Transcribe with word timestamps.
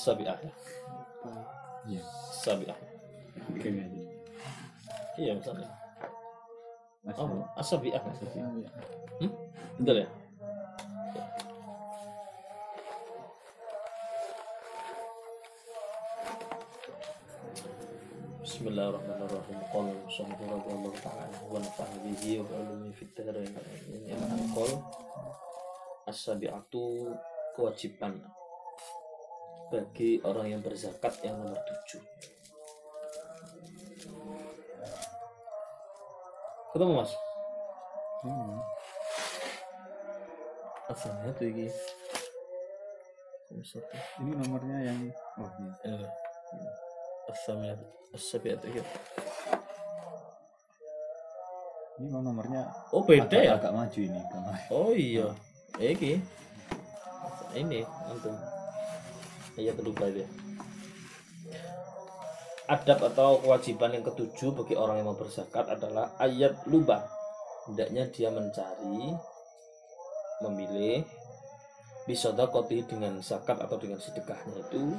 Sabi'ah. 0.00 0.38
ya. 0.40 0.52
iya 1.84 2.02
Sabi'ah. 2.32 2.78
kayaknya 3.60 3.84
aja 3.84 4.00
Iya, 5.20 5.32
misalnya. 5.36 5.68
Oh, 7.20 7.44
asabi'ah. 7.60 8.00
Maksudnya, 8.00 8.48
Hmm? 9.20 9.32
Betul 9.76 9.96
ya? 10.00 10.08
Bismillahirrahmanirrahim. 18.40 19.58
Bihi. 22.00 22.40
Ini 22.40 24.16
kewajiban 27.52 28.16
bagi 29.70 30.18
orang 30.26 30.50
yang 30.50 30.60
berzakat 30.60 31.14
yang 31.22 31.38
nomor 31.38 31.58
tujuh. 31.62 32.02
Ketemu 36.70 36.92
mas? 37.02 37.12
hmm. 38.26 38.58
Asalnya 40.90 41.30
tuh 41.34 41.46
ini. 41.46 41.66
Ini 44.22 44.30
nomornya 44.34 44.78
yang 44.90 44.98
oh 45.38 45.50
ini. 45.58 46.06
Asamnya 47.30 47.78
asabiat 48.10 48.58
itu 48.66 48.82
ini 52.00 52.08
mau 52.08 52.24
nomornya 52.24 52.64
oh 52.96 53.04
beda 53.04 53.28
agak, 53.28 53.44
ya? 53.44 53.52
agak 53.60 53.72
maju 53.76 53.98
ini 54.00 54.20
oh 54.72 54.92
iya. 54.96 55.28
Ini. 55.76 56.16
Ini 57.50 57.78
antum 58.08 58.59
ayat 59.60 59.76
lupa 59.84 60.08
itu 60.08 60.24
ya. 60.24 60.28
adab 62.72 63.12
atau 63.12 63.44
kewajiban 63.44 63.92
yang 63.92 64.04
ketujuh 64.06 64.56
bagi 64.56 64.74
orang 64.74 65.04
yang 65.04 65.12
mau 65.12 65.18
berzakat 65.18 65.68
adalah 65.68 66.16
ayat 66.16 66.56
luba 66.64 67.04
hendaknya 67.68 68.08
dia 68.08 68.32
mencari 68.32 69.12
memilih 70.40 71.04
bisodakoti 72.08 72.88
dengan 72.88 73.20
zakat 73.20 73.60
atau 73.60 73.76
dengan 73.76 74.00
sedekahnya 74.00 74.56
itu 74.56 74.96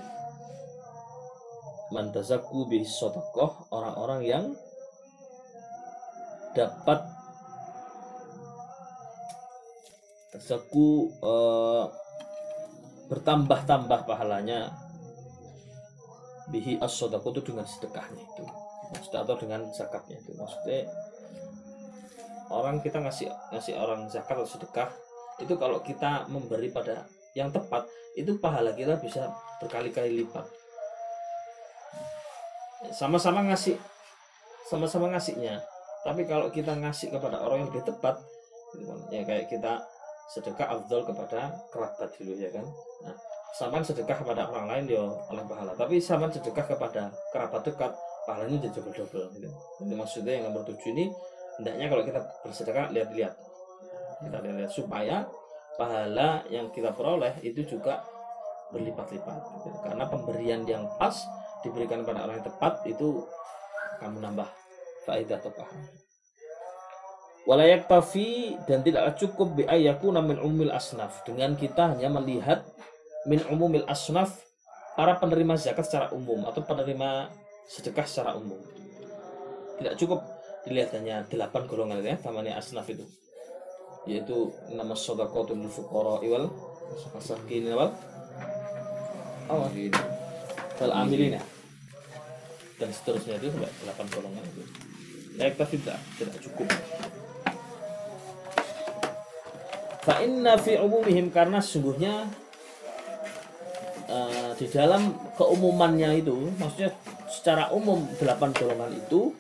mantazaku 1.91 2.69
bisodakoh 2.69 3.67
orang-orang 3.73 4.21
yang 4.23 4.45
dapat 6.55 7.03
tazaku 10.31 11.11
eh, 11.19 11.85
bertambah-tambah 13.11 14.07
pahalanya. 14.07 14.71
Bihi 16.47 16.79
as 16.79 16.95
itu 16.95 17.41
dengan 17.43 17.67
sedekahnya 17.67 18.23
itu. 18.23 18.43
Maksudnya 18.91 19.19
atau 19.23 19.35
dengan 19.35 19.67
zakatnya 19.71 20.15
itu. 20.19 20.31
Maksudnya 20.35 20.87
orang 22.51 22.79
kita 22.79 23.03
ngasih 23.03 23.27
ngasih 23.51 23.75
orang 23.75 24.07
zakat 24.11 24.35
atau 24.35 24.47
sedekah 24.47 24.89
itu 25.39 25.55
kalau 25.55 25.79
kita 25.79 26.27
memberi 26.27 26.67
pada 26.71 27.07
yang 27.35 27.47
tepat 27.51 27.87
itu 28.19 28.35
pahala 28.43 28.75
kita 28.75 29.00
bisa 29.00 29.31
berkali-kali 29.63 30.23
lipat. 30.23 30.44
Sama-sama 32.91 33.47
ngasih 33.47 33.79
sama-sama 34.67 35.11
ngasihnya. 35.16 35.63
Tapi 36.03 36.27
kalau 36.27 36.51
kita 36.51 36.75
ngasih 36.75 37.11
kepada 37.16 37.39
orang 37.39 37.63
yang 37.63 37.69
lebih 37.71 37.88
tepat 37.88 38.19
ya 39.11 39.23
kayak 39.27 39.51
kita 39.51 39.83
sedekah 40.29 40.67
afdol 40.77 41.01
kepada 41.07 41.55
kerabat 41.73 42.09
dulu 42.19 42.33
ya 42.37 42.49
kan 42.53 42.65
nah 43.01 43.15
sama 43.51 43.83
sedekah 43.83 44.15
kepada 44.23 44.47
orang 44.47 44.67
lain 44.69 44.85
ya 44.95 45.03
oleh 45.03 45.43
pahala 45.43 45.75
tapi 45.75 45.99
sama 45.99 46.31
sedekah 46.31 46.63
kepada 46.63 47.11
kerabat 47.35 47.61
dekat 47.67 47.91
pahalanya 48.23 48.63
jadi 48.63 48.79
double 48.79 48.95
double 48.95 49.27
gitu. 49.35 49.49
Jadi 49.81 49.93
maksudnya 49.97 50.33
yang 50.39 50.43
nomor 50.53 50.63
tujuh 50.63 50.93
ini 50.93 51.11
hendaknya 51.59 51.85
kalau 51.91 52.03
kita 52.05 52.19
bersedekah 52.45 52.85
lihat-lihat 52.95 53.33
kita 54.21 54.37
lihat 54.39 54.71
supaya 54.71 55.25
pahala 55.75 56.45
yang 56.53 56.69
kita 56.69 56.93
peroleh 56.93 57.33
itu 57.41 57.65
juga 57.65 58.05
berlipat-lipat 58.71 59.39
gitu. 59.59 59.69
karena 59.83 60.05
pemberian 60.07 60.61
yang 60.63 60.88
pas 60.95 61.13
diberikan 61.65 62.07
pada 62.07 62.23
orang 62.23 62.39
yang 62.39 62.47
tepat 62.47 62.73
itu 62.88 63.25
kamu 63.99 64.23
nambah 64.23 64.47
faedah 65.03 65.38
atau 65.41 65.51
pahala 65.51 65.91
walayak 67.46 67.90
tafi 67.90 68.57
dan 68.69 68.85
tidak 68.85 69.18
cukup 69.18 69.57
bi 69.57 69.63
ayakuna 69.66 70.22
min 70.22 70.38
umil 70.38 70.69
asnaf. 70.74 71.25
Dengan 71.25 71.57
kita 71.57 71.96
hanya 71.96 72.09
melihat 72.13 72.66
min 73.25 73.41
umumil 73.50 73.85
asnaf 73.90 74.41
para 74.97 75.18
penerima 75.18 75.57
zakat 75.57 75.88
secara 75.88 76.07
umum 76.13 76.46
atau 76.46 76.62
penerima 76.62 77.31
sedekah 77.69 78.06
secara 78.06 78.38
umum. 78.38 78.59
Tidak 79.81 79.97
cukup 79.97 80.22
dilihat 80.68 80.94
hanya 80.94 81.25
delapan 81.25 81.66
golongan 81.66 82.06
ya 82.06 82.18
namanya 82.22 82.62
asnaf 82.62 82.85
itu. 82.90 83.06
Yaitu 84.06 84.50
nama 84.74 84.97
sodakotul 84.97 85.62
fuqara 85.69 86.22
iwal 86.25 86.50
masakin 87.13 87.69
wal 87.72 87.94
oh, 89.47 89.69
wal 90.81 90.94
amilina 90.97 91.40
dan 92.81 92.90
seterusnya 92.90 93.38
itu 93.38 93.53
delapan 93.53 94.06
golongan 94.09 94.44
itu. 94.46 94.63
Layak 95.38 95.63
tidak 95.69 95.97
tidak 96.18 96.35
cukup 96.41 96.68
fa 100.01 100.17
inna 100.25 100.57
fi 100.57 100.81
umumihim 100.81 101.29
karena 101.29 101.62
sungguhnya 101.62 102.25
eh, 104.09 104.51
di 104.57 104.66
dalam 104.69 105.13
keumumannya 105.38 106.25
itu 106.25 106.50
maksudnya 106.57 106.91
secara 107.29 107.69
umum 107.72 108.06
delapan 108.17 108.50
golongan 108.51 108.91
itu 108.97 109.31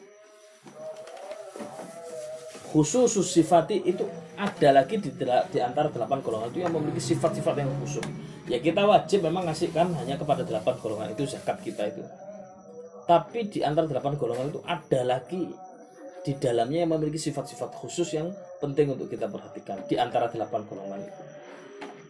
khusus 2.71 3.19
sifati 3.27 3.83
itu 3.83 4.07
ada 4.39 4.81
lagi 4.81 4.97
di, 4.97 5.11
di 5.51 5.59
antara 5.59 5.91
delapan 5.91 6.23
golongan 6.23 6.49
itu 6.55 6.59
yang 6.63 6.71
memiliki 6.71 7.03
sifat-sifat 7.13 7.61
yang 7.61 7.69
khusus. 7.83 8.01
Ya 8.47 8.57
kita 8.57 8.87
wajib 8.87 9.27
memang 9.27 9.45
ngasihkan 9.45 9.91
hanya 10.01 10.15
kepada 10.15 10.41
delapan 10.47 10.79
golongan 10.79 11.11
itu 11.11 11.27
zakat 11.27 11.59
kita 11.61 11.91
itu. 11.91 12.01
Tapi 13.05 13.51
di 13.51 13.59
antara 13.61 13.91
delapan 13.91 14.15
golongan 14.15 14.55
itu 14.55 14.59
ada 14.63 15.01
lagi 15.03 15.51
di 16.21 16.37
dalamnya 16.37 16.85
yang 16.85 16.91
memiliki 16.93 17.17
sifat-sifat 17.17 17.73
khusus 17.73 18.13
yang 18.13 18.29
penting 18.61 18.93
untuk 18.93 19.09
kita 19.09 19.25
perhatikan 19.25 19.81
di 19.89 19.97
antara 19.97 20.29
delapan 20.29 20.61
golongan 20.69 21.01
itu. 21.01 21.21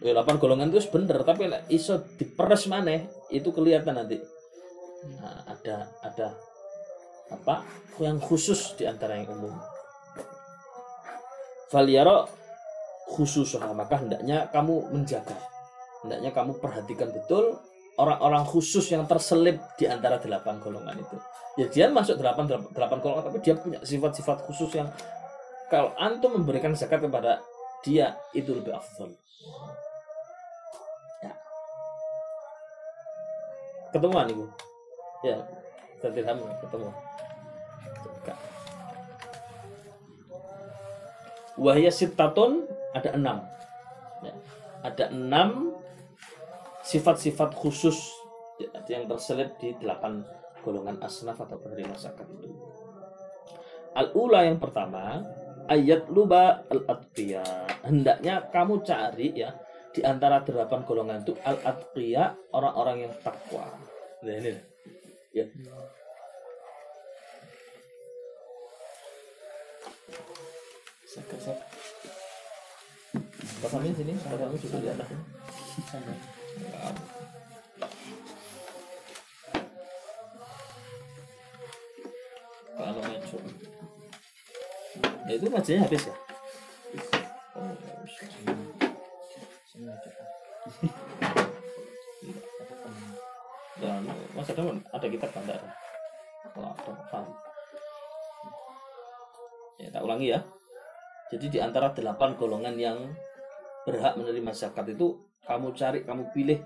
Ya, 0.02 0.18
delapan 0.18 0.36
golongan 0.36 0.68
itu 0.74 0.82
bener, 0.90 1.22
tapi 1.22 1.48
iso 1.70 2.02
diperes 2.18 2.66
maneh 2.66 3.08
itu 3.32 3.48
kelihatan 3.54 3.96
nanti. 3.96 4.18
Nah, 5.16 5.46
ada 5.48 5.88
ada 6.04 6.26
apa 7.32 7.64
yang 8.02 8.20
khusus 8.20 8.76
di 8.76 8.84
antara 8.84 9.16
yang 9.16 9.32
umum. 9.32 9.54
Valiyaro 11.72 12.28
khusus 13.08 13.56
maka 13.56 13.96
hendaknya 13.96 14.50
kamu 14.52 14.92
menjaga, 14.92 15.38
hendaknya 16.04 16.30
kamu 16.36 16.60
perhatikan 16.60 17.08
betul 17.08 17.56
orang-orang 18.00 18.44
khusus 18.48 18.88
yang 18.92 19.04
terselip 19.04 19.60
di 19.76 19.84
antara 19.88 20.16
delapan 20.16 20.60
golongan 20.62 20.96
itu. 20.96 21.16
Ya 21.60 21.66
dia 21.68 21.86
masuk 21.92 22.16
delapan 22.16 22.48
delapan 22.48 22.98
golongan, 23.00 23.24
tapi 23.28 23.38
dia 23.44 23.54
punya 23.58 23.78
sifat-sifat 23.84 24.48
khusus 24.48 24.72
yang 24.72 24.88
kalau 25.68 25.92
antum 26.00 26.36
memberikan 26.36 26.72
zakat 26.72 27.04
kepada 27.04 27.40
dia 27.84 28.16
itu 28.32 28.52
lebih 28.52 28.72
afdal. 28.72 29.12
Ya. 31.20 31.32
Ketemuan 33.92 34.28
ibu. 34.28 34.48
Ya, 35.22 35.38
tidak 36.00 36.34
ketemu. 36.64 36.90
Wahya 41.60 41.92
sitatun 41.92 42.64
ada 42.96 43.10
enam. 43.12 43.38
Ya. 44.24 44.34
Ada 44.82 45.04
enam 45.12 45.71
sifat-sifat 46.82 47.54
khusus 47.54 48.14
yang 48.90 49.06
terselip 49.06 49.56
di 49.58 49.74
delapan 49.78 50.22
golongan 50.62 50.98
asnaf 51.02 51.38
atau 51.42 51.58
penerima 51.58 51.94
zakat 51.98 52.26
itu. 52.38 52.50
Al-ula 53.92 54.46
yang 54.46 54.62
pertama, 54.62 55.20
ayat 55.66 56.08
luba 56.08 56.64
al-atqiya. 56.70 57.44
Hendaknya 57.84 58.48
kamu 58.48 58.82
cari 58.86 59.36
ya 59.36 59.52
di 59.92 60.00
antara 60.00 60.40
delapan 60.40 60.80
golongan 60.88 61.20
itu 61.20 61.36
al-atqiya 61.44 62.54
orang-orang 62.56 63.08
yang 63.08 63.12
takwa. 63.20 63.68
Nah, 64.22 64.34
ini. 64.38 64.52
Ya. 65.34 65.44
Zakat, 71.12 71.38
zakat. 71.42 71.68
Bapak 73.60 73.84
sini, 73.84 74.16
bapak 74.16 74.56
juga 74.56 74.78
di 74.80 74.88
atas. 74.88 75.08
Enggak. 76.52 76.94
Kalau 82.72 83.00
ngaco. 83.00 83.38
Ya, 85.22 85.32
itu 85.38 85.46
ngajinya 85.46 85.80
habis 85.86 86.02
ya? 86.10 86.14
Oh, 87.56 87.72
ya. 87.72 88.52
Dan 93.82 94.02
Mas 94.36 94.50
Adam 94.50 94.78
ada 94.78 95.06
kitab 95.08 95.30
kan 95.34 95.42
ada? 95.46 95.72
Kalau 96.52 96.70
ada 96.74 96.92
paham. 97.08 97.26
Ya, 99.80 99.88
tak 99.90 100.04
ulangi 100.04 100.36
ya. 100.36 100.40
Jadi 101.32 101.48
di 101.48 101.58
antara 101.58 101.90
delapan 101.96 102.36
golongan 102.36 102.76
yang 102.76 102.98
berhak 103.88 104.14
menerima 104.14 104.52
zakat 104.52 104.92
itu 104.92 105.16
kamu 105.46 105.74
cari, 105.74 105.98
kamu 106.06 106.30
pilih 106.30 106.58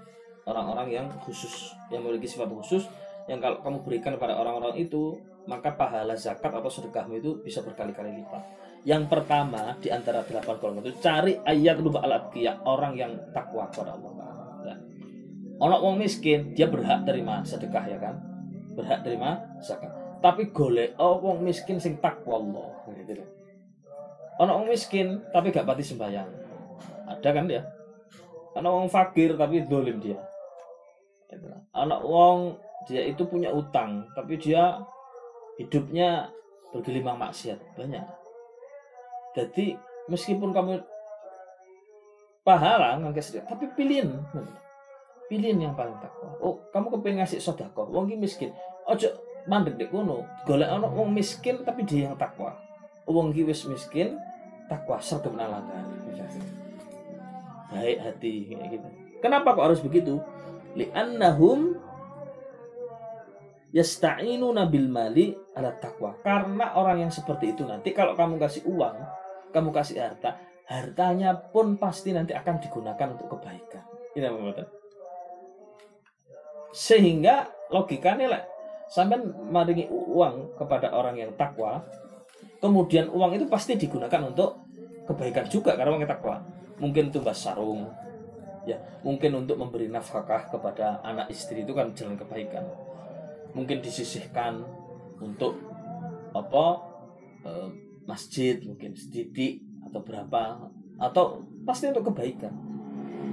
orang-orang 0.47 0.89
yang 0.93 1.07
khusus, 1.25 1.75
yang 1.89 2.05
memiliki 2.05 2.29
sifat 2.31 2.49
khusus, 2.53 2.85
yang 3.27 3.43
kalau 3.43 3.59
kamu 3.65 3.83
berikan 3.83 4.15
kepada 4.15 4.39
orang-orang 4.39 4.79
itu, 4.79 5.19
maka 5.47 5.75
pahala 5.75 6.15
zakat 6.15 6.51
atau 6.51 6.71
sedekahmu 6.71 7.19
itu 7.19 7.31
bisa 7.43 7.63
berkali-kali 7.63 8.23
lipat. 8.23 8.43
Yang 8.87 9.11
pertama 9.11 9.75
di 9.83 9.91
antara 9.91 10.23
delapan 10.23 10.55
golongan 10.63 10.87
itu 10.87 11.03
cari 11.03 11.35
ayat 11.43 11.83
lupa 11.83 12.07
alat 12.07 12.31
orang 12.63 12.95
yang 12.95 13.13
takwa 13.35 13.67
kepada 13.67 13.99
Allah 13.99 14.13
Taala. 14.15 14.75
Orang 15.59 15.81
wong 15.83 15.97
miskin 16.07 16.55
dia 16.55 16.71
berhak 16.71 17.03
terima 17.03 17.43
sedekah 17.43 17.85
ya 17.91 17.99
kan, 17.99 18.15
berhak 18.79 19.03
terima 19.03 19.43
zakat. 19.59 19.91
Tapi 20.23 20.55
golek 20.55 20.95
oh 21.03 21.19
wong 21.19 21.43
miskin 21.43 21.83
sing 21.83 21.99
takwa 21.99 22.39
Allah. 22.39 22.71
Gitu. 22.95 23.27
Orang 24.39 24.63
wong 24.63 24.69
miskin 24.71 25.19
tapi 25.35 25.51
gak 25.51 25.67
pati 25.67 25.83
sembahyang. 25.83 26.31
Ada 27.11 27.29
kan 27.35 27.51
ya? 27.51 27.63
Anak 28.57 28.73
wong 28.73 28.89
fakir 28.89 29.37
tapi 29.37 29.63
dolim 29.69 30.01
dia. 30.01 30.17
Gitu. 31.29 31.47
Anak 31.77 32.01
wong 32.01 32.57
dia 32.89 33.05
itu 33.05 33.29
punya 33.29 33.53
utang 33.53 34.09
tapi 34.17 34.41
dia 34.41 34.81
hidupnya 35.61 36.33
bergelimang 36.73 37.19
maksiat 37.19 37.59
banyak 37.77 38.05
jadi 39.37 39.77
meskipun 40.09 40.51
kamu 40.57 40.81
pahala 42.41 42.97
nggak 42.97 43.21
sedikit, 43.21 43.53
tapi 43.53 43.69
pilihin. 43.77 44.17
Pilihin 45.29 45.61
yang 45.61 45.75
paling 45.77 46.01
takwa. 46.01 46.33
Oh, 46.41 46.57
kamu 46.73 46.97
kepengen 46.97 47.21
ngasih 47.21 47.45
sodako, 47.45 47.85
wong 47.93 48.09
miskin. 48.17 48.57
Ojo 48.89 49.13
mandek 49.45 49.77
dek 49.77 49.93
kono. 49.93 50.25
Golek 50.49 50.73
ono 50.73 50.89
wong 50.89 51.13
miskin 51.13 51.61
tapi 51.69 51.85
dia 51.85 52.09
yang 52.09 52.17
takwa. 52.17 52.57
Wong 53.05 53.37
wis 53.37 53.69
miskin, 53.69 54.17
takwa 54.73 54.97
serta 55.05 55.29
penalagan. 55.29 55.85
Baik 57.73 57.97
hati 57.99 58.51
kayak 58.53 58.69
gitu. 58.79 58.89
Kenapa 59.25 59.57
kok 59.57 59.67
harus 59.67 59.83
begitu? 59.83 60.23
Li'annahum 60.77 61.75
yasta'inu 63.75 64.55
nabil 64.55 64.87
mali 64.89 65.37
ala 65.57 65.75
takwa. 65.77 66.17
Karena 66.25 66.77
orang 66.79 67.09
yang 67.09 67.13
seperti 67.13 67.53
itu 67.53 67.69
nanti 67.69 67.93
kalau 67.93 68.17
kamu 68.17 68.41
kasih 68.41 68.65
uang, 68.65 68.97
kamu 69.51 69.71
kasih 69.75 70.01
harta, 70.01 70.41
hartanya 70.69 71.37
pun 71.37 71.77
pasti 71.77 72.17
nanti 72.17 72.33
akan 72.33 72.61
digunakan 72.63 73.07
untuk 73.13 73.37
kebaikan. 73.37 73.85
Ini 74.17 74.33
apa 74.33 74.65
Sehingga 76.73 77.49
logikanya 77.73 78.27
lah, 78.33 78.43
sampai 78.89 79.19
maringi 79.49 79.89
uang 79.91 80.57
kepada 80.57 80.93
orang 80.93 81.17
yang 81.19 81.33
takwa, 81.35 81.83
kemudian 82.61 83.09
uang 83.13 83.37
itu 83.37 83.47
pasti 83.49 83.77
digunakan 83.77 84.23
untuk 84.29 84.61
kebaikan 85.07 85.47
juga 85.49 85.77
karena 85.77 85.93
orang 85.95 86.03
yang 86.05 86.13
takwa. 86.13 86.37
Mungkin 86.77 87.09
tumbas 87.09 87.41
sarung, 87.41 87.89
ya. 88.69 88.77
Mungkin 89.01 89.33
untuk 89.33 89.57
memberi 89.57 89.89
nafkah 89.89 90.49
kepada 90.51 91.01
anak 91.01 91.33
istri 91.33 91.65
itu 91.65 91.73
kan 91.73 91.93
jalan 91.97 92.17
kebaikan. 92.21 92.65
Mungkin 93.57 93.81
disisihkan 93.81 94.61
untuk 95.17 95.57
apa 96.37 96.67
eh, 97.49 97.69
masjid 98.05 98.61
mungkin 98.61 98.93
sedikit 98.93 99.57
atau 99.89 100.01
berapa 100.05 100.43
atau 101.01 101.41
pasti 101.65 101.89
untuk 101.89 102.13
kebaikan. 102.13 102.53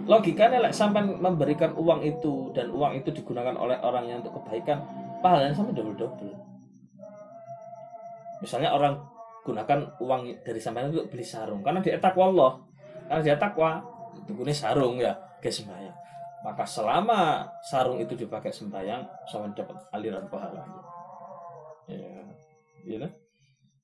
Logikanya 0.03 0.59
like, 0.59 0.75
sampai 0.75 1.03
memberikan 1.03 1.75
uang 1.75 2.03
itu 2.03 2.51
dan 2.51 2.71
uang 2.71 2.99
itu 2.99 3.11
digunakan 3.11 3.55
oleh 3.55 3.79
orang 3.79 4.07
yang 4.07 4.19
untuk 4.19 4.39
kebaikan 4.43 4.83
pahalanya 5.23 5.55
sampai 5.55 5.71
double 5.71 5.95
double 5.95 6.35
misalnya 8.43 8.75
orang 8.75 8.99
gunakan 9.47 9.87
uang 10.03 10.43
dari 10.43 10.59
sampai 10.59 10.91
untuk 10.91 11.07
beli 11.07 11.23
sarung 11.23 11.63
karena 11.63 11.79
dia 11.79 11.95
takwa 11.95 12.27
Allah 12.27 12.51
karena 13.13 13.21
dia 13.21 13.37
takwa 13.37 13.85
itu 14.17 14.33
sarung 14.49 14.97
ya 14.97 15.13
ke 15.37 15.53
sembahyang 15.53 15.93
maka 16.41 16.65
selama 16.65 17.45
sarung 17.61 18.01
itu 18.01 18.17
dipakai 18.17 18.49
sembahyang 18.49 19.29
sama 19.29 19.53
dapat 19.53 19.77
aliran 19.93 20.25
pahalanya 20.27 20.81
ya 21.87 22.23
ya? 22.87 23.09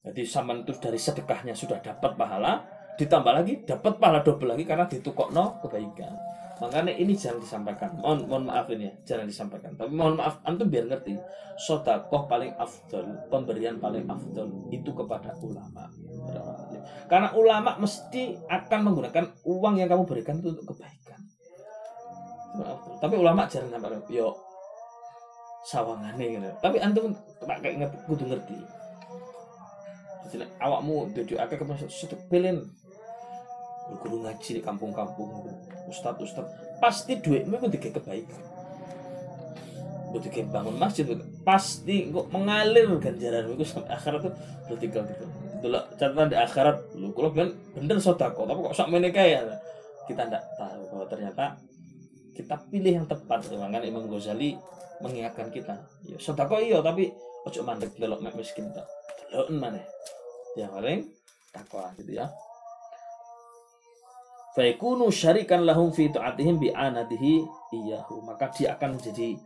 Jadi 0.09 0.21
sama 0.23 0.55
itu 0.55 0.71
dari 0.79 0.95
sedekahnya 0.95 1.51
sudah 1.55 1.83
dapat 1.83 2.15
pahala, 2.15 2.63
ditambah 2.95 3.33
lagi 3.35 3.53
dapat 3.67 3.99
pahala 3.99 4.23
double 4.23 4.55
lagi 4.55 4.63
karena 4.63 4.87
ditukokno 4.87 5.59
kebaikan. 5.63 6.15
Makanya 6.59 6.93
ini 6.95 7.15
jangan 7.15 7.39
disampaikan. 7.39 7.89
Mohon, 7.99 8.19
mohon 8.27 8.43
maaf 8.51 8.67
ini 8.71 8.91
ya, 8.91 8.93
jangan 9.07 9.25
disampaikan. 9.31 9.71
Tapi 9.79 9.91
mohon 9.95 10.19
maaf, 10.19 10.43
antum 10.43 10.67
biar 10.67 10.91
ngerti. 10.91 11.15
Sodakoh 11.59 12.27
paling 12.27 12.55
afdol, 12.55 13.03
pemberian 13.27 13.79
paling 13.79 14.07
afdol 14.07 14.47
itu 14.71 14.91
kepada 14.91 15.35
ulama. 15.43 15.87
Karena 17.07 17.35
ulama 17.35 17.75
mesti 17.79 18.39
akan 18.47 18.79
menggunakan 18.91 19.25
uang 19.43 19.75
yang 19.79 19.91
kamu 19.91 20.03
berikan 20.07 20.39
itu 20.39 20.55
untuk 20.55 20.75
kebaikan. 20.75 21.19
Tapi 22.99 23.15
ulama 23.15 23.47
jarang 23.47 23.71
sampai 23.71 23.99
yo 24.11 24.35
sawangane 25.67 26.25
gitu. 26.39 26.47
Tapi 26.63 26.79
antum 26.79 27.11
kayak 27.43 27.75
ngerti, 27.75 27.97
kudu 28.07 28.23
ngerti 28.31 28.59
awakmu 30.61 31.09
dadi 31.15 31.33
akeh 31.39 31.57
kemasuk 31.57 31.89
sedek 31.89 32.21
pelen 32.29 32.69
guru 33.97 34.21
ngaji 34.21 34.49
di 34.57 34.61
kampung-kampung. 34.61 35.49
Ustad 35.89 36.21
ustad 36.21 36.45
pasti 36.77 37.17
duitmu 37.17 37.57
itu 37.57 37.67
dikasih 37.73 37.95
kebaikan. 37.97 38.41
Ketika 40.09 40.41
bangun 40.49 40.77
masjid 40.77 41.05
pasti 41.45 42.09
kok 42.09 42.29
mengalir 42.33 42.89
ganjaran 42.97 43.53
itu 43.53 43.65
sampai 43.65 43.93
akhirat 43.93 44.25
tuh 44.25 44.33
bertinggal 44.65 45.05
gitu 45.05 45.25
itulah 45.59 45.83
catatan 45.99 46.31
di 46.31 46.37
akhirat. 46.39 46.77
Lu 46.95 47.11
kalau 47.11 47.29
bilang 47.35 47.51
bener 47.75 47.97
sodako 47.99 48.47
tapi 48.47 48.59
kok 48.63 48.75
sok 48.79 48.89
menikah 48.89 49.25
ya 49.27 49.41
kita 50.07 50.25
tidak 50.25 50.43
tahu 50.57 50.81
bahwa 50.89 51.05
ternyata 51.05 51.45
kita 52.33 52.55
pilih 52.71 53.03
yang 53.03 53.05
tepat. 53.05 53.45
Kan 53.51 53.83
Imam 53.83 54.07
Ghazali 54.09 54.57
mengingatkan 55.03 55.51
kita 55.51 55.75
ya 56.07 56.17
sodako 56.17 56.57
iya 56.59 56.79
tapi 56.79 57.11
ojo 57.47 57.59
mandek 57.63 57.95
delok 57.95 58.23
miskin 58.35 58.67
tak 58.75 58.87
delok 59.31 59.47
mana 59.51 59.79
yang 60.59 60.71
paling 60.75 61.07
takwa 61.55 61.91
gitu 61.95 62.19
ya 62.19 62.27
Faikunu 64.57 65.13
syarikan 65.13 65.61
lahum 65.61 65.93
fi 65.93 66.09
ta'atihim 66.09 66.57
bi 66.57 66.73
anadihi 66.73 67.45
iyahu. 67.73 68.25
Maka 68.25 68.49
dia 68.49 68.73
akan 68.75 68.97
menjadi 68.97 69.37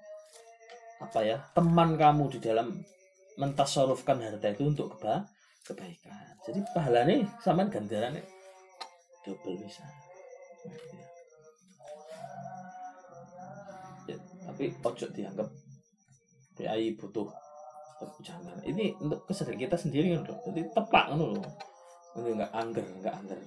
apa 1.03 1.19
ya? 1.23 1.37
Teman 1.51 1.99
kamu 1.99 2.31
di 2.31 2.39
dalam 2.39 2.79
mentasarufkan 3.35 4.21
harta 4.23 4.53
itu 4.53 4.63
untuk 4.69 4.95
keba 4.95 5.27
kebaikan. 5.67 6.37
Jadi 6.43 6.59
pahalanya 6.71 7.27
sama 7.43 7.67
ganjarannya 7.67 8.23
double 9.23 9.59
bisa. 9.59 9.83
Ya, 14.07 14.19
tapi 14.47 14.71
ojo 14.83 15.07
dianggap 15.11 15.47
PAI 16.59 16.95
butuh 16.99 17.27
jangan 18.19 18.59
ini 18.67 18.91
untuk 18.99 19.23
kesadaran 19.23 19.59
kita 19.59 19.79
sendiri 19.79 20.11
kan 20.19 20.35
jadi 20.51 20.67
tepak 20.75 21.15
loh 21.15 21.39
ini 22.19 22.35
nggak 22.35 22.51
angger 22.51 22.83
nggak 22.99 23.15
angger 23.15 23.39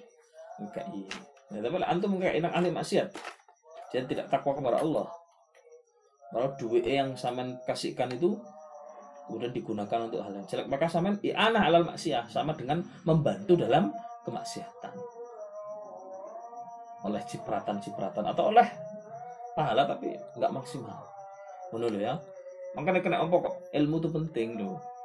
nggak 0.64 0.86
iya 0.96 1.16
ya, 1.52 1.60
tapi 1.62 1.76
antum 1.84 2.18
kayak 2.18 2.42
enak 2.42 2.52
ahli 2.52 2.70
maksiat. 2.72 3.08
Jadi 3.94 4.04
tidak 4.16 4.26
takwa 4.32 4.56
kepada 4.58 4.82
Allah. 4.82 5.06
Kalau 6.30 6.48
duit 6.58 6.82
yang 6.84 7.14
saman 7.14 7.54
kasihkan 7.64 8.10
itu 8.12 8.34
kemudian 9.26 9.54
digunakan 9.54 9.98
untuk 10.10 10.20
hal 10.22 10.34
yang 10.34 10.46
jelek. 10.46 10.66
Maka 10.66 10.90
saman 10.90 11.18
anak 11.22 11.62
halal 11.62 11.84
maksiat 11.86 12.30
sama 12.30 12.52
dengan 12.58 12.82
membantu 13.06 13.54
dalam 13.54 13.94
kemaksiatan. 14.26 14.94
Oleh 17.06 17.22
cipratan-cipratan 17.30 18.26
atau 18.26 18.50
oleh 18.50 18.66
pahala 19.54 19.86
tapi 19.86 20.18
nggak 20.34 20.52
maksimal. 20.52 20.98
Menurut 21.70 21.98
ya. 22.02 22.18
Makanya 22.74 23.00
kena 23.00 23.22
apa 23.22 23.34
kok? 23.38 23.54
Ilmu 23.72 23.96
itu 24.02 24.08
penting 24.10 24.48
loh 24.60 24.96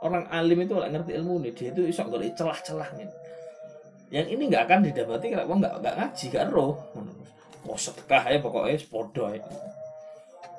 orang 0.00 0.24
alim 0.32 0.64
itu 0.64 0.72
nggak 0.72 0.92
ngerti 0.96 1.12
ilmu 1.20 1.34
nih 1.44 1.52
dia 1.52 1.68
itu 1.76 1.82
isok 1.92 2.08
golek 2.08 2.32
celah-celahnya 2.32 3.06
yang 4.12 4.28
ini 4.28 4.52
nggak 4.52 4.68
akan 4.68 4.84
didapati 4.84 5.32
kalau 5.32 5.56
nggak 5.56 5.74
nggak 5.80 5.94
ngaji 5.96 6.24
gak 6.28 6.46
roh. 6.52 6.76
Mau 7.64 7.78
sedekah 7.80 8.28
ya 8.28 8.38
pokoknya 8.44 8.76
sepodo 8.76 9.32
ya. 9.32 9.40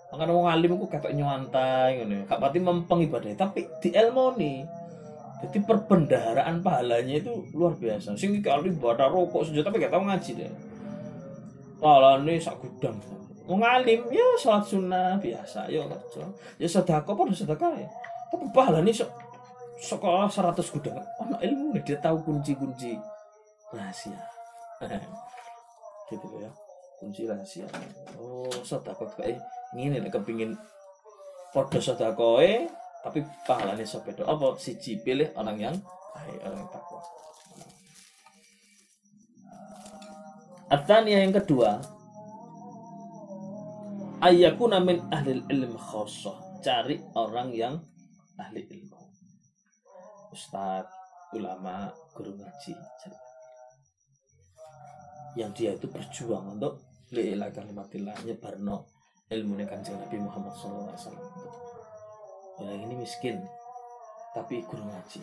Makanya 0.09 0.33
orang 0.33 0.57
alim 0.57 0.73
itu 0.73 0.85
kata 0.89 1.13
nyuantai 1.13 2.01
gitu 2.01 2.13
gak 2.25 2.41
pati 2.41 2.57
mempeng 2.61 3.01
ibadah 3.05 3.33
tapi 3.33 3.65
di 3.81 3.89
ilmu 3.93 4.37
nih 4.37 4.61
jadi 5.45 5.57
perbendaharaan 5.69 6.65
pahalanya 6.65 7.21
itu 7.21 7.45
luar 7.53 7.77
biasa. 7.77 8.17
Sing 8.17 8.41
kali 8.41 8.73
ibadah 8.73 9.05
rokok 9.13 9.45
saja 9.45 9.61
tapi 9.61 9.77
gak 9.77 9.93
tahu 9.93 10.01
ngaji 10.01 10.31
deh. 10.33 10.51
Pahalanya 11.77 12.41
sak 12.41 12.57
gudang. 12.57 12.97
Wong 13.45 13.61
alim 13.61 14.01
ya 14.09 14.27
sholat 14.41 14.65
sunnah 14.65 15.19
biasa 15.21 15.69
ya 15.69 15.85
kerja. 15.85 16.25
Ya 16.57 16.65
sedekah 16.65 17.13
padha 17.13 17.35
sedekah 17.37 17.75
ya. 17.77 17.89
Tapi 18.33 18.49
pahalane 18.49 18.89
sok 18.89 19.13
sekolah 19.77 20.31
100 20.31 20.57
gudang. 20.73 20.97
Ono 21.21 21.37
ilmu 21.37 21.77
nih 21.77 21.83
dia 21.85 21.97
tahu 21.99 22.23
kunci-kunci 22.23 23.12
rahasia. 23.73 24.19
Gitu 26.13 26.27
ya. 26.37 26.49
Kunci 27.01 27.25
rahasia. 27.25 27.65
Oh 28.21 28.47
sedekah 28.61 29.09
kayak 29.17 29.41
ngene 29.73 29.99
nek 29.99 30.13
kepingin 30.13 30.53
padha 31.49 31.81
sedekah 31.81 32.69
tapi 33.03 33.19
pahalanya 33.43 33.83
sepedo 33.83 34.23
apa 34.23 34.55
siji 34.55 34.95
pilih 35.03 35.27
orang 35.35 35.59
yang 35.59 35.75
baik 36.15 36.39
orang 36.39 36.59
yang 36.63 36.71
takwa? 36.71 37.01
Atania 40.71 41.17
yang 41.19 41.35
kedua. 41.35 41.83
Ayakuna 44.23 44.79
min 44.79 45.03
ahli 45.11 45.43
ilm 45.51 45.75
khosoh 45.75 46.39
Cari 46.63 46.95
orang 47.19 47.51
yang 47.51 47.75
ahli 48.39 48.63
ilmu. 48.63 48.95
Ustadz, 50.31 50.87
ulama, 51.35 51.91
guru 52.15 52.39
ngaji 52.39 52.71
cari. 52.71 53.32
Yang 55.33 55.51
dia 55.57 55.71
itu 55.73 55.87
berjuang 55.89 56.57
untuk 56.57 56.81
Li'ilah 57.13 57.49
kalimatillah 57.53 58.25
Nyebarno 58.25 58.85
ilmu 59.29 59.57
kanjeng 59.65 59.97
Nabi 59.97 60.17
Muhammad 60.21 60.53
SAW 60.53 61.13
Orang 62.61 62.79
ini 62.85 62.93
miskin 62.97 63.41
Tapi 64.33 64.65
guru 64.65 64.85
ngaji. 64.85 65.21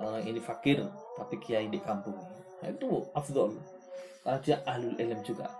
Orang 0.00 0.24
ini 0.24 0.40
fakir 0.40 0.84
Tapi 1.16 1.34
kiai 1.40 1.68
di 1.68 1.80
kampung. 1.80 2.16
Nah, 2.60 2.68
Itu 2.68 3.08
afdol. 3.12 3.56
Karena 4.22 4.38
dia 4.40 4.56
ahlul 4.64 4.96
ilm 4.96 5.20
juga. 5.26 5.50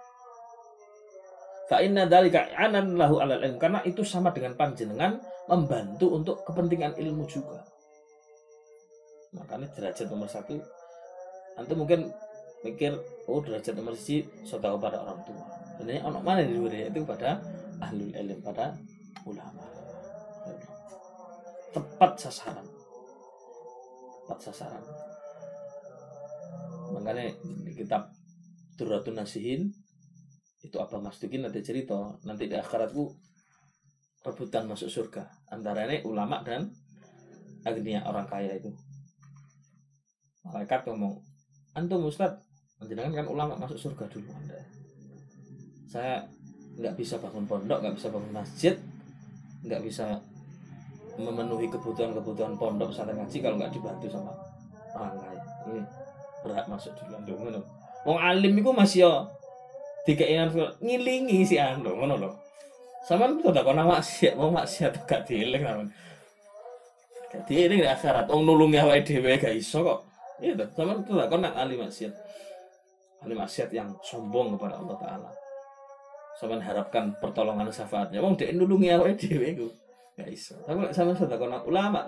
Fa'inna 1.67 2.07
dalika 2.07 2.49
anan 2.55 2.95
lahu 2.97 3.19
alal 3.21 3.43
ilm. 3.43 3.59
Karena 3.59 3.81
itu 3.85 4.05
sama 4.05 4.31
dengan 4.31 4.55
panjenengan 4.55 5.21
membantu 5.51 6.15
untuk 6.15 6.37
kepentingan 6.47 6.95
ilmu 6.97 7.25
juga. 7.27 7.61
Makanya 9.33 9.73
derajat 9.73 10.07
nomor 10.13 10.29
satu, 10.29 10.61
nanti 11.57 11.73
mungkin 11.73 12.13
mikir, 12.63 12.95
oh 13.27 13.43
derajat 13.43 13.75
nomor 13.75 13.95
satu 13.99 14.23
saudara 14.47 14.79
pada 14.79 14.99
orang 15.03 15.21
tua. 15.27 15.45
Sebenarnya 15.77 16.03
orang 16.07 16.23
mana 16.23 16.41
di 16.47 16.55
luar 16.55 16.75
itu 16.75 17.03
pada 17.03 17.43
ahlul 17.83 18.15
ilm, 18.15 18.39
pada 18.43 18.75
ulama. 19.27 19.67
Tepat 21.75 22.13
sasaran. 22.19 22.67
Tepat 24.23 24.39
sasaran. 24.39 24.85
Makanya 26.93 27.35
di 27.67 27.73
kitab 27.73 28.13
Duratun 28.77 29.17
Nasihin 29.17 29.73
itu 30.63 30.77
apa 30.79 31.03
Mas 31.03 31.19
Dukin 31.19 31.43
nanti 31.43 31.59
cerita 31.65 32.15
nanti 32.23 32.47
di 32.47 32.55
akhiratku 32.55 33.11
rebutan 34.23 34.71
masuk 34.71 34.87
surga 34.87 35.27
antara 35.51 35.91
ini 35.91 36.07
ulama 36.07 36.47
dan 36.47 36.71
agnia 37.67 38.07
orang 38.07 38.31
kaya 38.31 38.55
itu 38.55 38.71
malaikat 40.47 40.87
ngomong 40.87 41.19
antum 41.75 42.07
ustad 42.07 42.39
jenengan 42.89 43.23
kan 43.23 43.27
ulama 43.29 43.55
masuk 43.59 43.79
surga 43.79 44.05
dulu 44.11 44.31
anda 44.33 44.59
saya 45.91 46.25
nggak 46.81 46.95
bisa 46.97 47.21
bangun 47.21 47.45
pondok 47.45 47.79
nggak 47.85 47.95
bisa 48.01 48.09
bangun 48.09 48.33
masjid 48.33 48.75
nggak 49.63 49.83
bisa 49.85 50.07
memenuhi 51.21 51.69
kebutuhan-kebutuhan 51.69 52.57
pondok 52.57 52.89
pesantren 52.91 53.21
ngaji 53.21 53.39
kalau 53.45 53.57
nggak 53.61 53.73
dibantu 53.73 54.07
sama 54.09 54.33
orang 54.97 55.17
kaya 55.21 55.43
ini 55.69 55.83
berat 56.43 56.67
masuk 56.67 56.93
dulu 56.97 57.13
anda 57.21 57.61
Wong 58.03 58.19
alim 58.19 58.59
itu 58.59 58.71
masih 58.75 59.07
ya 59.07 59.13
dikeinan 60.03 60.51
ngilingi 60.83 61.47
si 61.47 61.55
anu 61.55 61.95
ngono 61.95 62.19
lho. 62.19 62.31
Sampean 63.07 63.39
tuh 63.39 63.55
tak 63.55 63.63
kono 63.63 63.87
maksiat 63.87 64.35
mau 64.35 64.51
maksiat 64.51 65.07
gak 65.07 65.23
dieling 65.27 65.63
sampean 65.63 65.89
gak 67.31 67.43
dieling 67.47 67.79
di 67.79 67.87
akhirat. 67.87 68.27
Wong 68.27 68.43
nulungi 68.43 68.83
awake 68.83 69.07
dhewe 69.07 69.39
gak 69.39 69.55
iso 69.55 69.87
kok. 69.87 70.01
Iya 70.43 70.59
tuh 70.59 70.69
sampean 70.75 70.99
tuh 71.07 71.15
tak 71.15 71.31
kono 71.31 71.49
ahli 71.55 71.79
maksiat 71.79 72.13
ahli 73.23 73.39
maksiat 73.39 73.71
yang 73.71 73.95
sombong 74.03 74.59
kepada 74.59 74.83
Allah 74.83 74.97
taala. 74.99 75.31
Sampean 76.35 76.59
harapkan 76.59 77.15
pertolongan 77.23 77.71
syafaatnya. 77.71 78.19
Wong 78.19 78.35
dhek 78.35 78.51
nulungi 78.51 78.91
awake 78.91 79.15
dhewe 79.15 79.47
iku. 79.55 79.69
Gak 80.19 80.29
iso. 80.29 80.59
Tapi 80.67 80.91
sampean 80.91 81.15
sudah 81.15 81.39
kono 81.39 81.63
ulama 81.65 82.03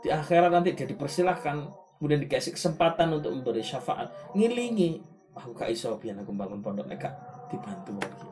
di 0.00 0.08
akhirat 0.08 0.48
nanti 0.48 0.72
dia 0.72 0.88
dipersilahkan 0.88 1.68
kemudian 2.00 2.24
dikasih 2.24 2.54
kesempatan 2.54 3.10
untuk 3.12 3.34
memberi 3.34 3.60
syafaat. 3.60 4.08
Ngilingi 4.38 5.02
aku 5.34 5.52
gak 5.52 5.74
iso 5.74 5.98
biar 5.98 6.22
aku 6.22 6.30
bangun 6.32 6.62
pondok. 6.62 6.86
Nek 6.86 7.04
dibantu 7.50 7.98
lagi. 7.98 8.28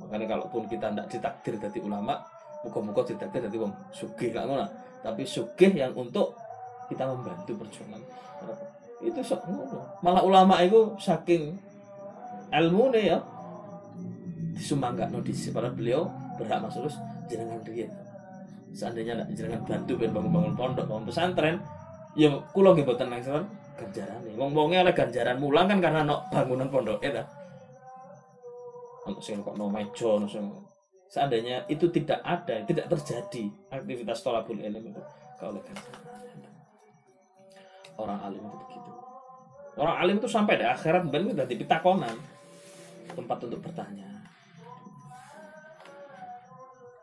Makanya 0.00 0.26
kalaupun 0.34 0.66
kita 0.66 0.90
tidak 0.90 1.06
ditakdir 1.12 1.54
dari 1.60 1.78
ulama 1.84 2.16
muka-muka 2.64 3.12
ditakdir 3.12 3.46
dari 3.46 3.58
wong 3.58 3.74
sugih 3.90 4.30
gak 4.30 4.46
tapi 5.02 5.26
sugih 5.26 5.70
yang 5.74 5.92
untuk 5.98 6.34
kita 6.86 7.06
membantu 7.06 7.58
perjuangan 7.58 8.02
itu 9.02 9.20
sok 9.20 9.42
ngono. 9.50 9.78
Malah 10.00 10.22
ulama 10.22 10.62
itu 10.62 10.94
saking 10.96 11.58
ilmu 12.52 12.92
nih 12.92 13.12
ya 13.12 13.18
no 15.10 15.18
di 15.24 15.32
para 15.50 15.68
beliau 15.72 16.06
berhak 16.38 16.60
masuk 16.62 16.86
terus 16.86 16.96
jenengan 17.26 17.60
dia 17.64 17.88
seandainya 18.72 19.20
nak 19.20 19.28
jenengan 19.32 19.62
bantu 19.64 19.92
bangun-bangun 19.98 20.54
pondok 20.56 20.84
bangun 20.88 21.04
pesantren 21.08 21.56
ya 22.16 22.28
kulo 22.52 22.76
nggih 22.76 22.86
boten 22.86 23.08
nang 23.08 23.20
ganjaran 23.76 24.20
nih 24.24 24.34
wong 24.36 24.52
wongnya 24.52 24.84
oleh 24.84 24.94
ganjaran 24.94 25.36
mulang 25.40 25.66
kan 25.66 25.80
karena 25.80 26.00
no 26.04 26.24
bangunan 26.28 26.68
pondok 26.68 27.00
ya 27.02 27.24
untuk 29.02 29.22
sing 29.24 29.42
kok 29.42 29.56
no 29.56 29.66
mejo 29.66 30.20
no 30.20 30.26
seandainya 31.08 31.64
itu 31.68 31.88
tidak 31.92 32.20
ada 32.24 32.64
tidak 32.64 32.86
terjadi 32.88 33.48
aktivitas 33.72 34.20
tolabul 34.24 34.60
ilmu 34.60 34.92
itu 34.92 35.02
oleh 35.42 35.62
ganjaran 35.64 36.21
orang 37.98 38.18
alim 38.24 38.42
itu 38.44 38.56
begitu. 38.68 38.90
Orang 39.76 39.96
alim 40.00 40.16
itu 40.20 40.28
sampai 40.28 40.60
di 40.60 40.64
akhirat 40.68 41.08
ben 41.08 41.28
itu 41.28 41.34
dari 41.36 41.54
pitakonan 41.56 42.16
tempat 43.12 43.38
untuk 43.44 43.60
bertanya. 43.60 44.08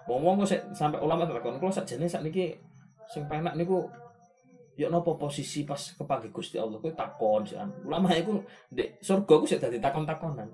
Wong-wong 0.10 0.42
kok 0.42 0.74
sampai 0.74 0.98
ulama 1.02 1.30
takon 1.30 1.62
kalau 1.62 1.70
sakjane 1.70 2.10
sakniki 2.10 2.58
sing 3.06 3.30
penak 3.30 3.54
niku 3.54 3.86
ya 4.74 4.90
nopo 4.90 5.20
posisi 5.20 5.68
pas 5.68 5.78
kepanggil 5.78 6.34
Gusti 6.34 6.58
Allah? 6.58 6.82
Kuwi 6.82 6.98
takon 6.98 7.46
sih 7.46 7.58
ulama 7.86 8.10
iku 8.18 8.42
ndek 8.74 8.98
surga 9.06 9.34
ku 9.38 9.46
sik 9.46 9.62
dadi 9.62 9.78
takon-takonan. 9.78 10.50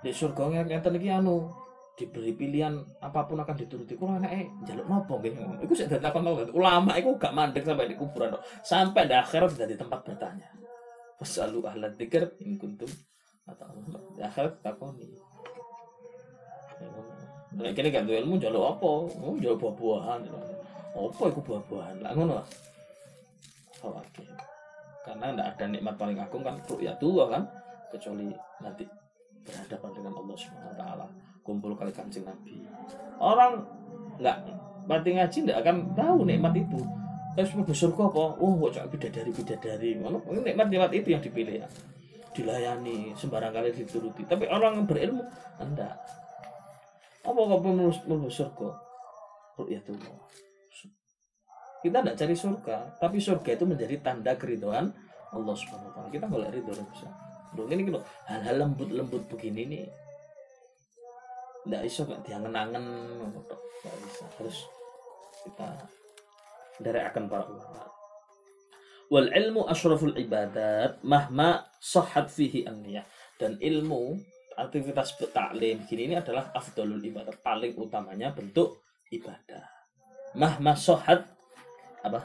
Di 0.00 0.12
surga 0.12 0.64
ngeten 0.64 0.96
iki 0.96 1.12
anu 1.12 1.65
diberi 1.96 2.36
pilihan 2.36 2.76
apa 3.00 3.24
pun 3.24 3.40
akan 3.40 3.56
dituruti. 3.56 3.96
Kulo 3.96 4.20
anake 4.20 4.52
njaluk 4.62 4.86
nopo 4.86 5.16
nggih? 5.16 5.32
Iku 5.64 5.72
sik 5.72 5.88
dadi 5.88 6.04
takon 6.04 6.28
ulama 6.52 6.92
iku 7.00 7.16
gak 7.16 7.32
mandek 7.32 7.64
sampai 7.64 7.88
di 7.88 7.96
kuburan 7.96 8.36
sampai 8.60 9.08
di 9.08 9.16
akhirat 9.16 9.56
dadi 9.56 9.74
tempat 9.80 10.04
bertanya. 10.04 10.52
Fasalu 11.16 11.64
ahla 11.64 11.88
dzikr 11.88 12.36
in 12.44 12.60
kuntum 12.60 12.92
atau 13.48 13.72
di 14.12 14.20
akhirat 14.20 14.60
takoni. 14.60 15.08
Nah, 17.56 17.72
kini 17.72 17.88
gak 17.88 18.04
ilmu 18.04 18.36
jaluk 18.36 18.76
apa? 18.76 18.88
Oh, 19.16 19.32
jaluk 19.40 19.64
buah-buahan. 19.64 20.20
Apa 20.92 21.22
itu 21.32 21.40
buah-buahan? 21.40 21.96
Lah 22.04 22.12
ngono 22.12 22.44
oke 23.86 24.24
karena 25.06 25.30
tidak 25.30 25.48
ada 25.54 25.64
nikmat 25.70 25.94
paling 25.94 26.18
agung 26.18 26.42
kan 26.42 26.58
ya 26.82 26.92
tua 27.00 27.24
kan? 27.30 27.46
Kecuali 27.86 28.34
nanti 28.60 28.82
berhadapan 29.46 29.90
dengan 29.94 30.12
Allah 30.18 30.36
Subhanahu 30.36 30.72
Wa 30.74 30.76
Taala 30.76 31.06
kumpul 31.46 31.78
kali 31.78 31.94
kancing 31.94 32.26
Nabi. 32.26 32.66
Orang 33.22 33.62
nggak 34.18 34.36
mati 34.90 35.14
ngaji 35.14 35.38
tidak 35.46 35.62
akan 35.62 35.94
tahu 35.94 36.26
nikmat 36.26 36.58
itu. 36.58 36.82
Terus 37.38 37.54
mau 37.54 37.64
apa? 38.10 38.22
Oh 38.42 38.52
kok 38.66 38.70
cak 38.74 38.86
bidadari 38.90 39.30
bidadari 39.30 39.90
mana 40.02 40.18
nikmat 40.42 40.66
nikmat 40.66 40.90
itu 40.90 41.14
yang 41.14 41.22
dipilih 41.22 41.62
ya. 41.62 41.68
Dilayani 42.34 43.14
sembarang 43.14 43.54
kali 43.54 43.70
dituruti. 43.72 44.26
Tapi 44.26 44.50
orang 44.50 44.82
yang 44.82 44.86
berilmu 44.90 45.22
anda 45.62 45.94
apa 47.26 47.38
kau 47.38 47.58
mau 47.62 48.30
surga? 48.30 48.70
Ru'yatullah. 49.56 50.18
Kita 51.82 52.02
tidak 52.02 52.16
cari 52.18 52.34
surga, 52.34 52.76
tapi 52.98 53.16
surga 53.22 53.50
itu 53.54 53.64
menjadi 53.66 53.94
tanda 54.02 54.34
keriduan 54.34 54.90
Allah 55.30 55.54
Subhanahu 55.54 55.86
wa 55.90 55.94
taala. 55.94 56.08
Kita 56.10 56.26
boleh 56.26 56.48
ridho 56.50 56.72
bisa. 56.72 57.08
Ini 57.56 57.88
hal-hal 58.28 58.56
lembut-lembut 58.68 59.32
begini 59.32 59.64
nih 59.64 59.84
tidak 61.66 61.82
bisa 61.82 62.00
nggak 62.06 62.22
diangen-angen 62.22 62.86
nggak 63.18 63.96
bisa 64.06 64.24
harus 64.38 64.58
kita 65.42 65.68
dari 66.78 67.00
akan 67.02 67.24
para 67.26 67.44
ulama. 67.50 67.82
Wal 69.10 69.30
ilmu 69.30 69.66
asyraful 69.66 70.14
ibadat 70.14 71.02
mahma 71.02 71.66
sahat 71.82 72.30
fihi 72.30 72.66
an 72.66 72.82
dan 73.38 73.58
ilmu 73.58 74.18
aktivitas 74.56 75.14
taklim 75.30 75.84
begini 75.84 76.10
ini 76.10 76.14
adalah 76.18 76.50
afdalul 76.54 77.02
ibadah 77.02 77.34
paling 77.42 77.76
utamanya 77.78 78.30
bentuk 78.30 78.82
ibadah. 79.12 79.62
Mahma 80.34 80.74
sahat 80.74 81.22
apa? 82.02 82.22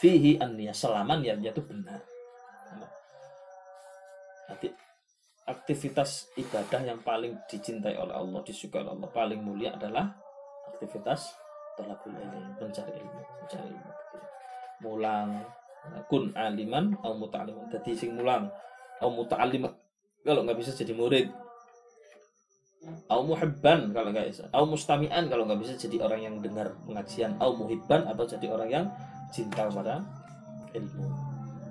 Fihi 0.00 0.40
anniya. 0.40 0.72
Selama 0.72 1.20
niatnya 1.20 1.52
itu 1.52 1.60
benar. 1.60 2.00
Nanti 4.48 4.68
aktivitas 5.50 6.30
ibadah 6.38 6.80
yang 6.86 7.02
paling 7.02 7.34
dicintai 7.50 7.98
oleh 7.98 8.14
Allah 8.14 8.40
disukai 8.46 8.86
oleh 8.86 8.94
Allah 8.94 9.10
paling 9.10 9.42
mulia 9.42 9.74
adalah 9.74 10.06
aktivitas 10.70 11.34
tolabul 11.74 12.14
ilmi 12.14 12.54
mencari 12.56 12.92
ilmu 12.94 13.20
mencari 13.42 13.68
ilmu. 13.68 13.92
Mulang 14.80 15.28
kun 16.06 16.30
aliman 16.36 16.94
atau 17.00 17.16
muta'aliman 17.16 17.66
jadi 17.72 17.90
sing 17.96 18.14
mulang 18.14 18.48
atau 19.00 19.10
muta'aliman 19.10 19.72
kalau 20.22 20.40
nggak 20.44 20.58
bisa 20.60 20.72
jadi 20.76 20.92
murid. 20.92 21.28
Au 23.12 23.20
muhibban 23.20 23.92
kalau 23.92 24.08
nggak 24.08 24.32
bisa. 24.32 24.44
Au 24.56 24.64
mustami'an 24.64 25.28
kalau 25.28 25.44
nggak 25.44 25.60
bisa 25.60 25.76
jadi 25.76 26.00
orang 26.00 26.20
yang 26.24 26.34
dengar 26.40 26.72
pengajian. 26.88 27.36
Au 27.36 27.52
muhibban 27.52 28.08
atau 28.08 28.24
jadi 28.24 28.46
orang 28.48 28.68
yang 28.72 28.86
cinta 29.32 29.68
pada 29.68 30.00
ilmu. 30.72 31.04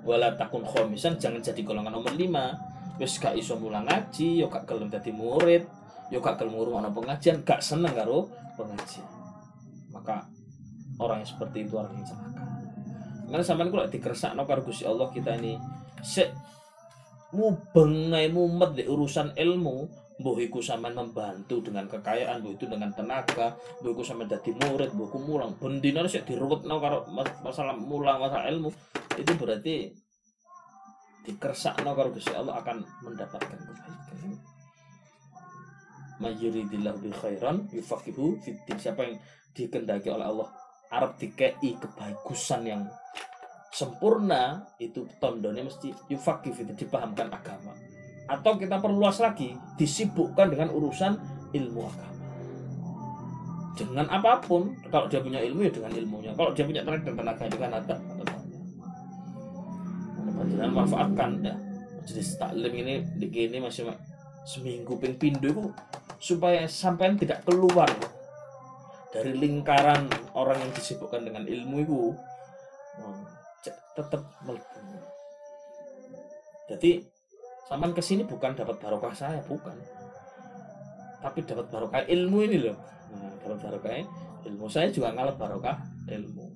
Wala 0.06 0.34
takun 0.38 0.62
khomisan 0.62 1.18
jangan 1.18 1.42
jadi 1.42 1.60
golongan 1.66 1.92
nomor 1.98 2.14
lima 2.14 2.54
wis 3.00 3.16
gak 3.16 3.32
iso 3.32 3.56
mulang 3.56 3.88
ngaji 3.88 4.44
yo 4.44 4.52
gak 4.52 4.68
gelem 4.68 4.92
dadi 4.92 5.08
murid 5.08 5.64
yo 6.12 6.20
gak 6.20 6.36
gelem 6.36 6.52
ngurung 6.52 6.84
pengajian 6.92 7.40
gak 7.40 7.64
seneng 7.64 7.96
karo 7.96 8.28
pengajian 8.60 9.08
maka 9.88 10.28
orang 11.00 11.24
yang 11.24 11.30
seperti 11.32 11.64
itu 11.64 11.80
orang 11.80 11.96
yang 11.96 12.04
celaka 12.04 12.44
karena 13.30 13.44
sampean 13.46 13.72
kula 13.72 13.88
dikersakno 13.88 14.44
karo 14.44 14.60
Gusti 14.60 14.84
Allah 14.84 15.08
kita 15.08 15.40
ini 15.40 15.56
sik 16.04 16.28
mubeng 17.32 18.12
ae 18.12 18.28
mumet 18.28 18.76
di 18.76 18.84
urusan 18.84 19.32
ilmu 19.32 19.88
Mbah 20.20 20.36
iku 20.36 20.60
membantu 20.76 21.64
dengan 21.64 21.88
kekayaan, 21.88 22.44
mbah 22.44 22.52
itu 22.52 22.68
dengan 22.68 22.92
tenaga, 22.92 23.56
mbah 23.80 23.88
iku 23.88 24.04
sampean 24.04 24.28
dadi 24.28 24.52
murid, 24.52 24.92
mbah 24.92 25.08
iku 25.08 25.16
mulang. 25.16 25.56
Bendina 25.56 26.04
sik 26.04 26.28
diruwetno 26.28 26.76
karo 26.76 27.08
masalah 27.40 27.72
mulang, 27.72 28.20
masalah 28.20 28.44
ilmu. 28.52 28.68
Itu 29.16 29.32
berarti 29.40 29.88
dikersakno 31.26 31.92
karo 31.92 32.10
Gusti 32.14 32.32
Allah 32.32 32.60
akan 32.60 32.82
mendapatkan 33.04 33.58
kebaikan. 33.58 34.32
Mayuridillahu 36.20 36.98
bi 37.00 37.10
khairan 37.12 37.68
yufaqihu 37.72 38.40
fiddin. 38.44 38.76
Siapa 38.76 39.08
yang 39.08 39.16
dikendaki 39.56 40.12
oleh 40.12 40.26
Allah 40.28 40.48
Arab 40.90 41.16
dikei 41.16 41.54
kebagusan 41.78 42.66
yang 42.66 42.82
sempurna 43.70 44.66
itu 44.82 45.06
tondonnya 45.22 45.62
mesti 45.62 45.94
yufaqih 46.10 46.50
fiddin 46.50 46.74
dipahamkan 46.74 47.30
agama 47.30 47.72
atau 48.26 48.58
kita 48.58 48.82
perluas 48.82 49.22
lagi 49.22 49.54
disibukkan 49.78 50.50
dengan 50.50 50.74
urusan 50.74 51.14
ilmu 51.54 51.80
agama 51.86 52.10
dengan 53.78 54.06
apa 54.10 54.42
pun 54.42 54.74
kalau 54.90 55.06
dia 55.06 55.22
punya 55.22 55.38
ilmu 55.40 55.64
ya 55.64 55.72
dengan 55.72 55.92
ilmunya 55.94 56.30
kalau 56.34 56.50
dia 56.52 56.66
punya 56.66 56.82
tenaga 56.82 57.06
dan 57.06 57.16
tenaga 57.16 57.44
dengan 57.46 57.70
ada 57.78 57.96
jangan 60.60 60.84
manfaatkan 60.84 61.30
ya 61.40 61.56
jadi 62.04 62.22
taklim 62.36 62.72
ini 62.84 62.94
di 63.16 63.26
ini 63.32 63.58
masih 63.64 63.88
seminggu 64.44 65.00
ping 65.00 65.16
pindu 65.16 65.48
itu 65.48 65.64
supaya 66.20 66.68
sampai 66.68 67.16
tidak 67.16 67.40
keluar 67.48 67.88
dari 69.08 69.32
lingkaran 69.40 70.04
orang 70.36 70.60
yang 70.60 70.72
disibukkan 70.76 71.24
dengan 71.24 71.48
ilmu 71.48 71.76
itu 71.80 72.00
hmm, 73.00 73.20
tetap 73.96 74.20
jadi 76.68 77.02
Saman 77.70 77.94
ke 77.94 78.02
sini 78.02 78.26
bukan 78.26 78.50
dapat 78.58 78.82
barokah 78.82 79.14
saya, 79.14 79.38
bukan. 79.46 79.78
Tapi 81.22 81.46
dapat 81.46 81.70
barokah 81.70 82.02
ilmu 82.02 82.42
ini 82.42 82.66
loh. 82.66 82.74
Nah, 83.14 83.30
dapat 83.46 83.58
barokah 83.62 83.94
ilmu 84.42 84.66
saya 84.66 84.90
juga 84.90 85.14
ngalah 85.14 85.38
barokah 85.38 85.78
ilmu. 86.10 86.49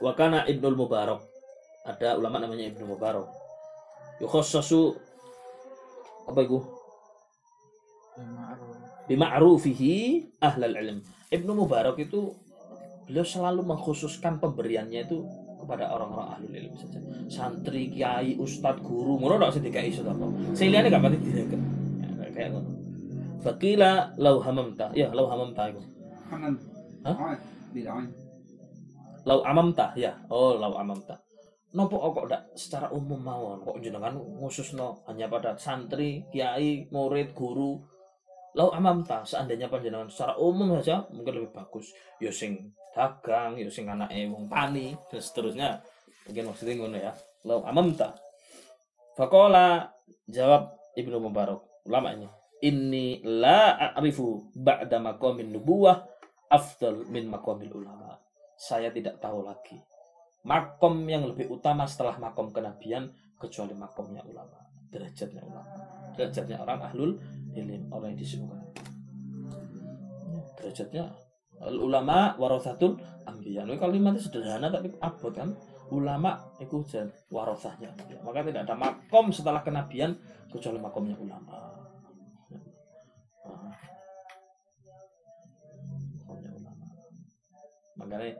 Wakana 0.00 0.44
Ibnul 0.44 0.76
Mubarak. 0.76 1.24
Ada 1.86 2.18
ulama 2.18 2.42
namanya 2.42 2.68
Ibnu 2.68 2.84
Mubarak. 2.84 3.30
Yukhassasu 4.20 4.96
apa 6.26 6.40
itu? 6.42 6.58
Bima'rufihi 9.06 9.94
ahlal 10.42 10.76
ilm. 10.76 10.98
Ibnu 11.30 11.52
Mubarak 11.54 11.96
itu 12.02 12.34
beliau 13.06 13.22
selalu 13.22 13.62
mengkhususkan 13.62 14.42
pemberiannya 14.42 15.06
itu 15.06 15.22
kepada 15.62 15.94
orang-orang 15.94 16.28
ahli 16.36 16.46
ilmu 16.58 16.76
saja 16.76 16.98
santri 17.30 17.88
kiai 17.88 18.34
ustadz 18.34 18.82
guru 18.82 19.16
ngono 19.22 19.40
ndak 19.40 19.54
sing 19.54 19.62
dikai 19.62 19.94
apa 19.94 20.26
saya 20.52 20.68
lihatnya 20.74 20.90
gak 20.90 21.02
pati 21.06 21.18
direken 21.22 21.60
ya, 22.02 22.28
kayak 22.34 22.48
ngono 22.52 22.70
fakila 23.40 24.10
lau 24.18 24.42
hamamta 24.42 24.90
ya 24.92 25.08
lau 25.14 25.26
hamamta 25.30 25.70
itu 25.70 25.82
Hah? 27.06 27.38
Lau 29.26 29.42
amamta 29.42 29.92
ya. 29.98 30.14
Oh 30.30 30.54
lau 30.56 30.78
amamta. 30.78 31.18
Nopo 31.76 32.00
kok 32.00 32.30
ndak 32.30 32.42
secara 32.56 32.88
umum 32.94 33.20
mawon? 33.20 33.60
Kok 33.60 33.82
jenengan 33.82 34.16
khusus 34.40 34.72
no 34.78 35.04
hanya 35.10 35.28
pada 35.28 35.58
santri 35.58 36.24
kiai 36.32 36.88
murid 36.88 37.34
guru? 37.36 37.76
Lau 38.56 38.72
amamta 38.72 39.26
seandainya 39.26 39.68
panjenengan 39.68 40.08
secara 40.08 40.38
umum 40.40 40.78
saja 40.80 41.04
mungkin 41.12 41.42
lebih 41.42 41.52
bagus. 41.52 41.92
Yo 42.22 42.30
ya 42.30 42.32
sing 42.32 42.72
dagang 42.96 43.60
ya 43.60 43.68
sing 43.68 43.90
anake 43.90 44.24
wong 44.32 44.48
dan 44.48 45.20
seterusnya. 45.20 45.84
Mungkin 46.24 46.48
maksudnya 46.48 46.74
ngono 46.80 46.96
ya. 46.96 47.12
Lau 47.44 47.60
amamta. 47.68 48.16
Fakola 49.12 49.92
jawab 50.30 50.72
Ibnu 50.96 51.20
Mubarak 51.20 51.84
ulama 51.84 52.16
ini 52.16 52.28
inni 52.64 53.20
la 53.22 53.76
a'rifu 53.76 54.50
ba'da 54.56 54.98
maqamin 54.98 55.52
nubuwah 55.52 56.08
afdal 56.48 57.04
min 57.12 57.28
maqamil 57.28 57.70
ulama 57.72 58.05
saya 58.56 58.88
tidak 58.90 59.20
tahu 59.20 59.44
lagi 59.44 59.78
makom 60.42 61.04
yang 61.06 61.28
lebih 61.28 61.52
utama 61.52 61.84
setelah 61.84 62.16
makom 62.16 62.50
kenabian 62.50 63.12
kecuali 63.36 63.76
makomnya 63.76 64.24
ulama 64.24 64.58
derajatnya 64.88 65.44
ulama 65.44 65.72
derajatnya 66.16 66.56
orang 66.60 66.80
ahlul 66.88 67.12
ilim 67.52 67.88
orang 67.92 68.16
yang 68.16 68.20
disebutkan 68.20 68.64
derajatnya 70.56 71.12
ulama 71.62 72.36
warathatul 72.36 73.00
ambiya. 73.24 73.64
Ini 73.64 73.80
kalimatnya 73.80 74.20
sederhana 74.20 74.68
tapi 74.68 74.92
abot 75.00 75.32
kan. 75.32 75.56
Ulama 75.86 76.34
itu 76.58 76.82
warathahnya 77.30 77.94
Maka 78.26 78.42
tidak 78.42 78.66
ada 78.66 78.74
makom 78.74 79.30
setelah 79.30 79.62
kenabian 79.62 80.18
kecuali 80.50 80.82
makomnya 80.82 81.14
ulama. 81.14 81.65
Makanya 88.06 88.38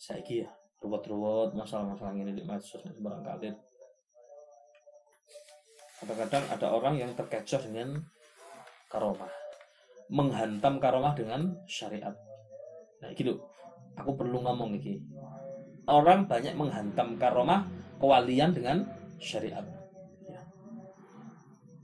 saya 0.00 0.24
ya 0.24 0.48
ruwet-ruwet 0.80 1.52
masalah-masalah 1.52 2.16
ini 2.16 2.32
di 2.36 2.44
medsos 2.44 2.80
barangkali 2.84 3.52
kadang-kadang 6.02 6.44
ada 6.52 6.66
orang 6.68 6.94
yang 7.00 7.10
terkecoh 7.16 7.62
dengan 7.64 7.96
karomah 8.92 9.32
menghantam 10.12 10.76
karomah 10.76 11.16
dengan 11.16 11.56
syariat 11.64 12.12
Nah, 13.04 13.12
gitu. 13.12 13.36
Aku 14.00 14.16
perlu 14.16 14.40
ngomong 14.40 14.72
iki. 14.80 14.96
Orang 15.84 16.24
banyak 16.24 16.56
menghantam 16.56 17.20
karomah 17.20 17.68
kewalian 18.00 18.56
dengan 18.56 18.80
syariat. 19.20 19.60
Ya. 20.24 20.40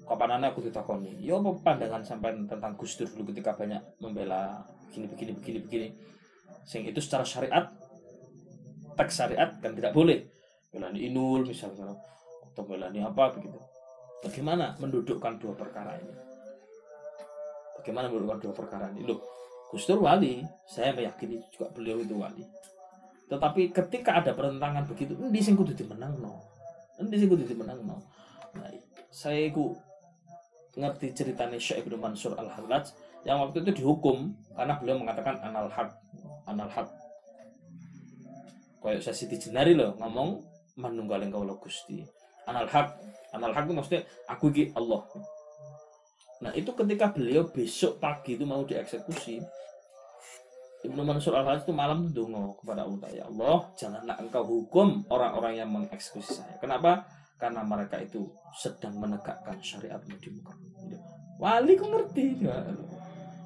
Kapan 0.09 0.40
anak 0.40 0.56
aku 0.56 0.64
ditakoni, 0.64 1.20
yo 1.20 1.44
apa 1.44 1.52
pandangan 1.61 2.00
sampai 2.00 2.33
tentang 2.48 2.72
Gus 2.80 2.96
Dur 2.96 3.12
dulu 3.12 3.30
ketika 3.30 3.52
banyak 3.52 3.78
membela 4.00 4.64
begini 4.88 5.06
begini 5.12 5.33
begini 5.37 5.59
begini. 5.68 5.88
Sing 6.64 6.87
itu 6.87 7.01
secara 7.03 7.27
syariat 7.27 7.68
teks 8.94 9.14
syariat 9.16 9.57
kan 9.59 9.73
tidak 9.73 9.96
boleh. 9.96 10.27
Belani 10.70 11.11
inul 11.11 11.49
misalnya 11.49 11.90
atau 12.51 12.62
belani 12.66 13.03
apa 13.03 13.35
begitu. 13.35 13.59
Bagaimana 14.20 14.77
mendudukkan 14.77 15.40
dua 15.40 15.57
perkara 15.57 15.96
ini? 15.96 16.14
Bagaimana 17.81 18.12
mendudukkan 18.12 18.38
dua 18.44 18.53
perkara 18.53 18.92
ini? 18.92 19.09
Loh, 19.09 19.18
Gus 19.73 19.88
Dur 19.88 20.05
wali, 20.05 20.44
saya 20.68 20.92
meyakini 20.92 21.40
juga 21.49 21.73
beliau 21.73 22.05
itu 22.05 22.12
wali. 22.18 22.44
Tetapi 23.31 23.70
ketika 23.70 24.20
ada 24.20 24.37
pertentangan 24.37 24.85
begitu, 24.85 25.16
ini 25.16 25.40
sing 25.40 25.57
kudu 25.57 25.73
dimenang 25.73 26.18
no. 26.20 26.42
Ini 27.01 27.16
sing 27.16 27.31
kudu 27.31 27.46
dimenang 27.46 27.81
no. 27.87 27.96
Nah, 28.59 28.68
saya 29.09 29.49
itu 29.49 29.73
ngerti 30.75 31.14
ceritanya 31.14 31.57
Syekh 31.57 31.87
Ibnu 31.87 31.96
Mansur 31.99 32.35
Al-Hallaj 32.35 32.90
yang 33.23 33.40
waktu 33.40 33.62
itu 33.62 33.83
dihukum 33.83 34.35
karena 34.55 34.75
beliau 34.83 34.99
mengatakan 34.99 35.38
anal 35.40 35.70
hak, 35.70 35.88
anal 36.48 36.70
hak. 36.70 36.88
Kayak 38.81 39.05
saya 39.05 39.16
Siti 39.16 39.37
Jenari 39.37 39.76
loh 39.76 39.96
ngomong 40.00 40.40
manunggaling 40.81 41.29
kaulah 41.29 41.57
Gusti. 41.61 42.00
Anal 42.48 42.68
hak, 42.68 42.88
anal 43.37 43.53
hak 43.53 43.68
itu 43.68 43.74
maksudnya 43.76 44.03
aku 44.24 44.48
iki 44.55 44.72
Allah. 44.72 45.05
Nah 46.40 46.53
itu 46.57 46.72
ketika 46.72 47.12
beliau 47.12 47.44
besok 47.53 48.00
pagi 48.00 48.40
itu 48.40 48.48
mau 48.48 48.64
dieksekusi, 48.64 49.44
Ibnu 50.81 51.05
Mansur 51.05 51.37
al 51.37 51.61
itu 51.61 51.76
malam 51.76 52.09
tundungo 52.09 52.57
kepada 52.64 52.88
Allah 52.88 53.09
ya 53.12 53.29
Allah 53.29 53.68
janganlah 53.76 54.16
engkau 54.16 54.44
hukum 54.48 55.05
orang-orang 55.12 55.61
yang 55.61 55.68
mengeksekusi 55.68 56.40
saya. 56.40 56.57
Kenapa? 56.57 57.05
Karena 57.37 57.61
mereka 57.61 58.00
itu 58.00 58.24
sedang 58.57 58.96
menegakkan 58.96 59.61
syariatmu 59.61 60.16
di 60.16 60.29
muka. 60.33 60.57
Wali 61.37 61.76
kok 61.76 61.88
ngerti. 61.88 62.26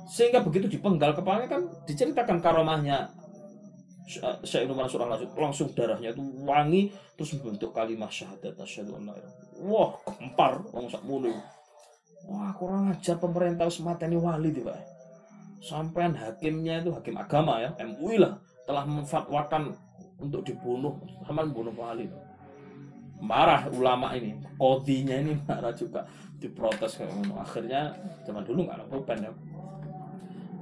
Sehingga 0.04 0.44
begitu 0.44 0.68
dipenggal 0.68 1.16
kepalanya 1.16 1.48
kan 1.48 1.62
diceritakan 1.88 2.38
karomahnya 2.44 3.08
Syekh 4.44 4.68
Umar 4.68 4.84
langsung 4.84 5.00
langsung 5.00 5.32
langsung 5.32 5.68
darahnya 5.72 6.12
itu 6.12 6.20
wangi 6.44 6.92
terus 7.16 7.32
membentuk 7.40 7.72
kalimat 7.72 8.12
syahadat 8.12 8.52
asyhadu 8.60 9.00
an. 9.00 9.08
Wah, 9.64 9.96
gempar 10.04 10.60
wong 10.76 10.92
sak 10.92 11.00
mulu. 11.08 11.32
Wah, 12.28 12.52
kurang 12.52 12.92
ajar 12.92 13.16
pemerintah 13.16 13.64
wis 13.64 13.80
mateni 13.80 14.20
wali 14.20 14.52
tiba. 14.52 14.76
Sampean 15.64 16.12
hakimnya 16.12 16.84
itu 16.84 16.92
hakim 16.92 17.16
agama 17.16 17.64
ya, 17.64 17.72
MUI 17.80 18.20
lah 18.20 18.36
telah 18.68 18.84
memfatwakan 18.84 19.72
untuk 20.20 20.44
dibunuh 20.44 21.00
sama 21.24 21.48
membunuh 21.48 21.72
wali. 21.72 22.04
Marah 23.24 23.64
ulama 23.72 24.12
ini, 24.12 24.36
kodinya 24.60 25.16
ini 25.16 25.32
marah 25.48 25.72
juga 25.72 26.04
diprotes. 26.36 27.00
Akhirnya 27.40 27.96
zaman 28.28 28.44
dulu 28.44 28.68
nggak 28.68 28.84
ada 28.84 28.84
pulpen 28.84 29.24
ya. 29.24 29.32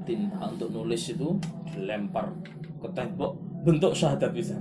Tinta 0.02 0.42
untuk 0.50 0.68
nulis 0.74 1.02
itu 1.14 1.38
dilempar 1.70 2.26
ke 2.82 2.88
tembok 2.90 3.38
bentuk 3.62 3.94
syahadat 3.94 4.34
bisa. 4.34 4.58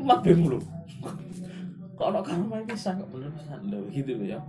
Umat 0.00 0.26
mulu. 0.26 0.58
Kalau 1.94 2.20
karma 2.24 2.64
bisa 2.64 2.96
nggak 2.96 3.08
bener 3.12 3.30
bisa? 3.36 3.52
Loh 3.68 3.84
gitu 3.92 4.10
loh 4.16 4.26
ya. 4.26 4.40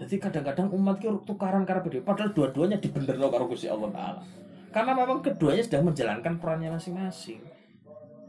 Jadi 0.00 0.16
kadang-kadang 0.16 0.72
umat 0.74 0.96
itu 0.98 1.12
tukaran 1.28 1.62
karena 1.68 1.84
beda 1.84 2.00
padahal 2.02 2.32
dua-duanya 2.32 2.80
dibener 2.80 3.20
loh 3.20 3.28
karo 3.28 3.46
Gusti 3.46 3.68
Allah 3.68 3.92
Taala. 3.92 4.22
Karena 4.70 4.92
memang 4.96 5.20
keduanya 5.20 5.62
sedang 5.62 5.86
menjalankan 5.86 6.40
perannya 6.40 6.72
masing-masing. 6.72 7.40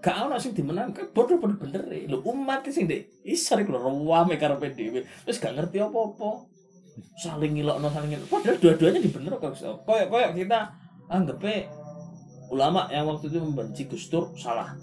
Gak 0.02 0.18
ono 0.18 0.36
sing 0.42 0.58
dimenangkan 0.58 1.14
bodoh 1.14 1.38
bodoh 1.38 1.62
bener 1.62 1.86
lo 2.10 2.26
umat 2.34 2.66
sing 2.74 2.90
dek 2.90 3.22
isar 3.22 3.62
iku 3.62 3.78
rame 3.78 4.34
karo 4.42 4.58
PDW 4.58 5.06
terus 5.06 5.38
gak 5.38 5.54
ngerti 5.54 5.78
apa-apa 5.78 6.51
saling 7.20 7.54
ngilokno 7.58 7.88
saling 7.92 8.16
ngilok 8.16 8.28
padahal 8.30 8.58
dua-duanya 8.58 9.00
dibener 9.00 9.34
kok 9.38 9.54
koyok 9.86 10.08
koyok 10.10 10.32
kita 10.38 10.60
anggapnya 11.12 11.68
ulama 12.52 12.88
yang 12.92 13.08
waktu 13.08 13.32
itu 13.32 13.40
membenci 13.40 13.88
Gustur 13.88 14.36
salah. 14.36 14.76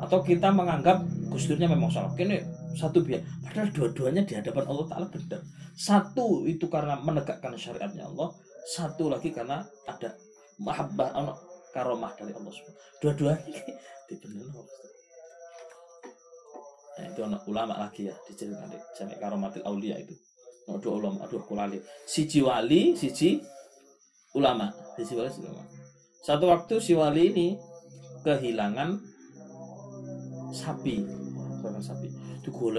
Atau 0.00 0.24
kita 0.24 0.48
menganggap 0.50 1.04
Gusturnya 1.28 1.68
memang 1.68 1.92
salah. 1.92 2.08
Kini 2.16 2.40
satu 2.74 3.04
biar. 3.04 3.20
Padahal 3.44 3.68
dua-duanya 3.70 4.24
di 4.24 4.34
hadapan 4.34 4.64
Allah 4.66 4.86
Taala 4.88 5.06
benar 5.12 5.40
satu 5.76 6.48
itu 6.48 6.66
karena 6.72 6.96
menegakkan 6.98 7.52
syariatnya 7.54 8.08
Allah. 8.08 8.32
Satu 8.64 9.12
lagi 9.12 9.28
karena 9.28 9.60
ada 9.84 10.16
mahabbah 10.58 11.10
Allah 11.12 11.36
karomah 11.74 12.14
dari 12.14 12.30
Allah 12.30 12.52
SWT 12.54 13.02
dua-duanya 13.02 13.50
dibenar 14.06 14.46
nah, 16.94 17.06
itu 17.10 17.20
anak 17.26 17.42
ulama 17.50 17.74
lagi 17.74 18.06
ya 18.06 18.14
diceritakan 18.30 18.70
di 18.70 18.78
Jami 18.94 19.14
Karomatil 19.18 19.66
Aulia 19.66 19.98
itu 19.98 20.14
dua 20.64 20.94
ulama 20.96 21.28
aduh 21.28 21.44
kulali 21.44 21.78
siji 22.08 22.40
wali 22.40 22.96
siji 22.96 23.40
ulama 24.32 24.72
siji 24.96 25.12
wali 25.16 25.28
siji 25.28 25.48
ulama 25.48 25.74
satu 26.24 26.48
waktu 26.48 26.80
si 26.80 26.96
wali 26.96 27.36
ini 27.36 27.48
kehilangan 28.24 28.96
sapi, 30.56 31.04
kehilangan 31.60 31.84
sapi. 31.84 32.08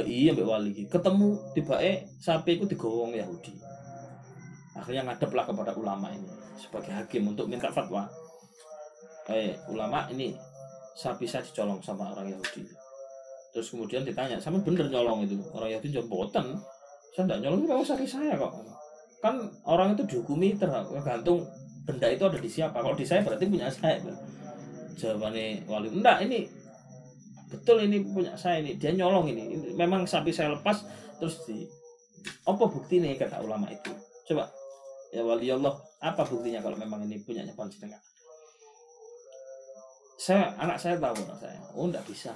iya 0.10 0.34
mbak 0.34 0.50
wali. 0.50 0.90
Ketemu 0.90 1.54
tiba 1.54 1.78
eh 1.78 2.10
sapi 2.18 2.58
itu 2.58 2.66
digowong 2.66 3.14
Yahudi. 3.14 3.54
Akhirnya 4.74 5.06
ngadeplah 5.06 5.46
kepada 5.46 5.78
ulama 5.78 6.10
ini 6.10 6.26
sebagai 6.58 6.90
hakim 6.90 7.30
untuk 7.30 7.46
minta 7.46 7.70
fatwa. 7.70 8.10
Eh 9.30 9.54
ulama 9.70 10.10
ini 10.10 10.34
sapi 10.98 11.30
saya 11.30 11.46
dicolong 11.46 11.86
sama 11.86 12.18
orang 12.18 12.34
Yahudi. 12.34 12.66
Terus 13.54 13.72
kemudian 13.72 14.02
ditanya, 14.02 14.42
sama 14.42 14.60
bener 14.66 14.90
nyolong 14.90 15.30
itu 15.30 15.38
orang 15.54 15.70
Yahudi 15.78 15.94
jawab 15.94 16.10
boten. 16.10 16.58
Saya 17.16 17.24
tidak 17.32 17.40
nyolong 17.48 17.60
itu 17.64 17.68
memang 17.72 17.88
sapi 17.88 18.04
saya 18.04 18.36
kok. 18.36 18.52
Kan 19.24 19.40
orang 19.64 19.96
itu 19.96 20.04
dihukumi 20.04 20.60
tergantung 20.60 21.48
benda 21.88 22.12
itu 22.12 22.28
ada 22.28 22.36
di 22.36 22.50
siapa. 22.52 22.84
Kalau 22.84 22.92
di 22.92 23.08
saya 23.08 23.24
berarti 23.24 23.48
punya 23.48 23.72
saya 23.72 24.04
jawabannya 25.00 25.64
wali 25.68 25.92
enggak 25.92 26.28
ini 26.28 26.48
betul 27.48 27.80
ini 27.80 28.04
punya 28.04 28.36
saya 28.36 28.60
ini. 28.60 28.76
Dia 28.76 28.92
nyolong 28.92 29.32
ini, 29.32 29.72
memang 29.80 30.04
sapi 30.04 30.36
saya 30.36 30.52
lepas 30.60 30.84
terus 31.24 31.40
di 31.48 31.64
apa 32.44 32.64
bukti 32.68 33.00
nih 33.00 33.16
kata 33.16 33.40
ulama 33.40 33.72
itu? 33.72 33.96
Coba 34.28 34.52
ya 35.16 35.24
wali 35.24 35.48
Allah 35.48 35.72
apa 36.04 36.28
buktinya 36.28 36.60
kalau 36.60 36.76
memang 36.76 37.00
ini 37.08 37.24
punyanya 37.24 37.56
panjenengan 37.56 38.04
saya 40.20 40.52
anak 40.58 40.76
saya 40.82 41.00
tahu 41.00 41.16
anak 41.16 41.40
saya. 41.40 41.60
Oh 41.78 41.88
enggak 41.88 42.04
bisa 42.10 42.36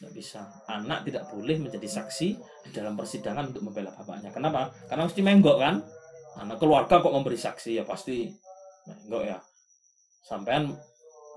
enggak 0.00 0.12
bisa. 0.12 0.40
Anak 0.68 1.08
tidak 1.08 1.28
boleh 1.32 1.56
menjadi 1.56 1.88
saksi 1.88 2.28
di 2.68 2.70
dalam 2.72 2.94
persidangan 2.94 3.52
untuk 3.52 3.64
membela 3.64 3.92
bapaknya. 3.92 4.28
Kenapa? 4.28 4.68
Karena 4.88 5.08
mesti 5.08 5.20
menggok 5.24 5.56
kan? 5.56 5.74
Anak 6.36 6.60
keluarga 6.60 7.00
kok 7.00 7.14
memberi 7.14 7.38
saksi? 7.40 7.80
Ya 7.80 7.84
pasti 7.88 8.28
enggak 8.84 9.22
ya. 9.24 9.38
Sampean 10.26 10.76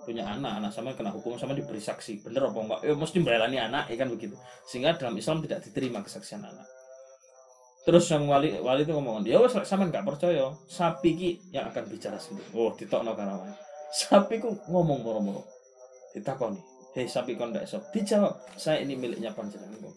punya 0.03 0.25
anak 0.25 0.63
anak 0.63 0.71
sama 0.73 0.95
kena 0.97 1.13
hukum 1.13 1.39
sama 1.39 1.55
diberi 1.55 1.79
saksi. 1.79 2.19
Bener 2.19 2.51
apa 2.51 2.59
enggak? 2.59 2.79
Ya 2.83 2.93
mesti 2.99 3.17
melani 3.23 3.57
anak 3.63 3.87
ya 3.87 3.95
kan 3.95 4.11
begitu. 4.11 4.35
Sehingga 4.67 4.99
dalam 4.99 5.15
Islam 5.15 5.39
tidak 5.39 5.63
diterima 5.63 6.03
kesaksian 6.03 6.43
anak. 6.43 6.67
Terus 7.87 8.05
yang 8.11 8.27
wali 8.27 8.59
wali 8.59 8.83
itu 8.83 8.91
ngomong 8.91 9.23
dia 9.23 9.39
wes 9.39 9.55
sama 9.63 9.87
nggak 9.87 10.03
percaya 10.03 10.51
sapi 10.67 11.09
ki 11.15 11.29
yang 11.55 11.71
akan 11.71 11.87
bicara 11.87 12.19
sendiri. 12.19 12.51
Oh 12.51 12.75
ditokno 12.75 13.15
karawan 13.15 13.55
sapi 13.89 14.37
ku 14.37 14.53
ngomong 14.69 14.99
moro-moro. 15.01 15.47
Ditakoni 16.13 16.68
hei 16.97 17.05
sapi 17.05 17.37
kon 17.37 17.53
ndak 17.53 17.69
esok 17.69 17.93
dijawab 17.93 18.33
saya 18.57 18.81
ini 18.81 18.97
miliknya 18.97 19.33
panjenengan. 19.33 19.93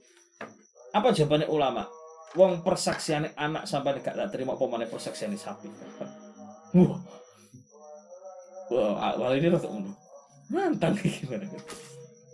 Apa 0.93 1.09
jawabannya 1.13 1.49
ulama? 1.49 1.89
Wong 2.33 2.65
persaksian 2.65 3.29
anak 3.37 3.69
sampai 3.69 4.01
gak 4.01 4.17
tak 4.17 4.29
terima 4.33 4.57
apa 4.57 4.65
mana 4.69 4.89
persaksian 4.89 5.33
sapi. 5.37 5.69
Wah. 6.77 7.01
Wah 8.73 9.13
awal 9.13 9.37
ini 9.37 9.53
ngono 9.53 9.93
mantang 10.53 10.97
gimana? 11.01 11.45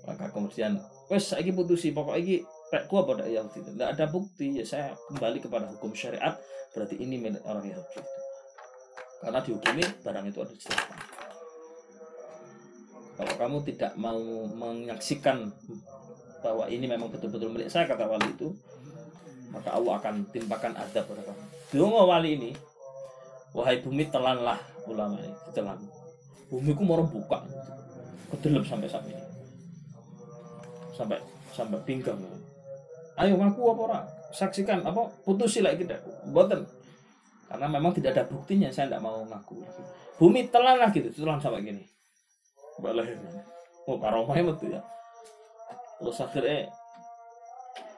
Maka 0.07 0.31
kemudian 0.31 0.79
wes 1.11 1.31
saya 1.31 1.51
putusi 1.55 1.95
pokok 1.95 2.19
iki 2.19 2.43
pek 2.71 2.87
ku 2.87 3.03
apa 3.03 3.27
ya? 3.27 3.43
Tidak 3.47 3.89
ada 3.95 4.07
bukti. 4.11 4.59
Ya 4.59 4.65
saya 4.67 4.95
kembali 5.11 5.39
kepada 5.43 5.67
hukum 5.71 5.95
syariat. 5.95 6.39
Berarti 6.75 6.99
ini 6.99 7.19
milik 7.19 7.43
orang 7.47 7.67
Yahudi. 7.67 8.01
Karena 9.19 9.43
dihukumi 9.43 9.85
barang 10.07 10.25
itu 10.31 10.39
ada 10.39 10.55
di 10.55 10.63
kalau 13.19 13.35
kamu 13.35 13.59
tidak 13.67 13.93
mau 13.99 14.23
menyaksikan 14.47 15.51
bahwa 16.39 16.71
ini 16.71 16.87
memang 16.87 17.11
betul-betul 17.11 17.51
milik 17.51 17.67
saya 17.67 17.91
kata 17.91 18.07
wali 18.07 18.31
itu 18.31 18.55
maka 19.53 19.75
Allah 19.75 19.99
akan 20.01 20.29
timpakan 20.29 20.77
adab 20.77 21.05
pada 21.09 21.23
kamu. 21.25 21.43
Dungo 21.73 22.03
wali 22.09 22.37
ini, 22.37 22.51
wahai 23.57 23.81
bumi 23.81 24.09
telanlah 24.13 24.61
ulama 24.85 25.17
ini, 25.21 25.33
telan. 25.53 25.81
Bumi 26.49 26.73
ku 26.73 26.85
mau 26.85 27.01
buka, 27.05 27.45
kedelep 28.37 28.65
sampai 28.65 28.89
sampai 28.89 29.13
ini, 29.13 29.25
sampai 30.97 31.19
sampai 31.53 31.81
pinggang. 31.85 32.21
Ayo 33.19 33.37
ngaku 33.37 33.61
apa 33.75 33.83
orang? 33.83 34.07
Saksikan 34.31 34.85
apa? 34.85 35.11
Putusi 35.25 35.65
lagi 35.65 35.83
tidak? 35.83 36.05
Boten. 36.31 36.63
Karena 37.49 37.67
memang 37.67 37.97
tidak 37.97 38.13
ada 38.15 38.25
buktinya, 38.29 38.69
saya 38.69 38.93
tidak 38.93 39.03
mau 39.03 39.25
ngaku. 39.25 39.65
Bumi 40.21 40.53
telan 40.53 40.77
lah 40.77 40.93
gitu, 40.93 41.09
telan 41.13 41.41
sampai 41.41 41.65
gini. 41.65 41.83
Balik. 42.79 43.19
Oh, 43.89 43.99
karomahnya 43.99 44.55
betul 44.55 44.75
ya. 44.77 44.83
Terus 45.99 46.19
akhirnya 46.23 46.71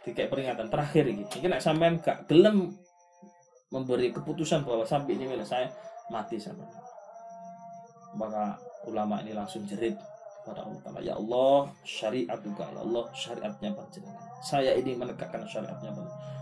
kayak 0.07 0.31
peringatan 0.33 0.69
terakhir 0.73 1.05
ini. 1.05 1.25
Ini 1.29 1.47
nak 1.53 1.61
sampean 1.61 2.01
gak 2.01 2.25
gelem 2.27 2.73
memberi 3.71 4.11
keputusan 4.11 4.67
bahwa 4.67 4.83
sampai 4.83 5.15
ini 5.15 5.31
milik 5.31 5.47
saya 5.47 5.71
mati 6.11 6.37
sama 6.43 6.67
maka 8.19 8.59
ulama 8.91 9.23
ini 9.23 9.31
langsung 9.31 9.63
jerit 9.63 9.95
pada 10.43 10.67
Allah 10.67 10.81
Ta'ala 10.83 10.99
ya 10.99 11.15
Allah 11.15 11.71
syariat 11.87 12.39
juga 12.43 12.67
ya 12.75 12.83
Allah 12.83 13.05
syariatnya 13.15 13.71
panjenengan 13.71 14.27
saya 14.43 14.75
ini 14.75 14.99
menegakkan 14.99 15.47
syariatnya 15.47 15.95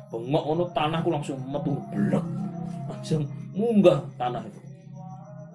bengok 0.09 0.45
ono 0.49 0.65
tanahku 0.73 1.13
langsung 1.13 1.37
metu 1.45 1.77
blek 1.93 2.25
langsung 2.89 3.29
munggah 3.53 4.01
tanah 4.17 4.41
itu 4.49 4.61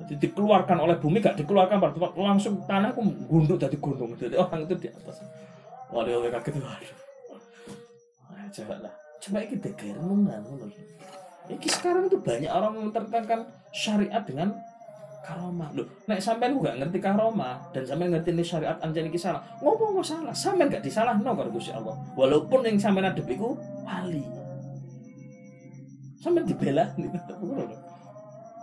dikeluarkan 0.07 0.77
oleh 0.79 0.95
bumi 0.99 1.23
gak 1.23 1.39
dikeluarkan 1.39 1.79
pada 1.79 1.93
tempat 1.95 2.11
langsung 2.17 2.59
tanahku 2.67 3.01
gunduk 3.27 3.57
dari 3.59 3.77
gunung 3.79 4.13
jadi 4.19 4.39
orang 4.39 4.67
itu 4.67 4.75
di 4.77 4.87
atas 4.91 5.23
waduh 5.89 6.27
kaget 6.27 6.55
waduh 6.59 6.91
coba 8.53 8.75
lah 8.85 8.93
coba 9.17 9.37
kita 9.49 9.69
gerengan 9.73 10.41
ngono 10.45 10.67
Iki 11.43 11.67
sekarang 11.67 12.07
itu 12.07 12.23
banyak 12.23 12.47
orang 12.47 12.87
mempertahankan 12.87 13.43
syariat 13.75 14.23
dengan 14.23 14.55
karomah. 15.23 15.75
Loh, 15.75 15.87
nek 16.07 16.23
sampean 16.23 16.55
gak 16.59 16.79
ngerti 16.79 17.03
karomah 17.03 17.59
dan 17.75 17.83
sampean 17.83 18.15
ngerti 18.15 18.31
ini 18.31 18.43
syariat 18.47 18.79
anjani 18.79 19.11
iki 19.11 19.19
salah. 19.19 19.43
Ngopo 19.59 19.91
mau 19.91 20.03
salah? 20.03 20.31
Sampean 20.31 20.71
gak 20.71 20.83
disalahno 20.83 21.35
karo 21.35 21.51
Gusti 21.51 21.75
Allah. 21.75 21.99
Walaupun 22.15 22.63
yang 22.63 22.79
sampean 22.79 23.11
adep 23.11 23.27
iku 23.27 23.59
wali. 23.83 24.23
Sampean 26.23 26.47
dibela 26.47 26.87
gitu. 26.95 27.35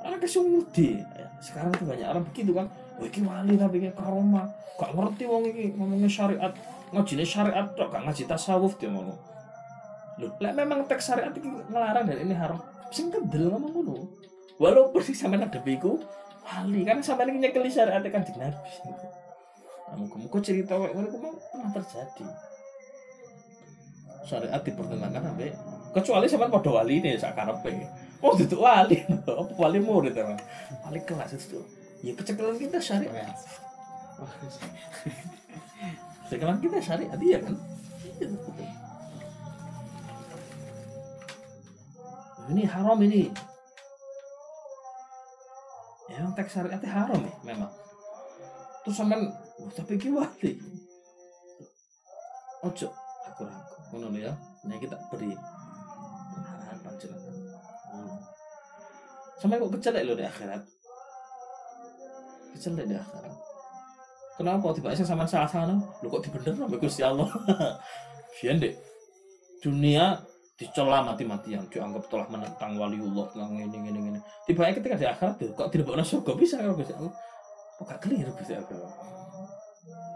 Anak 0.01 0.25
kesumudi. 0.25 1.01
Sekarang 1.41 1.73
tuh 1.77 1.89
banyak 1.89 2.09
orang 2.09 2.25
begitu 2.33 2.57
kan. 2.57 2.67
Oh, 3.01 3.05
iki 3.05 3.21
wali 3.25 3.57
tapi 3.57 3.81
iki 3.85 3.91
karomah. 3.97 4.49
Gak 4.81 4.97
ngerti 4.97 5.25
wong 5.29 5.45
iki 5.49 5.77
ngomongnya 5.77 6.09
syariat. 6.09 6.53
Ngajine 6.91 7.25
syariat 7.25 7.67
tok 7.77 7.89
gak 7.93 8.03
ngaji 8.09 8.23
tasawuf 8.25 8.77
dia 8.81 8.89
ngomong. 8.89 9.19
Loh, 10.21 10.33
lah 10.41 10.53
memang 10.53 10.85
teks 10.85 11.13
syariat 11.13 11.33
ini 11.33 11.49
ngelarang 11.73 12.05
dan 12.05 12.19
ini 12.21 12.35
haram. 12.37 12.61
Sing 12.93 13.09
kedel 13.09 13.53
ngomong 13.53 13.73
ngono. 13.73 13.97
Walaupun 14.61 15.01
sih 15.01 15.17
sampean 15.17 15.49
ada 15.49 15.61
biku 15.61 15.97
wali 16.45 16.85
kan 16.85 17.01
sampean 17.01 17.33
iki 17.33 17.41
nyekeli 17.41 17.71
syariat 17.73 18.05
kan 18.05 18.21
di 18.21 18.33
Nabi. 18.37 18.73
Nah, 19.91 19.97
muka-muka 19.97 20.39
cerita 20.45 20.77
wae 20.77 20.93
ngono 20.93 21.09
memang 21.13 21.35
pernah 21.41 21.71
terjadi. 21.77 22.25
Syariat 24.25 24.61
dipertentangkan 24.61 25.23
sampai 25.33 25.51
kecuali 25.91 26.27
sama 26.29 26.53
pada 26.53 26.71
wali 26.71 27.01
ini 27.01 27.17
sak 27.17 27.33
karepe. 27.37 27.73
Oh, 28.21 28.37
itu 28.37 28.57
wali. 28.61 29.01
Apa 29.25 29.53
wali 29.57 29.81
murid 29.81 30.13
emang. 30.13 30.37
Wali 30.85 31.01
kelas 31.09 31.41
itu. 31.41 31.61
Ya 32.05 32.13
kecekalan 32.17 32.57
kita 32.61 32.77
syariat. 32.81 33.33
Kecekalan 36.29 36.61
kita 36.61 36.79
syariat 36.85 37.17
iya 37.21 37.39
kan? 37.41 37.57
Iya. 38.21 38.29
Ini 42.51 42.63
haram 42.67 42.99
ini. 43.01 43.31
Ya, 46.11 46.21
Emang 46.21 46.35
teks 46.35 46.53
syariatnya 46.53 46.91
haram 46.91 47.21
ya 47.23 47.35
memang. 47.47 47.71
Terus 48.85 48.97
sampean 48.97 49.31
"Wah, 49.61 49.73
tapi 49.73 49.97
ki 49.97 50.11
wali. 50.13 50.53
Ojo 52.67 52.89
aku 53.29 53.41
ragu. 53.49 53.77
Ngono 53.97 54.19
ya. 54.19 54.33
Nah 54.69 54.77
kita 54.77 54.97
beri 55.09 55.33
Sampai 59.41 59.57
kok 59.57 59.73
kecelek 59.73 60.05
lo 60.05 60.13
di 60.13 60.25
akhirat. 60.29 60.61
Kecelek 62.53 62.87
di 62.87 62.97
akhirat. 62.97 63.35
Kenapa 64.37 64.73
tiba 64.73 64.93
tiba 64.93 65.05
sama 65.05 65.29
salah 65.29 65.49
salah 65.49 65.77
Lu 66.01 66.09
kok 66.09 66.25
dibener 66.25 66.53
sama 66.57 66.77
Gusti 66.77 67.01
Allah? 67.01 67.29
Biar 68.37 68.57
deh. 68.61 68.77
Dunia 69.61 70.17
dicela 70.61 71.01
mati-matian 71.01 71.65
dianggap 71.73 72.05
telah 72.13 72.29
menentang 72.29 72.77
waliullah 72.77 73.33
telah 73.33 73.49
ini 73.49 73.65
ini 73.65 74.13
ini 74.13 74.21
tiba 74.45 74.69
ketika 74.69 74.93
di 74.93 75.09
akhirat 75.09 75.41
tuh 75.41 75.57
kok 75.57 75.73
tidak 75.73 75.89
bawa 75.89 76.05
surga? 76.05 76.33
Bisa 76.37 76.61
kalau 76.61 76.77
Gusti 76.77 76.93
Allah? 76.93 77.13
Kok 77.81 77.85
gak 77.89 78.01
keliru 78.05 78.33
Gusti 78.37 78.53
Allah? 78.53 78.93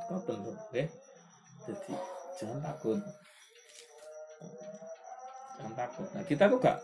Kau 0.05 0.21
tentu 0.21 0.53
oke. 0.53 0.83
Jadi 1.65 1.93
jangan 2.37 2.61
takut. 2.61 3.01
Jangan 5.57 5.75
takut. 5.81 6.09
Nah 6.13 6.23
kita 6.29 6.45
tuh 6.53 6.61
gak 6.61 6.77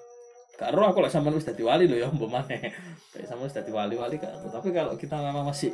gak 0.60 0.76
roh 0.76 0.92
aku 0.92 1.00
lah 1.00 1.08
sama 1.08 1.32
wis 1.32 1.48
dadi 1.48 1.64
wali 1.64 1.88
loh 1.88 1.96
ya 1.96 2.12
mbok 2.12 2.28
maneh 2.28 2.68
kayak 3.16 3.24
sama 3.24 3.48
wis 3.48 3.56
dadi 3.56 3.72
wali-wali 3.72 4.20
gak 4.20 4.28
tapi 4.52 4.76
kalau 4.76 4.92
kita 5.00 5.16
memang 5.16 5.48
masih 5.48 5.72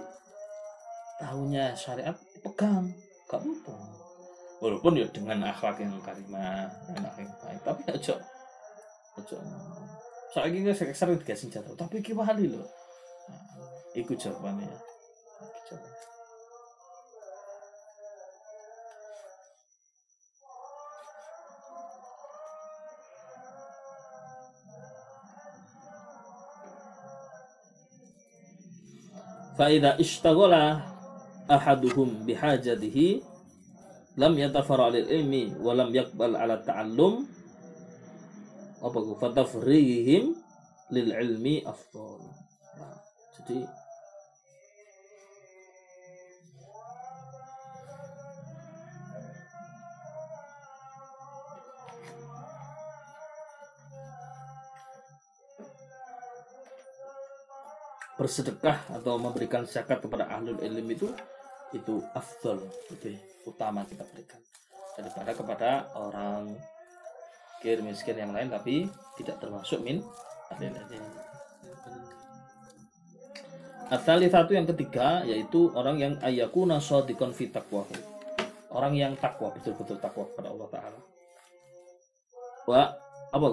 tahunya 1.19 1.75
syariat 1.75 2.15
pegang. 2.45 2.95
Gak 3.27 3.43
apa 3.43 3.75
walaupun 4.63 4.97
ya 4.97 5.05
dengan 5.13 5.51
akhlak 5.51 5.83
yang 5.83 5.99
karimah 6.01 6.71
enak 6.89 7.15
yang 7.19 7.33
baik 7.43 7.61
tapi 7.67 7.83
aja 7.91 8.15
aja. 9.19 9.37
Soalnya 10.33 10.73
kita 10.73 10.95
sering 10.95 11.19
dikasih 11.19 11.51
senjata 11.51 11.75
tapi 11.75 12.01
kita 12.01 12.23
wali 12.23 12.47
loh 12.55 12.65
nah, 13.27 13.43
ikut 13.99 14.17
jawabannya. 14.17 14.71
Jawabannya. 15.67 16.16
فإذا 29.59 30.01
اشتغل 30.01 30.53
أحدهم 31.51 32.09
بحاجته 32.27 33.23
لم 34.17 34.39
يتفر 34.39 34.79
على 34.81 34.99
العلم 34.99 35.33
ولم 35.67 35.95
يقبل 35.95 36.37
على 36.37 36.55
التعلم 36.55 37.27
فتفريهم 39.21 40.25
للعلم 40.91 41.47
أفضل. 41.67 42.21
آه، 42.77 42.81
nah, 42.81 42.97
jadi 43.37 43.59
bersedekah 58.27 58.91
atau 58.91 59.23
memberikan 59.23 59.63
zakat 59.63 60.03
kepada 60.03 60.27
ahlul 60.27 60.59
ilmi 60.59 60.99
itu 60.99 61.07
itu 61.71 62.03
afdal 62.11 62.59
lebih 62.91 63.15
utama 63.47 63.87
kita 63.87 64.03
berikan 64.11 64.43
daripada 64.99 65.31
kepada 65.31 65.71
orang 65.95 66.59
kir 67.63 67.79
miskin 67.87 68.19
yang 68.19 68.35
lain 68.35 68.51
tapi 68.51 68.91
tidak 69.15 69.39
termasuk 69.39 69.79
min 69.87 70.03
Atali 73.87 74.27
satu 74.27 74.51
yang 74.51 74.67
ketiga 74.67 75.23
yaitu 75.23 75.71
orang 75.71 75.95
yang 75.95 76.13
ayakuna 76.19 76.83
shadiqan 76.83 77.31
fi 77.31 77.47
taqwahu. 77.55 77.95
Orang 78.75 78.99
yang 78.99 79.15
takwa 79.15 79.55
betul-betul 79.55 80.03
takwa 80.03 80.27
kepada 80.27 80.51
Allah 80.51 80.69
taala. 80.75 81.01
Wa 82.67 82.83
apa? 83.31 83.47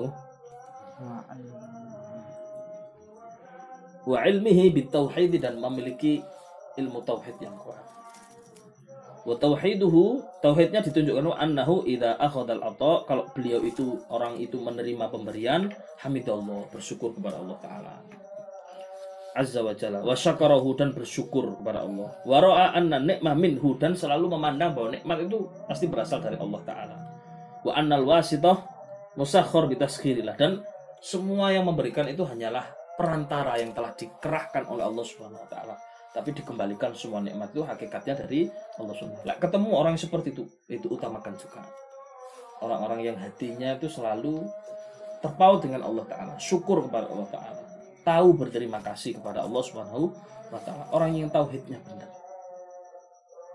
Wa 4.04 4.28
ilmihi 4.28 4.72
bitauhid 4.76 5.40
dan 5.40 5.60
memiliki 5.64 6.20
ilmu 6.76 7.00
tauhid 7.08 7.40
yang 7.40 7.56
kuat. 7.56 7.94
Wa 9.24 9.40
tauhiduhu 9.40 10.20
tauhidnya 10.44 10.84
ditunjukkan 10.84 11.40
annahu 11.40 11.88
idza 11.88 12.20
akhadal 12.20 12.60
ata 12.60 13.08
kalau 13.08 13.24
beliau 13.32 13.64
itu 13.64 13.96
orang 14.12 14.36
itu 14.36 14.60
menerima 14.60 15.08
pemberian 15.08 15.72
hamidallah 16.04 16.68
bersyukur 16.68 17.16
kepada 17.16 17.40
Allah 17.40 17.58
taala. 17.64 17.96
Azza 19.34 19.64
wa 19.64 19.72
jalla 19.72 20.04
wa 20.04 20.12
syakarahu 20.12 20.76
dan 20.76 20.92
bersyukur 20.92 21.56
kepada 21.56 21.88
Allah. 21.88 22.12
Wa 22.28 22.38
ra'a 22.44 22.76
anna 22.76 23.00
nikmah 23.00 23.34
minhu 23.40 23.80
dan 23.80 23.96
selalu 23.96 24.36
memandang 24.36 24.76
bahwa 24.76 24.92
nikmat 24.92 25.24
itu 25.24 25.48
pasti 25.72 25.88
berasal 25.88 26.20
dari 26.20 26.36
Allah 26.36 26.62
taala. 26.68 26.98
Wa 27.64 27.80
annal 27.80 28.04
wasitah 28.04 28.60
musakhkhar 29.16 29.72
bi 29.72 29.80
dan 29.80 30.68
semua 31.00 31.56
yang 31.56 31.64
memberikan 31.64 32.04
itu 32.12 32.28
hanyalah 32.28 32.83
perantara 32.94 33.58
yang 33.58 33.74
telah 33.74 33.94
dikerahkan 33.98 34.70
oleh 34.70 34.84
Allah 34.86 35.06
Subhanahu 35.06 35.42
wa 35.42 35.50
taala 35.50 35.76
tapi 36.14 36.30
dikembalikan 36.30 36.94
semua 36.94 37.26
nikmat 37.26 37.50
itu 37.50 37.66
hakikatnya 37.66 38.14
dari 38.14 38.46
Allah 38.78 38.94
SWT. 38.94 39.26
Nah, 39.26 39.38
ketemu 39.42 39.70
orang 39.74 39.98
seperti 39.98 40.30
itu, 40.30 40.46
itu 40.70 40.86
utamakan 40.86 41.34
juga. 41.34 41.66
Orang-orang 42.62 43.02
yang 43.02 43.18
hatinya 43.18 43.74
itu 43.74 43.90
selalu 43.90 44.46
terpaut 45.26 45.66
dengan 45.66 45.82
Allah 45.82 46.06
Ta'ala, 46.06 46.34
syukur 46.38 46.86
kepada 46.86 47.10
Allah 47.10 47.28
Ta'ala, 47.34 47.64
tahu 48.06 48.38
berterima 48.38 48.78
kasih 48.86 49.18
kepada 49.18 49.42
Allah 49.42 49.62
Subhanahu 49.66 50.14
wa 50.54 50.62
Ta'ala. 50.62 50.86
Orang 50.94 51.18
yang 51.18 51.34
tauhidnya 51.34 51.82
benar. 51.82 52.14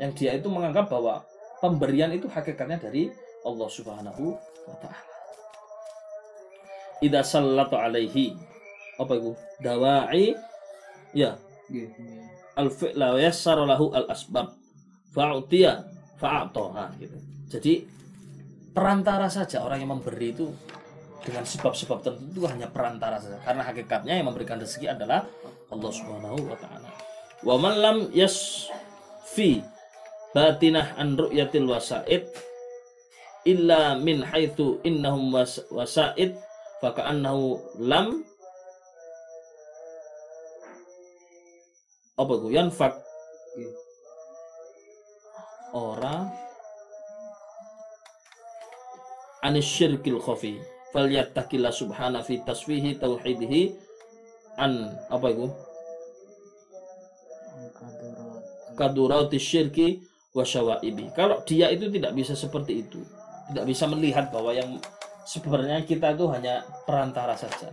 Yang 0.02 0.12
dia 0.18 0.34
itu 0.34 0.50
menganggap 0.50 0.90
bahwa 0.90 1.22
pemberian 1.62 2.10
itu 2.10 2.26
hakikatnya 2.26 2.82
dari 2.82 3.06
Allah 3.46 3.68
Subhanahu 3.70 4.34
wa 4.66 4.76
Ta'ala. 4.82 5.06
Idza 6.98 7.22
sallatu 7.38 7.78
alaihi 7.78 8.34
apa 8.98 9.12
itu? 9.14 9.32
Dawai 9.62 10.34
ya. 11.14 11.38
Yeah 11.70 11.90
al 12.58 12.68
fi'la 12.74 13.14
yassara 13.22 13.62
lahu 13.62 13.94
al 13.94 14.10
asbab 14.10 14.58
fa'utiya 15.14 15.86
fa'atoha 16.18 16.98
gitu. 16.98 17.16
Jadi 17.46 17.86
perantara 18.74 19.30
saja 19.30 19.62
orang 19.62 19.86
yang 19.86 19.94
memberi 19.94 20.34
itu 20.34 20.50
dengan 21.22 21.46
sebab-sebab 21.46 22.02
tertentu 22.02 22.42
itu 22.42 22.50
hanya 22.50 22.66
perantara 22.66 23.22
saja 23.22 23.38
karena 23.46 23.62
hakikatnya 23.62 24.18
yang 24.18 24.26
memberikan 24.26 24.58
rezeki 24.58 24.90
adalah 24.90 25.22
Allah 25.70 25.90
Subhanahu 25.94 26.50
wa 26.50 26.58
taala. 26.58 26.90
Wa 27.46 27.54
man 27.54 27.74
lam 27.78 27.98
yasfi 28.10 29.62
batinah 30.34 30.98
an 30.98 31.14
ru'yatil 31.14 31.70
wasaid 31.70 32.26
illa 33.46 33.94
min 33.94 34.26
haitsu 34.26 34.82
innahum 34.82 35.30
wasaid 35.70 36.34
fa 36.82 36.90
ka'annahu 36.90 37.78
lam 37.86 38.26
apa 42.18 42.32
itu 42.34 42.48
yanfak. 42.50 42.92
Ora. 45.72 46.26
Anis 49.46 49.64
syirkil 49.70 50.18
khafi. 50.18 50.58
Falyattaqillah 50.90 51.70
subhana 51.70 52.26
fi 52.26 52.42
tasfihi 52.42 52.98
tauhidihi 52.98 53.72
an 54.58 54.92
apa 55.08 55.26
itu? 55.30 55.46
Kadurati 58.74 59.38
syirki 59.38 60.02
wa 60.34 60.42
syawaibi. 60.42 61.14
Kalau 61.14 61.40
dia 61.46 61.70
itu 61.70 61.86
tidak 61.88 62.12
bisa 62.18 62.34
seperti 62.34 62.82
itu 62.82 63.00
tidak 63.48 63.64
bisa 63.64 63.84
melihat 63.88 64.28
bahwa 64.28 64.52
yang 64.52 64.76
sebenarnya 65.24 65.84
kita 65.88 66.12
itu 66.12 66.28
hanya 66.28 66.64
perantara 66.84 67.32
saja 67.32 67.72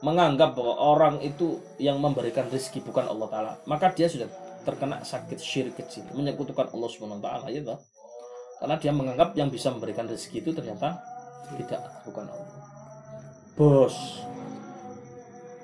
menganggap 0.00 0.56
bahwa 0.56 0.74
orang 0.80 1.14
itu 1.20 1.60
yang 1.76 2.00
memberikan 2.00 2.48
rezeki 2.48 2.80
bukan 2.84 3.04
Allah 3.04 3.28
Ta'ala. 3.28 3.52
Maka 3.68 3.92
dia 3.92 4.08
sudah 4.08 4.28
terkena 4.64 5.04
sakit 5.04 5.36
syirik 5.36 5.76
kecil. 5.76 6.08
Menyekutukan 6.16 6.72
Allah 6.72 6.88
Subhanahu 6.88 7.20
Wa 7.20 7.24
Ta'ala 7.28 7.46
ya 7.52 7.60
toh? 7.64 7.78
Karena 8.60 8.76
dia 8.76 8.92
menganggap 8.92 9.32
yang 9.36 9.48
bisa 9.48 9.72
memberikan 9.72 10.04
rezeki 10.04 10.44
itu 10.44 10.50
ternyata 10.52 11.00
tidak 11.56 11.80
bukan 12.04 12.28
Allah. 12.28 12.48
Bos 13.56 13.96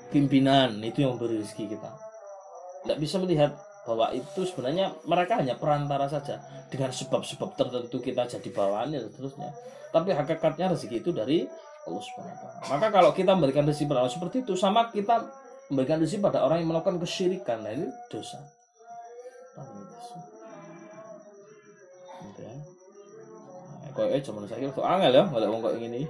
pimpinan 0.09 0.79
itu 0.81 1.05
yang 1.05 1.17
memberi 1.17 1.41
rezeki 1.41 1.77
kita. 1.77 1.91
Tidak 2.85 2.97
bisa 2.97 3.19
melihat 3.19 3.51
bahwa 3.87 4.11
itu 4.11 4.43
sebenarnya 4.43 4.95
mereka 5.07 5.39
hanya 5.39 5.55
perantara 5.55 6.09
saja. 6.09 6.41
Dengan 6.67 6.91
sebab-sebab 6.91 7.55
tertentu 7.55 7.97
kita 8.03 8.27
jadi 8.27 8.49
bawaannya 8.51 8.97
dan 8.99 9.09
seterusnya. 9.13 9.49
Tapi 9.93 10.11
hakikatnya 10.11 10.75
rezeki 10.75 10.97
itu 10.99 11.11
dari 11.15 11.47
Allah 11.87 12.03
Subhanahu 12.03 12.43
wa. 12.43 12.51
Maka 12.75 12.87
kalau 12.91 13.11
kita 13.15 13.31
memberikan 13.33 13.63
rezeki 13.63 13.87
pada 13.87 13.99
orang 14.03 14.13
seperti 14.13 14.43
itu 14.43 14.53
sama 14.59 14.91
kita 14.91 15.23
memberikan 15.71 15.97
rezeki 16.03 16.19
pada 16.23 16.43
orang 16.43 16.63
yang 16.63 16.69
melakukan 16.75 16.99
kesyirikan. 16.99 17.63
Nah, 17.63 17.71
ini 17.71 17.87
dosa. 18.11 18.39
Gitu 22.23 22.39
ya. 22.43 22.53
Nah, 23.97 24.07
eh 24.13 24.21
zaman 24.21 24.45
saya 24.45 24.67
itu 24.67 24.83
angel 24.83 25.11
ya, 25.15 25.23
kalau 25.25 25.47
wong 25.55 25.61
kok 25.63 25.75
ini. 25.79 26.01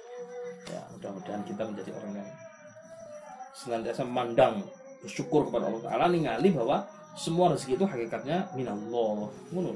ya, 0.72 0.80
mudah-mudahan 0.94 1.42
kita 1.48 1.62
menjadi 1.64 1.90
orang 1.96 2.12
yang 2.22 2.28
senantiasa 3.56 4.02
memandang 4.04 4.54
bersyukur 5.00 5.48
kepada 5.48 5.72
Allah 5.72 5.82
Taala 5.82 6.06
ningali 6.12 6.52
bahwa 6.52 6.84
semua 7.16 7.52
rezeki 7.56 7.80
itu 7.80 7.86
hakikatnya 7.88 8.52
minallah. 8.52 9.32
Ngono. 9.50 9.72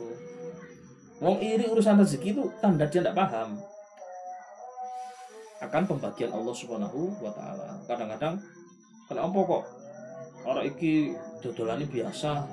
Wong 1.20 1.36
iri 1.44 1.68
urusan 1.68 2.00
rezeki 2.00 2.32
itu 2.32 2.44
tanda 2.64 2.88
dia 2.88 3.04
tidak 3.04 3.16
paham 3.16 3.60
akan 5.60 5.82
pembagian 5.84 6.32
Allah 6.32 6.54
Subhanahu 6.56 7.20
wa 7.20 7.32
taala. 7.36 7.76
Kadang-kadang 7.84 8.40
kenapa 9.06 9.38
kok 9.44 9.62
orang 10.48 10.64
iki 10.64 11.12
dodolane 11.44 11.84
biasa 11.84 12.48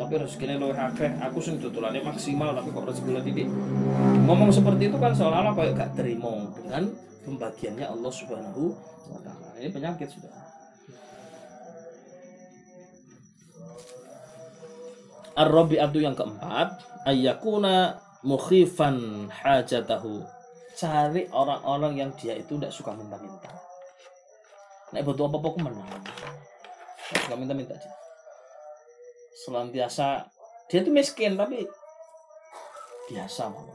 tapi 0.00 0.16
rezekinya 0.16 0.56
luwih 0.56 0.80
akeh, 0.80 1.12
aku 1.20 1.44
sing 1.44 1.60
dodolane 1.60 2.00
maksimal 2.00 2.56
tapi 2.56 2.72
kok 2.72 2.88
rezeki 2.88 3.20
titik. 3.20 3.48
Ngomong 4.24 4.48
seperti 4.48 4.88
itu 4.88 4.96
kan 4.96 5.12
seolah-olah 5.12 5.52
kayak 5.52 5.76
gak 5.76 5.92
terima 5.92 6.48
dengan 6.56 6.88
pembagiannya 7.28 7.84
Allah 7.84 8.08
Subhanahu 8.08 8.72
wa 9.12 9.20
taala. 9.20 9.52
Ini 9.60 9.68
penyakit 9.68 10.08
sudah. 10.08 10.32
Ar-Rabi'atu 15.36 15.98
yang 16.00 16.16
keempat, 16.16 16.80
ayyakuna 17.04 18.00
mukhifan 18.24 19.28
hajatahu. 19.28 20.39
Cari 20.80 21.28
orang-orang 21.28 21.92
yang 21.92 22.10
dia 22.16 22.32
itu 22.32 22.56
tidak 22.56 22.72
suka 22.72 22.96
minta-minta. 22.96 23.52
Nek 24.96 25.04
butuh 25.04 25.28
apa-apa 25.28 25.52
aku 25.52 25.60
menang. 25.60 25.84
Suka 27.20 27.36
minta-minta 27.36 27.76
aja. 27.76 27.92
Selantiasa 29.44 30.24
dia 30.72 30.80
itu 30.80 30.88
miskin 30.88 31.36
tapi 31.36 31.68
biasa 33.12 33.52
mau. 33.52 33.68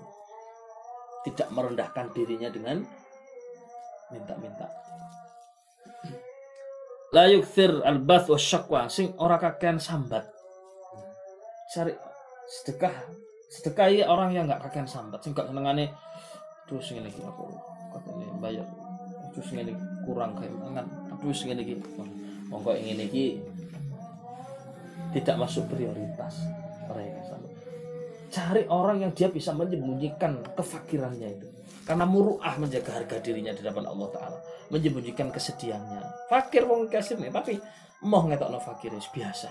Tidak 1.29 1.53
merendahkan 1.53 2.09
dirinya 2.17 2.49
dengan 2.49 2.81
minta-minta. 4.09 4.65
La 7.13 7.29
yukthir 7.29 7.85
al-bath 7.85 8.33
wa 8.33 8.39
syakwa 8.41 8.89
sing 8.89 9.13
ora 9.21 9.37
kakean 9.37 9.77
sambat. 9.77 10.25
Cari 11.69 11.93
sedekah 12.49 12.97
sedekah 13.45 14.09
orang 14.09 14.33
yang 14.33 14.49
nggak 14.49 14.65
kakean 14.65 14.89
sambat 14.89 15.21
sing 15.21 15.37
gak 15.37 15.53
senengane 15.53 15.93
terus 16.65 16.91
ngene 16.91 17.09
iki 17.09 17.21
aku 17.21 17.45
katanya 17.93 18.27
bayar 18.41 18.67
terus 19.33 19.49
ngene 19.53 19.73
kurang 20.03 20.33
kayak 20.37 20.53
mangan 20.57 20.85
terus 21.21 21.45
iki 21.45 21.75
monggo 22.49 22.73
ngene 22.73 23.05
iki 23.09 23.25
tidak 25.15 25.47
masuk 25.47 25.63
prioritas 25.71 26.43
mereka 26.91 27.19
sama. 27.31 27.47
Cari 28.27 28.67
orang 28.67 28.97
yang 28.99 29.11
dia 29.15 29.31
bisa 29.31 29.55
menyembunyikan 29.55 30.43
kefakirannya 30.59 31.39
itu. 31.39 31.47
Karena 31.87 32.03
muruah 32.03 32.59
menjaga 32.59 32.99
harga 32.99 33.23
dirinya 33.23 33.55
di 33.55 33.63
depan 33.63 33.87
Allah 33.87 34.11
Taala. 34.11 34.39
Menyembunyikan 34.75 35.31
kesedihannya. 35.31 36.27
Fakir 36.27 36.67
wong 36.67 36.91
kasir 36.91 37.15
nih 37.15 37.31
tapi 37.31 37.55
mau 38.03 38.27
ngetok 38.27 38.49
no 38.51 38.59
fakir 38.59 38.91
biasa 38.91 39.47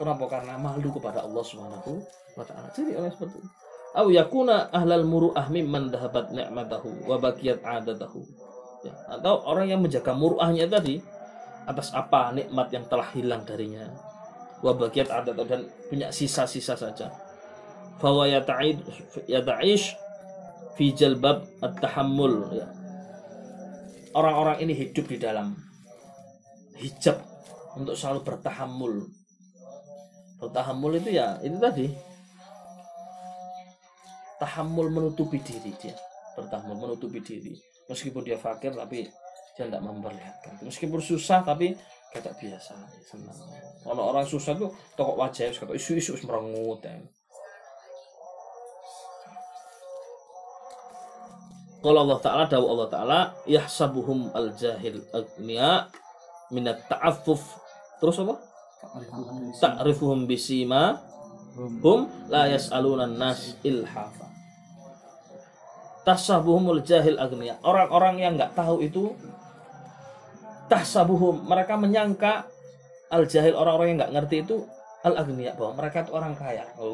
kenapa? 0.00 0.24
Karena 0.32 0.56
malu 0.56 0.88
kepada 0.96 1.20
Allah 1.20 1.44
Subhanahu 1.44 2.00
wa 2.40 2.44
taala. 2.48 2.72
Jadi 2.72 2.96
orang 2.96 3.12
seperti 3.12 3.36
itu 3.36 3.50
Au 3.90 4.06
yakuna 4.06 4.70
ahlal 4.70 5.02
muru'ah 5.02 5.50
mimman 5.50 5.90
dahabat 5.90 6.30
ni'matahu 6.30 7.10
wa 7.10 7.18
baqiyat 7.18 7.58
adatahu. 7.66 8.22
Ya, 8.86 8.94
atau 9.10 9.42
orang 9.44 9.66
yang 9.66 9.80
menjaga 9.82 10.14
muru'ahnya 10.14 10.70
tadi 10.70 11.02
atas 11.66 11.90
apa 11.90 12.30
nikmat 12.30 12.70
yang 12.70 12.86
telah 12.86 13.10
hilang 13.10 13.42
darinya. 13.42 13.90
Wa 14.62 14.78
baqiyat 14.78 15.10
adatahu 15.10 15.46
dan 15.50 15.66
punya 15.90 16.08
sisa-sisa 16.14 16.78
saja. 16.78 17.10
Fawa 17.98 18.30
yata'id 18.30 18.78
yata'ish 19.26 19.98
fi 20.78 20.94
jalbab 20.94 21.44
at-tahammul 21.58 22.54
ya. 22.54 22.66
Orang-orang 24.14 24.62
ini 24.62 24.74
hidup 24.74 25.06
di 25.06 25.18
dalam 25.18 25.54
hijab 26.78 27.18
untuk 27.74 27.94
selalu 27.98 28.22
bertahammul. 28.22 28.94
Bertahammul 30.40 30.98
itu 30.98 31.10
ya 31.14 31.36
itu 31.44 31.58
tadi 31.60 32.09
tahammul 34.40 34.88
menutupi 34.88 35.38
diri 35.44 35.70
dia. 35.76 35.92
Bertahammul 36.34 36.88
menutupi 36.88 37.20
diri. 37.20 37.52
Meskipun 37.92 38.24
dia 38.24 38.40
fakir 38.40 38.72
tapi 38.72 39.04
dia 39.54 39.68
tidak 39.68 39.84
memperlihatkan. 39.84 40.64
Meskipun 40.64 40.98
susah 41.04 41.44
tapi 41.44 41.76
kata 42.10 42.32
biasa. 42.32 42.72
Senang. 43.04 43.36
Kalau 43.84 44.02
orang 44.10 44.24
susah 44.24 44.56
tuh 44.56 44.72
tokok 44.96 45.16
wajah 45.20 45.52
kata 45.52 45.76
isu-isu 45.76 46.16
merengut 46.24 46.80
ya. 46.80 46.96
Kalau 51.80 52.04
Allah 52.04 52.20
Ta'ala 52.20 52.44
dawu 52.44 52.76
Allah 52.76 52.88
Ta'ala 52.92 53.20
Yahsabuhum 53.48 54.36
al-jahil 54.36 55.00
agniya 55.16 55.88
Minat 56.50 56.82
ta'affuf. 56.90 57.40
Terus 58.02 58.20
apa? 58.20 58.36
Ta'rifuhum 59.60 60.26
bisima 60.26 60.98
Hum 61.54 62.10
la 62.30 62.46
yas'aluna 62.50 63.06
nas 63.10 63.58
ilhafa 63.66 64.29
Tasabuhumul 66.10 66.82
jahil 66.82 67.14
agniya 67.22 67.62
Orang-orang 67.62 68.18
yang 68.18 68.34
nggak 68.34 68.58
tahu 68.58 68.82
itu 68.82 69.14
Tasabuhum 70.66 71.46
Mereka 71.46 71.78
menyangka 71.78 72.50
Al-jahil 73.14 73.54
orang-orang 73.54 73.94
yang 73.94 73.98
nggak 74.02 74.14
ngerti 74.18 74.36
itu 74.42 74.66
Al-agniya 75.06 75.54
Bahwa 75.54 75.78
mereka 75.78 76.02
itu 76.02 76.10
orang 76.10 76.34
kaya. 76.34 76.66
Oh, 76.82 76.90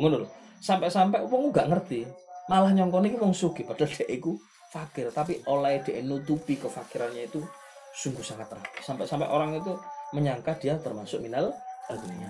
Sampai-sampai 0.56 1.20
wong 1.28 1.52
nggak 1.52 1.68
ngerti. 1.68 2.08
Malah 2.48 2.72
nyongkoni 2.76 3.16
wong 3.16 3.32
sugi 3.32 3.64
Padahal 3.64 3.92
dia 3.92 4.08
itu 4.08 4.36
fakir. 4.72 5.08
Tapi 5.12 5.44
oleh 5.48 5.82
dia 5.84 6.00
nutupi 6.04 6.56
kefakirannya 6.56 7.28
itu 7.28 7.40
sungguh 7.96 8.20
sangat 8.20 8.52
rapi 8.52 8.84
sampai-sampai 8.84 9.24
orang 9.24 9.56
itu 9.56 9.72
menyangka 10.12 10.52
dia 10.60 10.76
termasuk 10.76 11.24
minal 11.24 11.48
agniya 11.88 12.28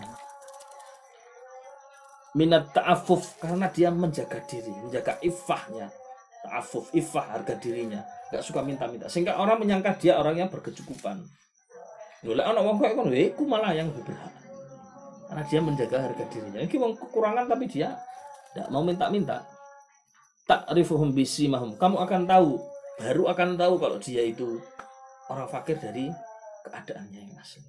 minat 2.38 2.70
ta'afuf 2.70 3.42
karena 3.42 3.66
dia 3.75 3.90
menjaga 3.90 4.38
diri 4.46 4.70
menjaga 4.70 5.18
ifahnya 5.27 5.90
ta'afuf 6.47 6.95
ifah 6.95 7.35
harga 7.35 7.59
dirinya 7.59 8.07
nggak 8.31 8.43
suka 8.47 8.63
minta-minta 8.63 9.11
sehingga 9.11 9.35
orang 9.35 9.59
menyangka 9.59 9.99
dia 9.99 10.15
orang 10.15 10.39
yang 10.39 10.49
berkecukupan 10.49 11.27
Lha 12.35 12.43
anak 12.49 12.63
wong 12.67 12.77
kok 12.83 12.91
ngono 12.99 13.15
iku 13.15 13.47
malah 13.47 13.71
yang 13.71 13.93
berhak. 13.93 14.35
Karena 15.31 15.43
dia 15.47 15.61
menjaga 15.63 15.97
harga 16.11 16.25
dirinya. 16.33 16.59
Ini 16.59 16.77
wong 16.81 16.99
kekurangan 16.99 17.47
tapi 17.47 17.71
dia 17.71 17.95
tidak 18.51 18.73
mau 18.73 18.83
minta-minta 18.83 19.47
ta'rifuhum 20.51 21.15
bisimahum. 21.15 21.79
Kamu 21.79 22.03
akan 22.03 22.27
tahu, 22.27 22.59
baru 22.99 23.31
akan 23.31 23.49
tahu 23.55 23.75
kalau 23.79 23.99
dia 24.03 24.23
itu 24.27 24.59
orang 25.31 25.47
fakir 25.51 25.79
dari 25.79 26.11
keadaannya 26.67 27.21
yang 27.31 27.39
asli. 27.39 27.63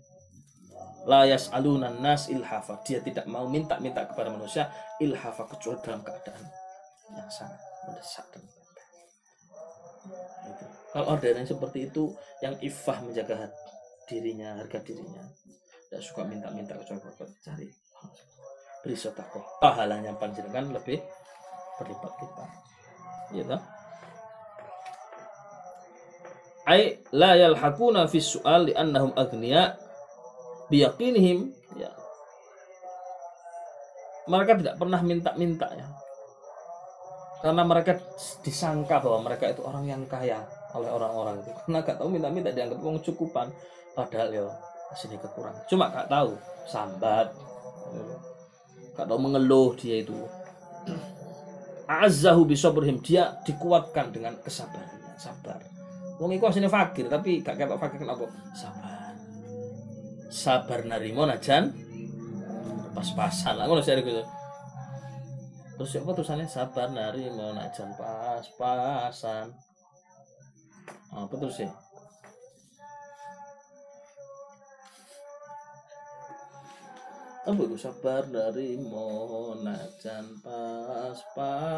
La 1.06 1.26
yas'alunan 1.30 2.02
nas 2.02 2.32
ilhafa. 2.32 2.82
Dia 2.82 3.04
tidak 3.04 3.30
mau 3.30 3.46
minta-minta 3.46 4.10
kepada 4.10 4.34
manusia 4.34 4.74
ilhafa 4.98 5.46
kecuali 5.50 5.82
dalam 5.86 6.02
keadaan 6.02 6.46
yang 7.14 7.30
sangat 7.30 7.62
mendesak. 7.86 8.26
Kalau 10.92 11.14
ada 11.14 11.28
yang 11.30 11.46
seperti 11.46 11.92
itu 11.92 12.10
yang 12.42 12.56
ifah 12.64 13.04
menjaga 13.04 13.52
dirinya, 14.08 14.58
harga 14.58 14.80
dirinya, 14.82 15.22
tidak 15.88 16.02
suka 16.02 16.26
minta-minta 16.26 16.74
kecuali 16.74 17.04
cari 17.44 17.68
beri 18.82 18.96
sedekah. 18.96 19.62
Pahalanya 19.62 20.16
panjenengan 20.16 20.72
lebih 20.72 20.98
berlipat 21.78 22.14
lipat 22.18 22.50
ya 23.36 23.44
toh? 23.44 23.62
Ai 26.68 27.00
la 27.16 27.36
yalhaquna 27.36 28.08
fi 28.08 28.20
su'al 28.20 28.72
li 28.72 28.74
annahum 28.76 29.12
aghniya 29.16 29.76
biyaqinihim. 30.72 31.52
Ya. 31.80 31.92
Mereka 34.28 34.60
tidak 34.60 34.76
pernah 34.76 35.00
minta-minta 35.04 35.68
ya 35.72 36.07
karena 37.38 37.62
mereka 37.62 38.02
disangka 38.42 38.98
bahwa 38.98 39.30
mereka 39.30 39.54
itu 39.54 39.62
orang 39.62 39.86
yang 39.86 40.02
kaya 40.10 40.42
oleh 40.74 40.90
orang-orang 40.90 41.38
itu. 41.46 41.52
Karena 41.54 41.86
gak 41.86 41.98
tahu 42.02 42.10
minta-minta 42.10 42.50
dianggap 42.50 42.82
cukupan. 42.82 43.54
Padahal 43.94 44.30
ya 44.34 44.46
sini 44.98 45.22
kekurangan. 45.22 45.62
Cuma 45.70 45.94
gak 45.94 46.10
tahu 46.10 46.34
sambat. 46.66 47.30
Gak 48.98 49.06
tahu 49.06 49.20
mengeluh 49.22 49.78
dia 49.78 50.02
itu. 50.02 50.18
Azzahu 51.86 52.50
bisabrihim. 52.50 53.06
Dia 53.06 53.38
dikuatkan 53.46 54.10
dengan 54.10 54.34
kesabarannya 54.42 55.14
sabar. 55.22 55.62
Wong 56.18 56.34
iku 56.34 56.50
asline 56.50 56.70
fakir 56.74 57.06
tapi 57.06 57.46
gak 57.46 57.62
ketok 57.62 57.78
fakir 57.78 58.02
kenapa? 58.02 58.26
Sabar. 58.58 59.14
Sabar 60.34 60.80
narimo 60.90 61.30
najan. 61.30 61.70
Pas-pasan. 62.98 63.62
Lah 63.62 63.70
ngono 63.70 63.86
sih 63.86 63.94
gitu 64.02 64.26
terus 65.78 65.96
apa 66.02 66.12
tulisannya? 66.18 66.50
Sabar 66.50 66.90
nari 66.90 67.30
mau 67.30 67.54
najan 67.54 67.94
pas-pasan 67.94 69.54
apa 71.14 71.34
terus 71.38 71.62
ya? 71.62 71.72
Apa 77.48 77.64
itu? 77.64 77.80
Sabar 77.80 78.28
dari 78.28 78.76
monajan 78.76 80.26
pas-pasan 80.44 81.78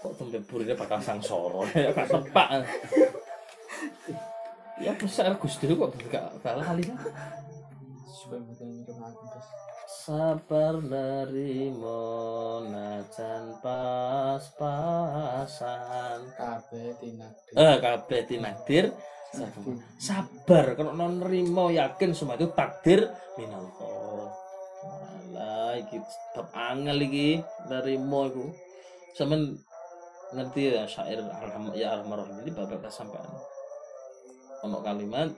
kok 0.00 0.16
tempe 0.16 0.40
burine 0.48 0.72
bakal 0.72 0.96
sang 0.98 1.20
soro 1.20 1.68
ya 1.76 1.92
gak 1.92 2.08
tepak 2.08 2.64
ya 4.80 4.96
besar 4.96 5.36
Gusti 5.36 5.68
kok 5.68 5.92
gak 6.08 6.40
gak 6.40 6.56
lali 6.56 6.88
sabar 9.90 10.78
dari 10.78 11.70
monajan 11.74 13.58
pas-pasan. 13.58 14.58
Kabeh 16.38 16.94
tinakdir 17.02 17.54
eh 17.58 17.76
kabeh 17.82 18.22
sabar. 19.98 20.74
Kalau 20.74 20.92
non 20.94 21.18
nerimo 21.22 21.70
yakin 21.70 22.14
semua 22.14 22.34
itu 22.38 22.50
takdir 22.54 23.10
minallah 23.38 24.30
Alah, 25.30 25.78
iki 25.78 26.02
bab 26.34 26.50
angel 26.54 26.98
iki 27.06 27.42
nerimo 27.70 28.26
iku. 28.30 28.46
Sampean 29.14 29.58
ngerti 30.30 30.70
ya 30.70 30.86
syair 30.86 31.18
alham 31.18 31.74
ya 31.74 31.98
almarhum 31.98 32.38
ini 32.42 32.50
bab 32.54 32.70
sampai 32.86 33.18
ono 34.62 34.78
kalimat 34.84 35.32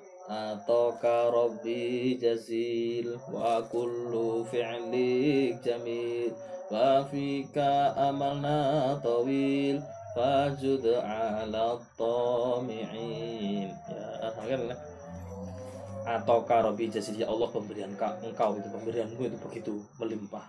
wa 3.26 3.58
kullu 3.66 4.46
fi'lik 4.46 5.58
jamil 5.58 6.30
wa 6.70 7.02
fika 7.10 7.90
amalna 7.98 8.94
tawil 9.02 9.82
fajud 10.14 10.84
ala 11.02 11.74
tami'in 11.98 13.68
ya 13.72 14.06
akhirnya 14.30 14.76
kan, 14.76 14.80
atau 16.22 16.46
karobi 16.46 16.86
jazil 16.86 17.18
ya 17.18 17.26
Allah 17.26 17.48
pemberian 17.50 17.90
engkau 17.94 18.50
itu 18.58 18.68
pemberianmu 18.70 19.22
itu 19.26 19.38
begitu 19.50 19.74
melimpah. 19.98 20.46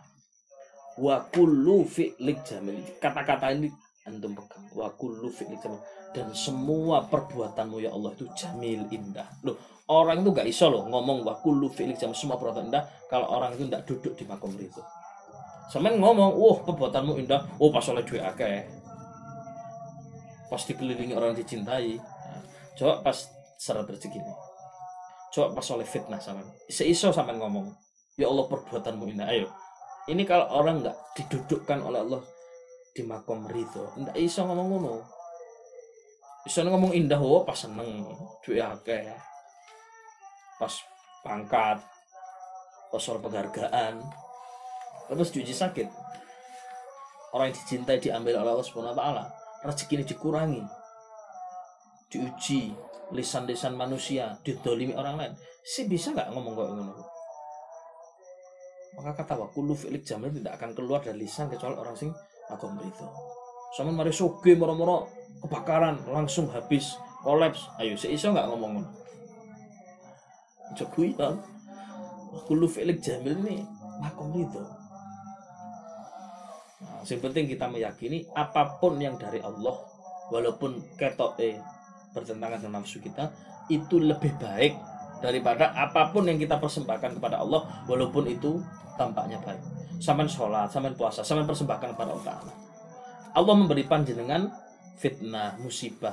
wa 1.01 1.17
kullu 1.33 1.89
fi'lik 1.89 2.45
jamil 2.45 2.77
kata-kata 3.01 3.57
ini 3.57 3.73
antum 4.07 4.35
pegang. 4.35 4.65
Wa 4.75 4.91
kullu 4.95 5.31
dan 6.13 6.29
semua 6.37 7.09
perbuatanmu 7.09 7.81
ya 7.81 7.91
Allah 7.91 8.11
itu 8.13 8.29
jamil 8.37 8.85
indah. 8.93 9.27
Loh 9.43 9.57
orang 9.89 10.23
itu 10.23 10.29
gak 10.31 10.47
iso 10.47 10.71
loh 10.71 10.87
ngomong 10.87 11.27
wa 11.27 11.35
kullu 11.41 11.67
semua 12.15 12.39
perbuatan 12.39 12.71
indah 12.71 12.83
kalau 13.09 13.27
orang 13.33 13.57
itu 13.57 13.67
tidak 13.67 13.83
duduk 13.89 14.13
di 14.15 14.23
makom 14.27 14.53
itu. 14.55 14.81
Semen 15.71 15.97
ngomong, 15.97 16.37
wah 16.37 16.57
perbuatanmu 16.61 17.17
indah, 17.23 17.57
oh 17.57 17.73
pas 17.73 17.81
oleh 17.89 18.05
duit 18.05 18.21
akeh, 18.21 18.61
pasti 20.51 20.75
dikelilingi 20.75 21.17
orang 21.17 21.33
dicintai. 21.33 21.97
Coba 22.77 23.01
pas 23.01 23.17
syarat 23.57 23.87
rezeki 23.87 24.19
coba 25.33 25.47
pas 25.57 25.67
oleh 25.73 25.87
fitnah 25.87 26.21
sama 26.21 26.45
seiso 26.69 27.09
sama 27.09 27.33
ngomong 27.33 27.73
ya 28.21 28.29
Allah 28.29 28.45
perbuatanmu 28.45 29.03
ini 29.09 29.23
ayo. 29.25 29.47
Ini 30.05 30.21
kalau 30.27 30.45
orang 30.51 30.83
nggak 30.83 30.97
didudukkan 31.15 31.79
oleh 31.79 31.99
Allah 32.05 32.21
di 32.93 33.01
makom 33.01 33.49
ridho 33.49 33.89
nggak 33.97 34.17
iso 34.21 34.45
ngomong 34.45 34.67
ngono. 34.69 34.95
Iso 36.45 36.61
ngomong 36.61 36.93
indah 36.93 37.17
oh 37.17 37.41
pas 37.41 37.57
seneng. 37.57 38.05
Duit 38.45 38.61
akeh. 38.61 39.09
Pas 40.61 40.73
pangkat 41.25 41.81
pas 42.93 43.01
penghargaan. 43.01 43.97
Terus 45.09 45.29
diuji 45.33 45.51
sakit 45.57 45.89
orang 47.33 47.49
yang 47.49 47.57
dicintai 47.57 47.97
diambil 47.97 48.45
oleh 48.45 48.53
Allah 48.53 48.65
Subhanahu 48.65 48.93
wa 48.93 49.25
rezeki 49.65 49.93
ini 49.97 50.05
dikurangi. 50.05 50.63
Diuji 52.13 52.77
lisan-lisan 53.09 53.73
manusia 53.73 54.37
didolimi 54.45 54.93
orang 54.93 55.15
lain. 55.17 55.33
Sih 55.65 55.89
bisa 55.89 56.13
nggak 56.13 56.29
ngomong 56.29 56.53
kayak 56.53 56.71
ngono? 56.77 56.93
Maka 58.93 59.11
kata 59.17 59.33
wakulu 59.41 59.73
fi'lik 59.73 60.05
jamil 60.05 60.29
tidak 60.29 60.61
akan 60.61 60.77
keluar 60.77 61.01
dari 61.01 61.25
lisan 61.25 61.49
kecuali 61.49 61.73
orang 61.73 61.97
sing 61.97 62.13
agam 62.51 62.75
itu 62.83 63.07
sama 63.73 63.89
mari 63.89 64.13
soge 64.13 64.53
moro-moro. 64.53 65.09
Kebakaran 65.41 66.05
langsung 66.07 66.47
habis. 66.53 66.95
Kolaps. 67.25 67.67
Ayo 67.81 67.97
seiso 67.97 68.31
nggak 68.31 68.47
ngomong 68.53 68.71
ngono? 68.79 68.89
Jokowi 70.77 71.17
kan 71.17 71.41
wakulu 72.33 72.65
fi'lik 72.65 72.97
jamil 72.97 73.37
ini 73.45 73.61
makom 74.01 74.33
itu 74.33 74.57
yang 77.03 77.21
penting 77.21 77.45
kita 77.45 77.69
meyakini 77.69 78.25
apa 78.33 78.81
pun 78.81 78.97
yang 78.97 79.19
dari 79.21 79.37
Allah 79.43 79.75
walaupun 80.33 80.97
ketok 80.97 81.37
eh 81.45 81.61
bertentangan 82.15 82.63
dengan 82.63 82.81
nafsu 82.81 82.97
kita 83.03 83.29
itu 83.69 84.01
lebih 84.01 84.33
baik 84.41 84.73
daripada 85.23 85.71
apa 85.71 86.11
pun 86.11 86.27
yang 86.27 86.35
kita 86.35 86.59
persembahkan 86.59 87.15
kepada 87.15 87.39
Allah 87.39 87.63
walaupun 87.87 88.27
itu 88.27 88.59
tampaknya 88.99 89.39
baik. 89.39 89.63
Saman 90.03 90.27
sholat, 90.27 90.67
saman 90.67 90.99
puasa, 90.99 91.23
saman 91.23 91.47
persembahkan 91.47 91.95
kepada 91.95 92.11
Allah 92.11 92.27
Ta'ala. 92.27 92.53
Allah 93.39 93.55
memberi 93.55 93.87
panjenengan 93.87 94.51
fitnah, 94.99 95.55
musibah 95.63 96.11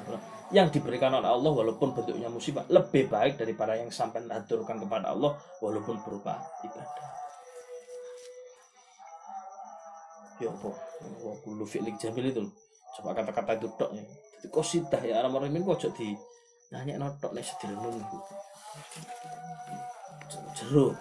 yang 0.54 0.70
diberikan 0.70 1.10
oleh 1.10 1.26
Allah 1.26 1.50
walaupun 1.50 1.90
bentuknya 1.90 2.30
musibah 2.30 2.62
lebih 2.70 3.10
baik 3.10 3.34
daripada 3.34 3.74
yang 3.74 3.90
sampai 3.90 4.22
aturkan 4.30 4.78
kepada 4.78 5.10
Allah 5.10 5.34
walaupun 5.58 5.98
berupa 6.06 6.38
ibadah. 6.62 7.10
ya 10.40 10.48
apa 10.48 10.72
wa 11.20 11.66
fi'lik 11.68 12.00
jamil 12.00 12.32
itu 12.32 12.42
coba 12.96 13.12
kata-kata 13.12 13.60
itu 13.60 13.68
tok 13.76 13.92
ya 13.92 14.04
jadi 14.40 14.48
qasidah 14.48 15.02
ya 15.04 15.14
orang 15.28 15.52
ini 15.52 15.60
kok 15.60 15.76
ojo 15.76 15.88
di 15.92 16.16
nanya 16.70 16.94
notok 16.98 17.34
nek 17.34 17.44
sedirenung 17.46 17.98
jero 20.54 20.94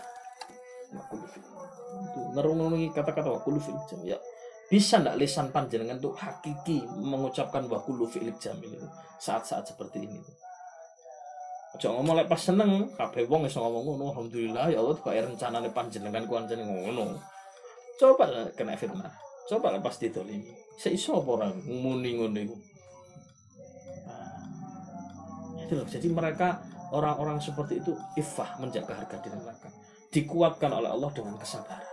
itu 1.99 2.19
ngerungi 2.33 2.89
kata-kata 2.93 3.29
wa 3.29 3.39
kullu 3.41 3.61
fi'lik 3.61 3.85
jamil 3.89 4.13
ya 4.13 4.19
bisa 4.69 5.01
ndak 5.01 5.17
lisan 5.17 5.49
panjenengan 5.49 5.97
tuh 5.97 6.13
hakiki 6.13 6.85
mengucapkan 7.01 7.65
wa 7.69 7.81
kullu 7.81 8.05
fi'lik 8.09 8.37
jamil 8.41 8.69
itu 8.69 8.87
saat-saat 9.21 9.73
seperti 9.73 10.05
ini 10.05 10.21
Aja 11.69 11.93
ngomong 11.93 12.17
lek 12.17 12.25
pas 12.25 12.41
seneng, 12.41 12.89
kabeh 12.97 13.29
wong 13.29 13.45
iso 13.45 13.61
ngomong 13.61 13.85
ngono, 13.85 14.05
alhamdulillah 14.09 14.73
ya 14.73 14.81
Allah 14.81 14.97
kok 14.97 15.13
rencanane 15.13 15.69
panjenengan 15.69 16.25
kuwi 16.25 16.57
ngono. 16.57 17.13
Coba 18.01 18.25
kena 18.57 18.73
firman. 18.73 19.05
Coba 19.45 19.77
lepas 19.77 20.01
ditolimi. 20.01 20.49
Seiso 20.81 21.21
apa 21.21 21.29
orang 21.29 21.61
muni 21.69 22.17
ngono. 22.17 22.57
Nah, 25.69 25.77
itu 25.77 25.77
loh. 25.77 25.85
Jadi 25.85 26.07
mereka 26.09 26.65
orang-orang 26.89 27.37
seperti 27.37 27.77
itu 27.77 27.93
ifah 28.17 28.57
menjaga 28.57 28.97
harga 28.97 29.21
diri 29.21 29.37
mereka. 29.37 29.69
Dikuatkan 30.09 30.73
oleh 30.73 30.89
Allah 30.89 31.13
dengan 31.13 31.37
kesabaran. 31.37 31.85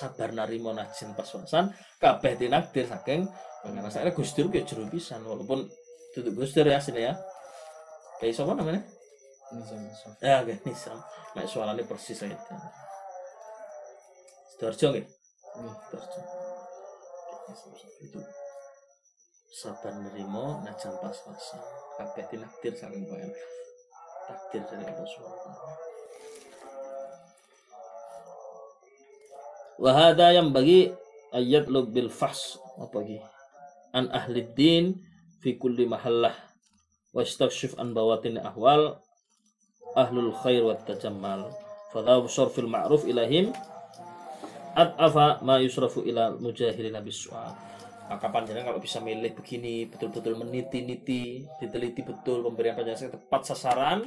Sabar 0.00 0.32
narimo 0.32 0.72
najin 0.72 1.12
pas-pasan 1.12 1.76
kabeh 2.00 2.32
tinakdir 2.40 2.88
saking 2.88 3.28
pengen 3.60 3.84
saya 3.92 4.08
Gus 4.16 4.32
Dur 4.32 4.48
kayak 4.48 4.64
jero 4.64 4.88
pisan 4.88 5.20
walaupun 5.20 5.68
tutup 6.16 6.40
Gus 6.40 6.56
Dur 6.56 6.64
ya 6.64 6.80
sini 6.80 7.04
ya. 7.04 7.12
Kayak 8.16 8.32
siapa 8.32 8.56
namanya? 8.56 8.80
Nizam 9.52 10.16
Ya, 10.24 10.40
oke, 10.40 10.56
Nizam. 10.64 10.96
Nek 11.36 11.44
suaranya 11.44 11.84
persis 11.84 12.16
saya. 12.16 12.40
Sidoarjo 14.56 14.96
nggih? 14.96 15.06
itu 18.00 18.20
sabar 19.50 19.98
nerimo 19.98 20.62
najan 20.62 20.94
pas-pasan. 21.02 21.58
Kabeh 21.98 22.24
tinakdir 22.30 22.72
saking 22.78 23.04
pengen 23.10 23.34
takdir 24.30 24.62
dari 24.70 24.86
Allah 24.86 25.04
SWT 25.04 25.46
Wahada 29.80 30.30
yang 30.30 30.54
bagi 30.54 30.92
ayat 31.34 31.66
bil 31.66 32.12
fas 32.12 32.60
apa 32.78 33.00
lagi 33.00 33.18
an 33.96 34.12
ahli 34.12 34.44
din 34.54 35.02
fi 35.40 35.56
kulli 35.56 35.88
mahallah 35.88 36.36
wa 37.10 37.20
istakshif 37.24 37.74
an 37.80 37.96
bawatin 37.96 38.38
ahwal 38.38 39.02
ahlul 39.98 40.30
khair 40.40 40.62
wa 40.62 40.78
tajammal. 40.78 41.50
Fadhaw 41.90 42.22
fil 42.54 42.70
ma'ruf 42.70 43.02
ilahim 43.02 43.50
apa 44.78 45.42
ma 45.42 45.58
yusrafu 45.58 46.06
ila 46.06 46.38
mujahilin 46.38 46.94
bisual 47.02 47.50
maka 48.10 48.26
panjenengan 48.26 48.74
kalau 48.74 48.82
bisa 48.82 48.98
milih 48.98 49.30
begini 49.38 49.86
betul-betul 49.86 50.34
meniti-niti 50.34 51.46
diteliti 51.62 52.02
betul 52.02 52.42
pemberian 52.42 52.74
panjenengan 52.74 53.14
tepat 53.14 53.54
sasaran 53.54 54.02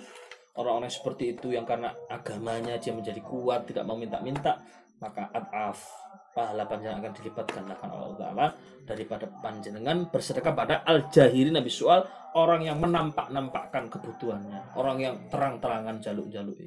orang-orang 0.59 0.91
seperti 0.91 1.39
itu 1.39 1.55
yang 1.55 1.63
karena 1.63 1.95
agamanya 2.11 2.75
dia 2.75 2.91
menjadi 2.91 3.23
kuat 3.23 3.71
tidak 3.71 3.87
mau 3.87 3.95
minta-minta 3.95 4.59
maka 4.99 5.31
ataf 5.31 6.03
pahala 6.35 6.67
panjenengan 6.67 6.99
akan 7.07 7.13
dilipatkan 7.15 7.63
akan 7.63 7.89
Allah 7.93 8.17
Ta'ala 8.19 8.47
daripada 8.83 9.25
panjenengan 9.39 10.11
bersedekah 10.11 10.51
pada 10.51 10.75
al 10.83 11.07
jahiri 11.07 11.53
nabi 11.53 11.71
soal 11.71 12.03
orang 12.33 12.65
yang 12.65 12.81
menampak-nampakkan 12.81 13.93
kebutuhannya, 13.93 14.73
orang 14.73 14.97
yang 14.97 15.15
terang-terangan 15.29 16.01
jaluk-jaluk 16.01 16.57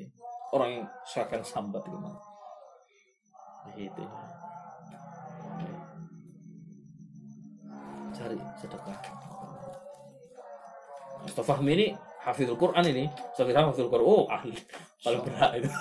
orang 0.54 0.70
yang 0.80 0.84
seakan 1.02 1.42
sambat 1.42 1.82
gimana. 1.82 2.18
Itu. 3.74 4.06
Cari 8.26 8.42
sedekah. 8.58 8.98
Mustafa 11.22 11.54
Fahmi 11.54 11.78
ini 11.78 11.86
hafizul 12.26 12.58
Quran 12.58 12.82
ini, 12.90 13.06
saya 13.38 13.46
kira 13.46 13.62
hafizul 13.62 13.86
Quran, 13.86 14.02
oh 14.02 14.26
ahli 14.26 14.50
paling 14.98 15.22
berat 15.22 15.62
itu. 15.62 15.70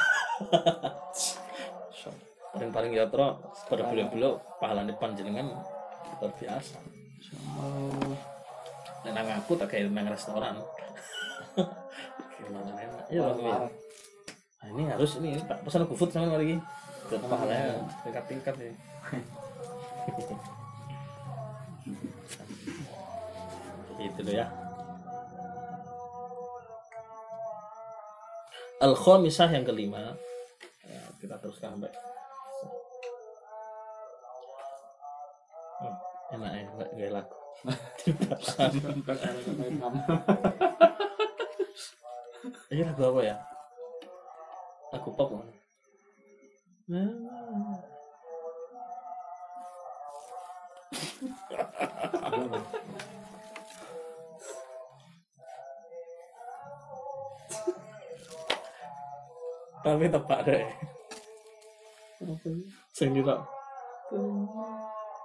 Paling-paling 2.53 2.93
ya 2.93 3.09
terus 3.09 3.65
pada 3.65 3.89
beliau-beliau 3.89 4.37
pahalanya 4.61 4.93
panjenengan 5.01 5.57
luar 6.21 6.31
biasa. 6.37 6.77
Nah, 9.03 9.11
nang 9.11 9.27
aku 9.41 9.57
tak 9.57 9.73
kayak 9.73 9.89
nang 9.89 10.05
restoran. 10.05 10.61
Gimana 12.45 12.71
enak? 12.77 13.09
Ya, 13.09 13.25
ya. 13.25 13.57
Nah, 14.61 14.67
ini 14.69 14.85
harus 14.85 15.17
ini 15.17 15.33
tak 15.49 15.65
pesan 15.65 15.89
GoFood 15.89 16.13
sama 16.13 16.37
lagi. 16.37 16.61
Pahalanya 17.09 17.89
tingkat-tingkat 18.05 18.53
ya. 18.61 18.69
Itu 24.05 24.21
loh 24.21 24.37
ya. 24.37 24.45
Al-Khamisah 28.85 29.49
yang 29.49 29.65
kelima. 29.65 30.13
Ya, 30.85 31.01
kita 31.17 31.41
teruskan 31.41 31.73
sampai 31.79 31.89
Hmm, 35.75 35.91
enak 36.39 36.51
ya, 36.55 36.63
nggak 36.71 36.89
gaya 36.95 37.11
lagu. 37.19 37.35
Ini 42.71 42.87
lagu 42.87 43.03
apa 43.11 43.19
ya? 43.25 43.35
Lagu 44.93 45.09
pop 45.11 45.35
kan? 45.35 45.51
Tapi 59.85 60.09
tepat 60.09 60.49
deh. 60.49 60.65
Sing 62.89 63.13
tidak. 63.13 63.45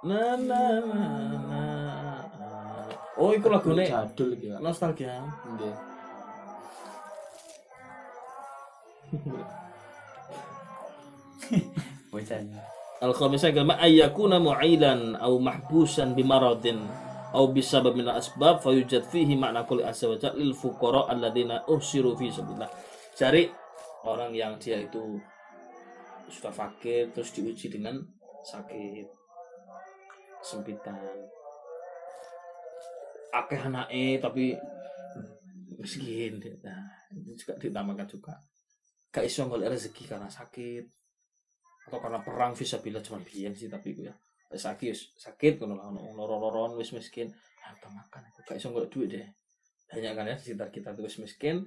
Na 0.05 0.37
na 0.37 0.61
na 0.85 1.01
na. 1.49 1.61
Oh, 3.17 3.33
iku 3.33 3.49
lagune 3.49 3.89
jadul 3.89 4.37
iki, 4.37 4.53
Pak. 4.53 4.61
nostalgia. 4.61 5.17
Nggih. 5.49 5.73
Bocahnya. 12.13 12.61
Al-khamisah 13.01 13.49
kama 13.49 13.81
ayyakuna 13.81 14.37
mu'ilan 14.37 15.17
au 15.17 15.41
mahbusan 15.41 16.13
bimaradin 16.13 16.85
au 17.33 17.49
bisabab 17.49 17.97
min 17.97 18.05
asbab 18.05 18.61
fayujad 18.61 19.09
fihi 19.09 19.33
makna 19.33 19.65
azza 19.89 20.05
wa 20.05 20.21
jalla 20.21 20.37
lil 20.37 20.53
fuqara 20.53 21.09
alladziina 21.09 21.65
uhsiru 21.65 22.13
fi 22.13 22.29
sabilillah. 22.29 22.69
Cari 23.17 23.49
orang 24.07 24.33
yang 24.33 24.57
dia 24.57 24.81
itu 24.81 25.19
sudah 26.31 26.53
fakir 26.53 27.11
terus 27.11 27.35
diuji 27.35 27.67
dengan 27.67 27.99
sakit 28.41 29.05
kesempitan 30.41 30.97
akeh 33.31 33.61
anake 33.63 34.19
tapi 34.19 34.55
miskin. 35.79 36.37
Nah 36.61 36.83
itu 37.15 37.31
juga 37.39 37.53
ditambahkan 37.57 38.07
juga. 38.07 38.35
Gak 39.11 39.25
iso 39.27 39.47
golek 39.47 39.71
rezeki 39.71 40.03
karena 40.07 40.27
sakit. 40.27 40.83
Atau 41.89 41.99
karena 41.99 42.19
perang 42.21 42.53
visabilillah 42.53 43.03
cuma 43.03 43.19
biyen 43.23 43.55
sih 43.55 43.71
tapi 43.71 43.95
ya. 43.97 44.13
Sakit 44.51 45.15
sakit 45.15 45.63
kono 45.63 45.79
lah 45.79 45.87
ono 45.89 46.11
loro-loron 46.13 46.75
wis 46.75 46.91
miskin. 46.91 47.31
Ya 47.31 47.71
tak 47.79 47.91
makan 47.91 48.21
aku. 48.31 48.39
Gak 48.45 48.59
iso 48.59 48.71
golek 48.71 48.91
duit 48.91 49.09
deh. 49.15 49.27
Banyak 49.91 50.11
kan 50.15 50.27
ya 50.27 50.35
di 50.35 50.43
sekitar 50.43 50.69
kita 50.71 50.89
tuh 50.95 51.03
wis 51.07 51.17
miskin 51.19 51.63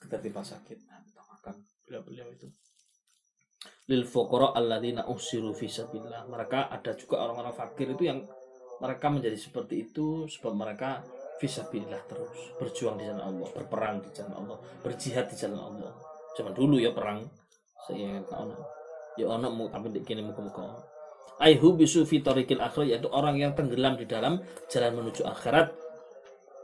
kita 0.00 0.16
tiba 0.20 0.40
sakit. 0.40 0.78
Nah, 0.88 1.00
makan 1.40 1.56
beliau-beliau 1.88 2.28
itu. 2.36 2.52
Lil 3.88 4.04
fuqara 4.04 4.52
alladzina 4.52 5.08
usiru 5.08 5.56
fi 5.56 5.66
sabilillah. 5.66 6.28
Mereka 6.28 6.68
ada 6.68 6.92
juga 6.92 7.24
orang-orang 7.24 7.56
fakir 7.56 7.88
itu 7.96 8.04
yang 8.04 8.28
mereka 8.84 9.08
menjadi 9.08 9.40
seperti 9.40 9.88
itu 9.88 10.28
sebab 10.28 10.52
mereka 10.52 11.00
fisabilillah 11.40 12.04
terus 12.04 12.52
berjuang 12.60 13.00
di 13.00 13.08
jalan 13.08 13.24
Allah 13.24 13.48
berperang 13.56 14.04
di 14.04 14.12
jalan 14.12 14.36
Allah 14.36 14.56
berjihad 14.84 15.32
di 15.32 15.36
jalan 15.40 15.58
Allah. 15.58 15.92
Zaman 16.36 16.52
dulu 16.52 16.76
ya 16.76 16.92
perang. 16.92 17.24
Saya 17.88 18.20
ono? 18.28 18.56
Ya 19.16 19.26
ono 19.26 19.48
mu 19.48 19.64
tapi 19.72 19.90
kini 20.04 20.20
muka-muka 20.20 20.84
Aihu 21.40 21.72
bisu 21.72 22.04
fi 22.04 22.20
tariqil 22.20 22.60
akhirah 22.60 22.84
yaitu 22.84 23.08
orang 23.08 23.40
yang 23.40 23.56
tenggelam 23.56 23.96
di 23.96 24.04
dalam 24.04 24.44
jalan 24.68 24.92
menuju 25.00 25.24
akhirat. 25.24 25.72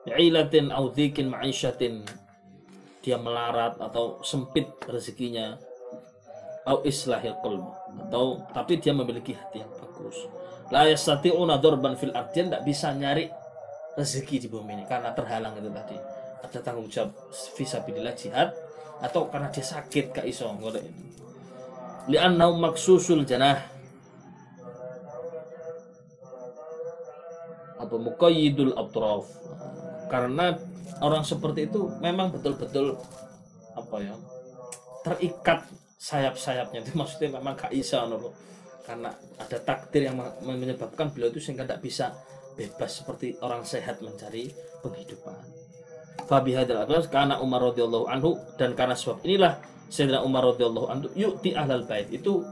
Ilatin 0.06 0.70
au 0.70 0.92
dzikin 0.92 1.32
ma'isyatin 1.32 2.04
dia 3.06 3.14
melarat 3.14 3.78
atau 3.78 4.18
sempit 4.26 4.66
rezekinya. 4.90 5.54
Au 6.66 6.82
islahil 6.82 7.38
qalb. 7.38 7.62
Atau 8.10 8.42
tapi 8.50 8.82
dia 8.82 8.90
memiliki 8.90 9.30
hati 9.30 9.62
yang 9.62 9.70
bagus. 9.78 10.18
La 10.74 10.90
yastati'una 10.90 11.62
darban 11.62 11.94
fil 11.94 12.10
ardi 12.10 12.42
tidak 12.42 12.66
bisa 12.66 12.90
nyari 12.90 13.30
rezeki 13.94 14.42
di 14.42 14.48
bumi 14.50 14.74
ini 14.74 14.84
karena 14.90 15.14
terhalang 15.14 15.54
itu 15.54 15.70
tadi. 15.70 15.94
Ada 16.42 16.58
tanggung 16.66 16.90
jawab 16.90 17.14
visabilillah 17.54 18.18
jihad 18.18 18.50
atau 18.98 19.30
karena 19.30 19.46
dia 19.54 19.62
sakit 19.62 20.10
gak 20.10 20.26
iso 20.26 20.50
golek 20.58 20.82
li'annahu 22.06 22.58
maksusul 22.58 23.26
janah. 23.26 23.58
Apa 27.76 27.94
muqayyidul 27.98 28.72
atraf? 28.78 29.26
Karena 30.08 30.56
orang 31.02 31.22
seperti 31.26 31.68
itu 31.68 31.90
memang 32.00 32.32
betul-betul 32.32 32.96
apa 33.76 33.96
ya 34.00 34.14
terikat 35.06 35.66
sayap-sayapnya. 36.00 36.82
Itu 36.86 36.98
maksudnya 36.98 37.38
memang 37.38 37.54
gak 37.54 37.72
loh 38.10 38.34
karena 38.86 39.10
ada 39.38 39.58
takdir 39.58 40.06
yang 40.06 40.16
men- 40.18 40.62
menyebabkan 40.62 41.10
beliau 41.10 41.34
itu 41.34 41.42
sehingga 41.42 41.66
tidak 41.66 41.82
bisa 41.82 42.14
bebas 42.54 43.02
seperti 43.02 43.34
orang 43.42 43.66
sehat 43.66 43.98
mencari 43.98 44.48
penghidupan. 44.80 45.42
Fabi 46.26 46.54
hadal 46.54 46.86
atas 46.86 47.10
karena 47.10 47.38
Umar 47.42 47.62
radhiyallahu 47.70 48.06
anhu 48.06 48.38
dan 48.58 48.74
karena 48.78 48.94
sebab 48.94 49.22
inilah 49.26 49.58
Sayyidina 49.90 50.22
Umar 50.22 50.46
radhiyallahu 50.54 50.86
anhu 50.90 51.06
yu'ti 51.14 51.54
ahlal 51.54 51.86
bait. 51.86 52.10
Itu 52.10 52.42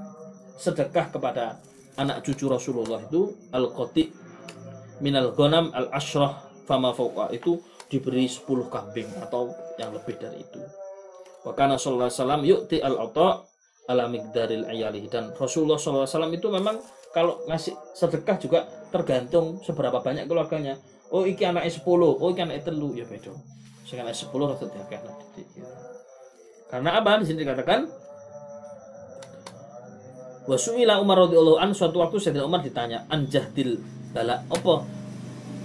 sedekah 0.59 1.11
kepada 1.11 1.59
anak 1.99 2.23
cucu 2.27 2.47
Rasulullah 2.47 3.03
itu 3.03 3.35
al-qati 3.51 4.11
minal 5.03 5.35
ghanam 5.35 5.71
al-ashrah 5.75 6.47
fama 6.67 6.95
fawqa. 6.95 7.35
Itu 7.35 7.63
diberi 7.89 8.27
10 8.27 8.45
kambing 8.71 9.09
atau 9.21 9.53
yang 9.81 9.93
lebih 9.93 10.17
dari 10.17 10.41
itu. 10.41 10.61
Wa 11.45 11.53
kana 11.53 11.77
sallallahu 11.77 12.09
alaihi 12.09 12.21
wasallam 12.21 12.43
yu'ti 12.43 12.77
al-ata 12.81 13.45
ala 13.93 14.09
miqdaril 14.09 14.65
ayalihi 14.65 15.13
dan 15.13 15.33
Rasulullah 15.37 15.77
sallallahu 15.77 16.09
alaihi 16.09 16.17
wasallam 16.17 16.35
itu 16.35 16.49
memang 16.49 16.77
kalau 17.13 17.45
ngasih 17.47 17.77
sedekah 17.95 18.37
juga 18.41 18.67
tergantung 18.91 19.61
seberapa 19.63 20.01
banyak 20.01 20.25
keluarganya. 20.27 20.81
Oh 21.13 21.23
iki 21.29 21.45
anaknya 21.47 21.71
10, 21.71 21.85
oh 21.87 22.29
iki 22.33 22.41
anaknya 22.43 22.65
telu 22.73 22.97
ya 22.97 23.05
beda. 23.07 23.31
Sing 23.85 24.01
anaknya 24.01 24.19
10 24.25 24.51
rada 24.51 24.67
diakeh 24.67 24.99
anak 24.99 25.17
ya. 25.37 25.67
Karena 26.73 26.91
apa 26.99 27.23
di 27.23 27.27
sini 27.29 27.45
dikatakan 27.45 27.87
Wasuila 30.45 31.01
Umar 31.01 31.25
radhiyallahu 31.25 31.57
an 31.57 31.73
suatu 31.73 32.05
waktu 32.05 32.21
Sayyidina 32.21 32.45
Umar 32.45 32.61
ditanya 32.61 33.09
anjahdil 33.09 33.81
bala 34.13 34.45
apa 34.45 34.85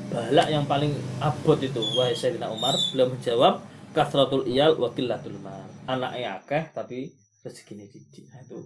balak 0.09 0.47
yang 0.49 0.65
paling 0.65 0.93
abot 1.21 1.57
itu 1.61 1.81
wahai 1.97 2.17
Sayyidina 2.17 2.49
Umar 2.49 2.73
beliau 2.91 3.09
menjawab 3.13 3.61
kasratul 3.93 4.45
iyal 4.49 4.77
wa 4.77 4.89
qillatul 4.93 5.37
mal. 5.41 5.65
Anaknya 5.85 6.41
akeh 6.41 6.69
tapi 6.73 7.09
rezekinya 7.45 7.85
didik. 7.89 8.25
Nah, 8.29 8.41
itu 8.45 8.57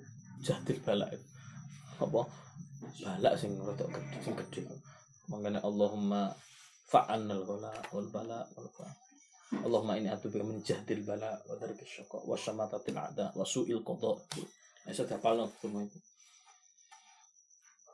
jahdil 0.43 0.79
balak 0.83 1.11
itu. 1.13 1.25
Apa? 1.99 2.21
Balak 3.03 3.33
sing 3.39 3.55
rodok 3.59 3.87
gede 3.91 4.17
sing 4.23 4.35
gede 4.35 4.67
makanya 5.31 5.63
Allahumma 5.63 6.35
fa'annal 6.91 7.47
bala 7.47 7.71
wal 7.95 8.07
bala 8.11 8.43
wal 8.59 8.67
bala 8.75 8.91
Allahumma 9.63 9.93
ini 10.01 10.09
atubu 10.09 10.41
min 10.41 10.65
jahdil 10.65 11.05
bala 11.05 11.29
wa 11.45 11.53
darkis 11.61 11.85
syaqa 11.85 12.25
wa 12.25 12.33
syamatatil 12.33 12.97
a'da 12.97 13.37
wa 13.37 13.45
su'il 13.45 13.85
qada. 13.85 14.17
Nah, 14.83 14.91
saya 14.91 15.13
hafalno 15.13 15.45
semua 15.61 15.85
itu. 15.85 16.01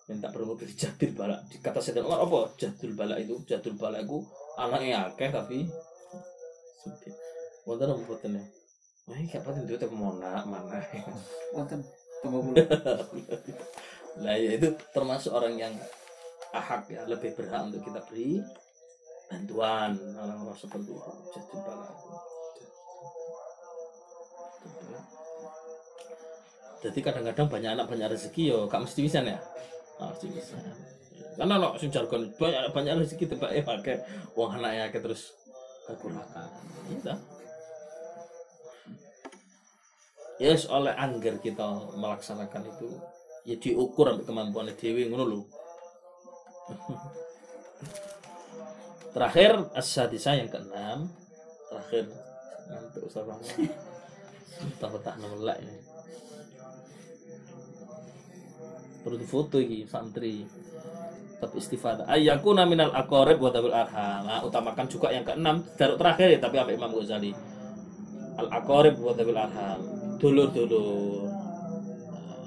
Minta 0.10 0.34
perlu 0.34 0.57
dari 0.57 0.74
jadil 0.74 1.14
bala. 1.14 1.38
Di 1.45 1.62
kata 1.62 1.78
Sayyidina 1.78 2.10
Umar 2.10 2.26
apa? 2.26 2.39
Jadil 2.57 2.97
bala 2.97 3.16
itu, 3.22 3.38
jadil 3.45 3.78
bala 3.78 4.01
itu 4.01 4.26
anaknya 4.57 5.14
akeh 5.14 5.30
tapi 5.30 5.70
sedih. 6.82 7.14
Wonten 7.70 7.93
apa 7.93 8.01
boten 8.10 8.41
ya? 8.41 8.43
Wah, 9.05 9.18
gak 9.30 9.41
penting 9.45 9.64
duit 9.70 9.84
mana 9.93 10.41
mana. 10.49 10.82
Wonten 11.55 11.86
tunggu. 12.26 12.57
Lah 14.26 14.36
ya 14.36 14.57
itu 14.57 14.74
termasuk 14.91 15.32
orang 15.32 15.55
yang 15.55 15.74
ahak 16.49 16.89
ya 16.89 17.05
lebih 17.05 17.38
berhak 17.38 17.70
untuk 17.70 17.86
kita 17.86 18.01
beri 18.10 18.41
bantuan 19.30 19.93
orang-orang 20.18 20.57
seperti 20.57 20.89
itu 20.89 21.14
jadi 21.30 21.55
bala 21.62 21.89
jadi 26.80 26.99
kadang-kadang 27.05 27.47
banyak 27.51 27.72
anak 27.78 27.86
banyak 27.86 28.07
rezeki 28.10 28.43
yo 28.49 28.60
gak 28.66 28.82
mesti 28.82 28.99
bisa 29.05 29.22
ya 29.22 29.38
Mesti 29.99 30.27
bisa. 30.31 30.55
Karena 31.35 31.59
no 31.59 31.75
sing 31.79 31.91
jargon 31.91 32.31
banyak 32.35 32.71
banyak 32.75 32.93
rezeki 33.03 33.35
tiba 33.35 33.47
eh 33.51 33.63
pakai 33.63 33.99
uang 34.35 34.59
anaknya 34.59 34.91
ke 34.91 34.99
terus 34.99 35.31
kekurangan 35.87 36.51
itu 36.91 37.15
yes 40.39 40.67
oleh 40.67 40.91
angger 40.95 41.39
kita 41.39 41.63
melaksanakan 41.95 42.67
itu 42.67 42.87
ya 43.47 43.55
diukur 43.55 44.11
sampai 44.11 44.27
kemampuan 44.27 44.67
dewi 44.75 45.07
ngono 45.07 45.23
lho. 45.27 45.41
Terakhir 49.15 49.73
asadisa 49.73 50.37
yang 50.37 50.51
keenam. 50.51 51.09
Terakhir 51.71 52.05
ngantuk 52.69 53.09
sama 53.09 53.33
betah 54.59 54.89
betah 54.91 55.15
nolak 55.17 55.57
ini 55.63 55.88
perlu 59.10 59.18
difoto 59.18 59.57
iki 59.57 59.89
santri. 59.89 60.45
Tetap 61.41 61.49
istifadah 61.57 62.05
ayyakuna 62.05 62.70
minal 62.70 62.93
aqarib 62.93 63.41
wa 63.41 63.49
tabil 63.49 63.74
arham. 63.74 64.22
Nah, 64.30 64.45
utamakan 64.45 64.86
juga 64.86 65.10
yang 65.10 65.26
keenam 65.26 65.66
daruk 65.74 65.97
terakhir 65.97 66.38
ya 66.38 66.38
tapi 66.38 66.62
sampai 66.62 66.78
Imam 66.78 66.93
Ghazali? 66.93 67.34
Al 68.38 68.47
aqarib 68.53 69.01
wa 69.01 69.18
tabil 69.18 69.34
arham. 69.34 69.80
Dulur 70.22 70.53
dulur 70.53 71.26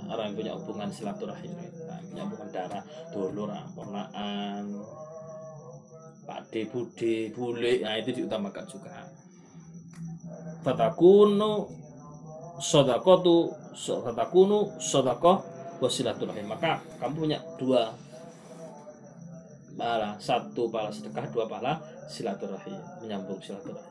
orang 0.06 0.30
yang 0.30 0.36
punya 0.38 0.52
hubungan 0.54 0.88
silaturahim. 0.94 1.50
Nah, 1.90 1.98
punya 2.06 2.22
hubungan 2.30 2.48
darah 2.54 2.82
dulur 3.10 3.50
ponakan 3.74 4.64
pakde 6.22 6.70
bude 6.70 7.34
bule 7.34 7.82
nah 7.82 7.98
itu 7.98 8.22
diutamakan 8.22 8.64
juga. 8.70 9.10
Fatakunu 10.62 11.66
sodakotu 12.62 13.50
fatakunu 13.74 14.78
sodakoh 14.78 15.51
wasilaturahim 15.82 16.46
maka 16.46 16.78
kamu 17.02 17.26
punya 17.26 17.38
dua 17.58 17.90
pahala 19.74 20.14
satu 20.22 20.70
pahala 20.70 20.94
sedekah 20.94 21.26
dua 21.34 21.50
pahala 21.50 21.82
silaturahim. 22.06 22.78
Menyambung 23.02 23.42
silaturahim. 23.42 23.90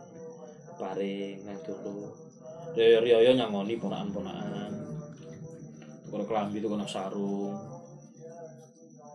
Paring 0.79 1.37
yang 1.43 1.59
dulu. 1.67 2.07
Rio 2.71 3.03
Rio 3.03 3.31
nyangoni 3.35 3.75
ponaan 3.75 4.09
ponaan 4.15 4.71
kalau 6.11 6.27
kelambi 6.27 6.59
itu 6.59 6.67
kena 6.67 6.83
sarung. 6.83 7.55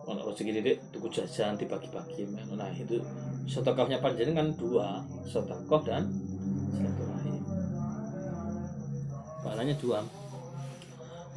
Kalau 0.07 0.23
rezeki 0.31 0.51
didik 0.55 0.77
tuku 0.89 1.11
jajan 1.11 1.59
dibagi-bagi 1.59 2.31
nah 2.31 2.71
itu 2.71 2.95
sedekahnya 3.43 3.99
panjenengan 3.99 4.55
dua 4.55 5.03
sedekah 5.29 5.81
dan 5.85 6.09
silaturahim. 6.73 7.37
Pahalanya 9.45 9.75
dua. 9.77 9.99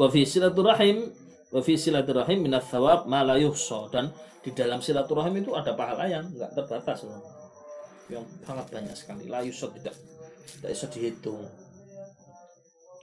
Wa 0.01 0.07
silaturahim 0.09 1.13
wa 1.51 1.61
fi 1.61 1.75
silaturahim 1.75 2.47
minat 2.47 2.67
thawab 2.71 3.11
ma 3.11 3.27
dan 3.91 4.15
di 4.41 4.51
dalam 4.57 4.81
silaturahim 4.81 5.45
itu 5.45 5.53
ada 5.53 5.77
pahala 5.77 6.09
yang 6.09 6.25
enggak 6.31 6.55
terbatas 6.57 7.05
loh. 7.05 7.21
yang 8.11 8.27
sangat 8.43 8.67
banyak 8.75 8.97
sekali. 8.97 9.31
La 9.31 9.39
tidak 9.45 9.95
tidak 10.59 10.71
bisa 10.75 10.87
dihitung. 10.91 11.47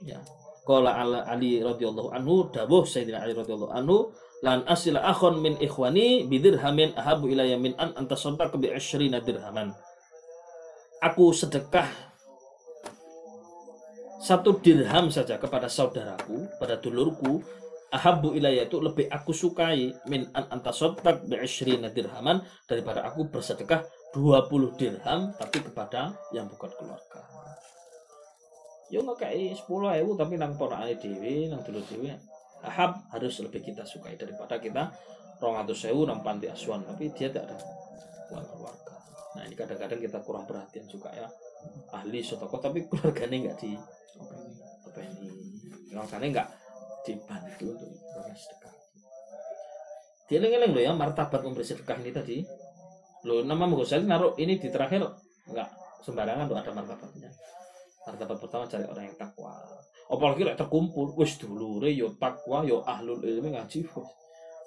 Ya. 0.04 0.20
Qala 0.68 1.00
ala 1.00 1.24
Ali 1.24 1.64
radhiyallahu 1.64 2.12
anhu 2.12 2.52
dawuh 2.52 2.84
Sayyidina 2.84 3.24
Ali 3.24 3.32
radhiyallahu 3.32 3.72
anhu 3.72 4.12
lan 4.44 4.68
asila 4.68 5.00
akhon 5.00 5.40
min 5.40 5.56
ikhwani 5.56 6.28
bidirhamin 6.28 6.92
ahabu 6.92 7.32
ilayya 7.32 7.56
min 7.56 7.72
an 7.80 7.96
antasaddaq 7.96 8.52
bi 8.60 8.68
20 8.68 9.16
dirhaman. 9.24 9.72
Aku 11.00 11.32
sedekah 11.32 11.88
satu 14.18 14.58
dirham 14.60 15.08
saja 15.14 15.38
kepada 15.38 15.70
saudaraku, 15.70 16.50
pada 16.58 16.76
dulurku, 16.76 17.40
ahabu 17.88 18.36
ilayya 18.36 18.68
itu 18.68 18.76
lebih 18.84 19.08
aku 19.08 19.32
sukai 19.32 19.92
min 20.12 20.28
an 20.36 20.44
antasaddaq 20.52 21.24
bi 21.24 21.40
20 21.40 21.88
dirhaman 21.92 22.44
daripada 22.68 23.04
aku 23.08 23.32
bersedekah 23.32 23.84
20 24.12 24.76
dirham 24.76 25.32
tapi 25.36 25.58
kepada 25.64 26.12
yang 26.32 26.48
bukan 26.48 26.68
keluarga. 26.76 27.20
Yo 28.88 29.04
ngekei 29.04 29.52
10 29.52 29.68
ewu 30.04 30.16
tapi 30.16 30.40
nang 30.40 30.56
ponakane 30.56 30.96
dhewe, 30.96 31.52
nang 31.52 31.60
dulur 31.64 31.84
dhewe. 31.88 32.12
Ahab 32.64 33.06
harus 33.14 33.38
lebih 33.44 33.62
kita 33.62 33.84
sukai 33.84 34.18
daripada 34.18 34.58
kita 34.58 34.90
200 35.40 35.68
sewu 35.72 36.08
nang 36.08 36.20
panti 36.24 36.48
asuhan 36.48 36.84
tapi 36.84 37.12
dia 37.12 37.28
tidak 37.32 37.52
ada 37.52 37.56
keluarga. 38.28 38.94
Nah 39.36 39.42
ini 39.44 39.54
kadang-kadang 39.54 40.00
kita 40.00 40.18
kurang 40.24 40.44
perhatian 40.48 40.88
juga 40.88 41.12
ya 41.12 41.28
ahli 41.94 42.20
sotoko 42.20 42.60
tapi 42.60 42.84
keluarganya 42.86 43.50
nggak 43.50 43.56
di 43.60 43.72
apa 44.88 45.00
ini 45.04 45.28
keluarganya 45.90 46.26
nggak 46.34 46.48
dibantu 47.06 47.66
untuk 47.74 47.90
memberi 48.14 48.38
sedekah. 48.38 48.74
Dieling-eling 50.28 50.70
loh 50.76 50.82
ya 50.82 50.92
martabat 50.92 51.40
memberi 51.40 51.64
sedekah 51.64 51.96
ini 52.00 52.12
tadi. 52.12 52.36
Lo 53.26 53.42
nama 53.42 53.66
Ghazali 53.66 54.06
naruh 54.06 54.36
ini 54.38 54.60
di 54.60 54.68
terakhir 54.70 55.02
nggak 55.48 55.68
sembarangan 56.04 56.46
tuh 56.46 56.56
ada 56.58 56.70
martabatnya. 56.70 57.30
Martabat 58.06 58.36
pertama 58.40 58.64
cari 58.68 58.84
orang 58.84 59.04
yang 59.08 59.16
takwa. 59.16 59.56
Apalagi 60.08 60.40
lek 60.40 60.56
terkumpul, 60.56 61.12
wis 61.20 61.36
dulure 61.36 61.92
yo 61.92 62.16
takwa 62.16 62.64
yo 62.64 62.80
ahlul 62.84 63.20
ilmi 63.20 63.52
ngaji. 63.52 63.84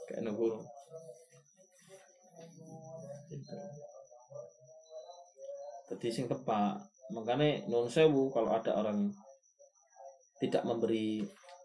Kayak 0.05 0.21
nunggu. 0.21 0.61
Jadi 5.91 6.07
sing 6.07 6.25
tepak. 6.29 6.77
Makanya 7.11 7.67
non 7.67 7.91
sewu 7.91 8.32
kalau 8.32 8.55
ada 8.55 8.71
orang 8.77 9.11
tidak 10.39 10.63
memberi 10.63 11.21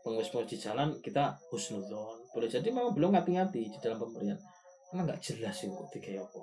pengemis-pengemis 0.06 0.50
di 0.54 0.58
jalan 0.62 0.88
kita 1.02 1.34
husnuzon. 1.50 2.30
Boleh 2.30 2.46
jadi 2.46 2.70
memang 2.70 2.94
belum 2.94 3.18
ngati-ngati 3.18 3.62
di 3.74 3.78
dalam 3.82 3.98
pemberian. 3.98 4.38
Karena 4.86 5.02
nggak 5.02 5.18
jelas 5.18 5.58
sih 5.58 5.66
kok 5.66 5.90
tiga 5.90 6.22
apa. 6.22 6.40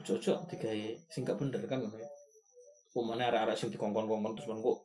Cocok 0.00 0.48
tiga 0.48 0.72
sing 1.12 1.28
gak 1.28 1.36
bener 1.36 1.60
kan 1.68 1.84
ya. 1.84 2.08
Pemane 2.96 3.28
arek-arek 3.28 3.56
sing 3.60 3.68
dikongkon-kongkon 3.68 4.32
terus 4.32 4.48
kok 4.48 4.78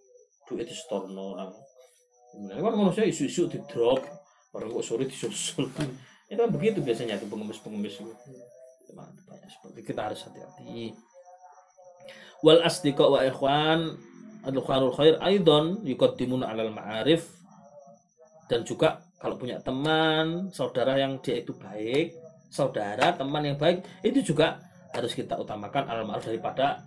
duit 0.52 0.68
di 0.68 0.76
store 0.76 1.08
orang. 1.08 1.56
Sebenarnya 2.36 2.62
kan 2.68 2.76
manusia 2.76 3.08
isu-isu 3.08 3.48
di 3.48 3.64
drop, 3.72 4.04
orang 4.52 4.68
kok 4.68 4.84
sore 4.84 5.08
disusul. 5.08 5.72
Itu 6.28 6.36
kan 6.44 6.52
begitu 6.52 6.84
biasanya 6.84 7.16
tuh 7.16 7.32
pengemis-pengemis 7.32 8.04
itu. 8.04 8.12
Banyak 8.92 9.48
seperti 9.48 9.80
kita 9.88 10.12
harus 10.12 10.28
hati-hati. 10.28 10.92
Wal 12.44 12.60
asdiqa 12.68 13.08
wa 13.08 13.24
ikhwan 13.24 13.96
al-khairul 14.44 14.92
khair 14.92 15.16
aidon 15.24 15.88
yuqaddimuna 15.88 16.52
alal 16.52 16.76
ma'arif 16.76 17.37
dan 18.48 18.64
juga 18.64 19.04
kalau 19.20 19.36
punya 19.36 19.60
teman, 19.60 20.48
saudara 20.54 20.96
yang 20.96 21.20
dia 21.20 21.42
itu 21.42 21.52
baik, 21.56 22.16
saudara, 22.48 23.12
teman 23.18 23.44
yang 23.44 23.58
baik, 23.60 23.84
itu 24.06 24.34
juga 24.34 24.62
harus 24.96 25.12
kita 25.14 25.36
utamakan 25.36 25.90
al 25.90 26.08
ma'ruf 26.08 26.26
daripada 26.26 26.86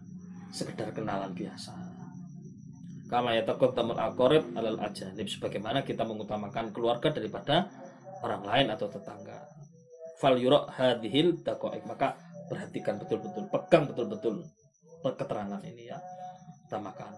sekedar 0.51 0.91
kenalan 0.91 1.31
biasa. 1.37 1.75
Kama 3.11 3.35
ya 3.35 3.43
takut 3.43 3.75
tamul 3.75 3.99
akorib 3.99 4.55
alal 4.55 4.79
ajanib 4.79 5.27
sebagaimana 5.27 5.83
kita 5.83 6.07
mengutamakan 6.07 6.71
keluarga 6.71 7.11
daripada 7.11 7.67
orang 8.23 8.47
lain 8.47 8.67
atau 8.71 8.87
tetangga. 8.87 9.51
Fal 10.23 10.39
yurok 10.39 10.71
hadhil 10.71 11.43
dakoik 11.43 11.83
maka 11.91 12.15
perhatikan 12.47 13.03
betul-betul, 13.03 13.51
pegang 13.51 13.91
betul-betul 13.91 14.47
keterangan 15.03 15.59
ini 15.67 15.91
ya. 15.91 15.99
Utamakan. 16.71 17.11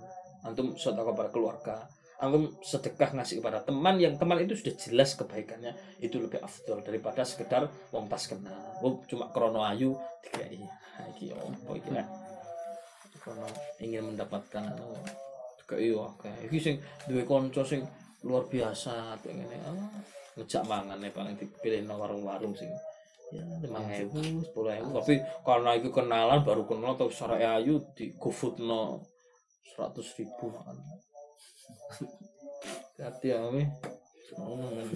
Antum 0.49 0.73
kepada 0.73 1.29
keluarga, 1.29 1.77
antum 2.23 2.55
sedekah 2.63 3.11
ngasih 3.19 3.43
kepada 3.43 3.67
teman 3.67 3.99
yang 3.99 4.15
teman 4.15 4.39
itu 4.39 4.55
sudah 4.55 4.79
jelas 4.79 5.19
kebaikannya 5.19 5.75
itu 5.99 6.23
lebih 6.23 6.39
afdol 6.39 6.79
daripada 6.87 7.27
sekedar 7.27 7.67
wong 7.91 8.07
pas 8.07 8.23
kenal. 8.23 8.79
Wong 8.79 9.03
cuma 9.11 9.27
krono 9.35 9.67
ayu 9.67 9.99
dikai. 10.23 10.63
Ha 10.63 11.11
iki 11.11 11.35
opo 11.35 11.75
iki 11.75 11.91
lah. 11.91 12.07
Krono 13.19 13.51
ingin 13.83 14.15
mendapatkan 14.15 14.63
anu 14.71 14.95
kayak 15.67 15.83
iya 15.83 16.05
kayak 16.23 16.39
iki 16.47 16.59
sing 16.63 16.77
duwe 17.11 17.27
kanca 17.27 17.67
sing 17.67 17.83
luar 18.23 18.47
biasa 18.47 19.19
pengen 19.25 19.51
ah, 19.67 19.75
ngejak 20.39 20.63
mangan 20.69 21.01
nih 21.03 21.11
paling 21.11 21.35
dipilih 21.35 21.83
no 21.89 21.99
warung-warung 21.99 22.55
sing 22.55 22.71
ya 23.33 23.43
lima 23.65 23.81
ribu 23.89 24.45
sepuluh 24.45 24.77
ribu 24.77 24.93
tapi 25.01 25.17
karena 25.43 25.71
itu 25.81 25.89
kenalan 25.89 26.45
baru 26.45 26.69
kenal 26.69 26.95
atau 26.95 27.09
secara 27.09 27.59
ayu 27.59 27.81
di 27.97 28.13
gofood 28.21 28.61
no 28.61 29.01
seratus 29.73 30.13
ribu 30.21 30.53
makan 30.53 30.77
hati 33.03 33.35
ya 33.35 33.43
mi 33.51 33.67
ngomong 34.39 34.87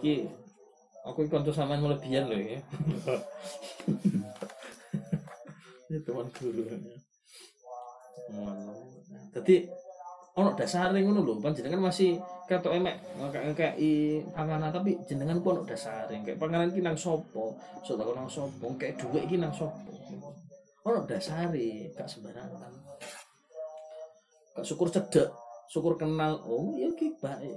iki 0.00 0.24
aku 1.04 1.24
ikut 1.24 1.32
kanca 1.32 1.52
sampean 1.52 1.84
melebihan 1.84 2.28
loh 2.28 2.40
ya. 2.40 2.60
Ini 5.90 5.98
teman 6.06 6.26
guru 6.32 6.62
jadi 9.30 9.56
ono 10.38 10.54
dasare 10.54 11.02
ngono 11.02 11.26
lho 11.26 11.42
panjenengan 11.42 11.82
masih 11.82 12.18
ketok 12.46 12.78
emek 12.78 12.96
ngekeki 13.18 14.24
panganan 14.34 14.70
tapi 14.70 14.94
jenengan 15.06 15.42
pun 15.42 15.60
ono 15.60 15.66
dasare. 15.66 16.14
Kayak 16.22 16.38
panganan 16.38 16.70
iki 16.70 16.80
nang 16.82 16.96
sapa? 16.98 17.44
Sedekah 17.82 18.14
nang 18.14 18.30
sapa? 18.30 18.66
Kayak 18.78 18.98
dhuwit 19.02 19.26
iki 19.26 19.36
nang 19.38 19.52
sapa? 19.54 19.90
Ono 20.86 21.04
dasari 21.04 21.90
gak 21.92 22.08
sembarangan. 22.08 22.72
Gak 24.54 24.64
syukur 24.66 24.88
cedek 24.90 25.28
syukur 25.70 25.94
kenal. 25.94 26.42
Oh 26.42 26.74
ya 26.74 26.90
ki 26.98 27.14
baik 27.22 27.54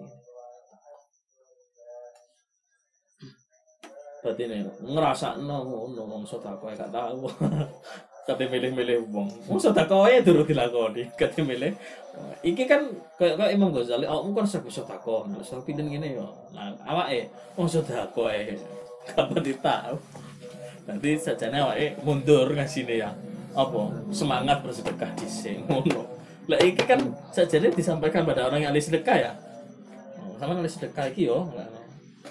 berarti 4.23 4.47
nih 4.47 4.63
ngerasa 4.79 5.35
no 5.43 5.67
ngono 5.67 6.01
wong 6.07 6.23
sedekah 6.23 6.71
gak 6.79 6.95
tahu. 6.95 7.27
Kate 8.23 8.47
milih-milih 8.47 9.11
wong. 9.11 9.27
Wong 9.51 9.59
sedekah 9.59 10.07
ya 10.07 10.23
durung 10.23 10.47
dilakoni 10.47 11.11
kate 11.19 11.43
milih 11.43 11.75
iki 12.39 12.63
kan 12.63 12.87
kayak 13.19 13.35
kayak 13.35 13.51
Imam 13.51 13.75
Ghazali 13.75 14.07
oh 14.07 14.23
kan 14.31 14.47
sebut 14.47 14.71
sedekah 14.71 15.27
nah 15.27 15.43
so 15.43 15.59
pinten 15.59 15.91
ngene 15.91 16.15
yo. 16.15 16.31
Nah 16.55 16.71
awake 16.87 17.27
wong 17.59 17.67
sedekah 17.67 18.31
e 18.31 18.55
kapan 19.11 19.43
ditahu 19.43 19.99
nanti 20.87 21.19
sajane 21.19 21.59
awake 21.59 21.99
mundur 21.99 22.47
ngasine 22.55 22.95
ya. 23.03 23.11
Apa? 23.51 23.91
Semangat 24.15 24.63
bersedekah 24.63 25.11
dhisik 25.19 25.59
ngono 25.67 26.12
lah 26.43 26.59
iki 26.59 26.83
kan 26.83 26.99
sajane 27.31 27.71
disampaikan 27.71 28.27
pada 28.27 28.51
orang 28.51 28.67
yang 28.67 28.75
ahli 28.75 28.83
sedekah 28.83 29.15
ya? 29.15 29.31
Oh, 30.19 30.35
sama 30.35 30.59
ahli 30.59 30.67
sedekah 30.67 31.07
iki 31.07 31.31
yo. 31.31 31.47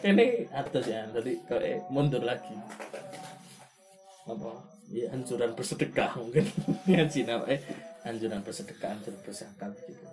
Ini 0.04 0.52
atas 0.52 0.84
ya 0.84 1.08
tadi 1.08 1.40
kayak 1.48 1.88
mundur 1.88 2.20
lagi. 2.20 2.52
Apa? 4.28 4.52
Ya 4.92 5.08
anjuran 5.16 5.56
bersedekah 5.56 6.20
mungkin. 6.20 6.44
Ya 6.92 7.08
Cina 7.08 7.40
eh 7.48 7.64
anjuran 8.04 8.44
bersedekah 8.44 9.00
anjuran 9.00 9.16
berzakat 9.24 9.72
gitu. 9.88 10.04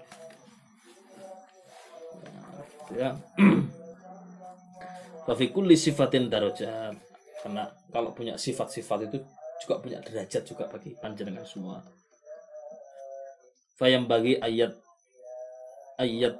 Ya. 2.95 3.19
Wafi 5.27 5.51
kulli 5.51 5.75
sifatin 5.75 6.31
darajat 6.31 6.95
karena 7.43 7.69
kalau 7.91 8.15
punya 8.15 8.39
sifat-sifat 8.39 9.11
itu 9.11 9.17
juga 9.59 9.75
punya 9.83 9.99
derajat 9.99 10.41
juga 10.47 10.65
bagi 10.71 10.95
panjenengan 10.97 11.43
semua 11.43 11.83
Fayam 13.79 14.11
bagi 14.11 14.35
ayat 14.35 14.75
ayat 15.95 16.35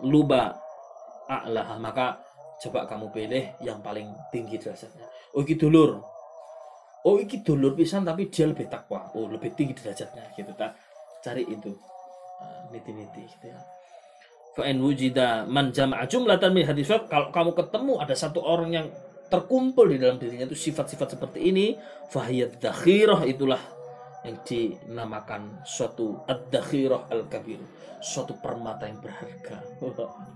luba 0.00 0.56
a'laha 1.28 1.76
maka 1.76 2.24
coba 2.64 2.88
kamu 2.88 3.12
pilih 3.12 3.44
yang 3.60 3.84
paling 3.84 4.08
tinggi 4.32 4.56
derajatnya. 4.56 5.04
Oh 5.36 5.44
iki 5.44 5.60
dulur. 5.60 6.00
Oh 7.04 7.20
iki 7.20 7.44
dulur 7.44 7.76
pisan 7.76 8.08
tapi 8.08 8.32
dia 8.32 8.48
lebih 8.48 8.72
takwa. 8.72 9.12
Oh 9.12 9.28
lebih 9.28 9.52
tinggi 9.52 9.76
derajatnya 9.76 10.32
gitu 10.32 10.56
tak 10.56 10.72
cari 11.20 11.44
itu. 11.44 11.68
Ah, 12.40 12.64
niti-niti 12.72 13.28
gitu 13.28 13.46
ya. 13.52 13.60
Fa'in 14.56 14.80
wujida 14.80 15.44
man 15.44 15.68
jama'a 15.68 16.08
jumlatan 16.08 16.56
min 16.56 16.64
hadis 16.64 16.88
kalau 17.12 17.28
kamu 17.28 17.52
ketemu 17.52 17.92
ada 18.00 18.16
satu 18.16 18.40
orang 18.40 18.70
yang 18.72 18.86
terkumpul 19.28 19.84
di 19.90 20.00
dalam 20.00 20.16
dirinya 20.16 20.46
itu 20.48 20.56
sifat-sifat 20.56 21.18
seperti 21.18 21.50
ini 21.50 21.74
fahiyat 22.08 22.62
dakhirah 22.62 23.26
itulah 23.26 23.58
yang 24.24 24.40
dinamakan 24.40 25.60
suatu 25.68 26.24
ad-dakhirah 26.24 27.12
al-kabir 27.12 27.60
suatu 28.00 28.36
permata 28.40 28.88
yang 28.88 28.98
berharga. 28.98 29.60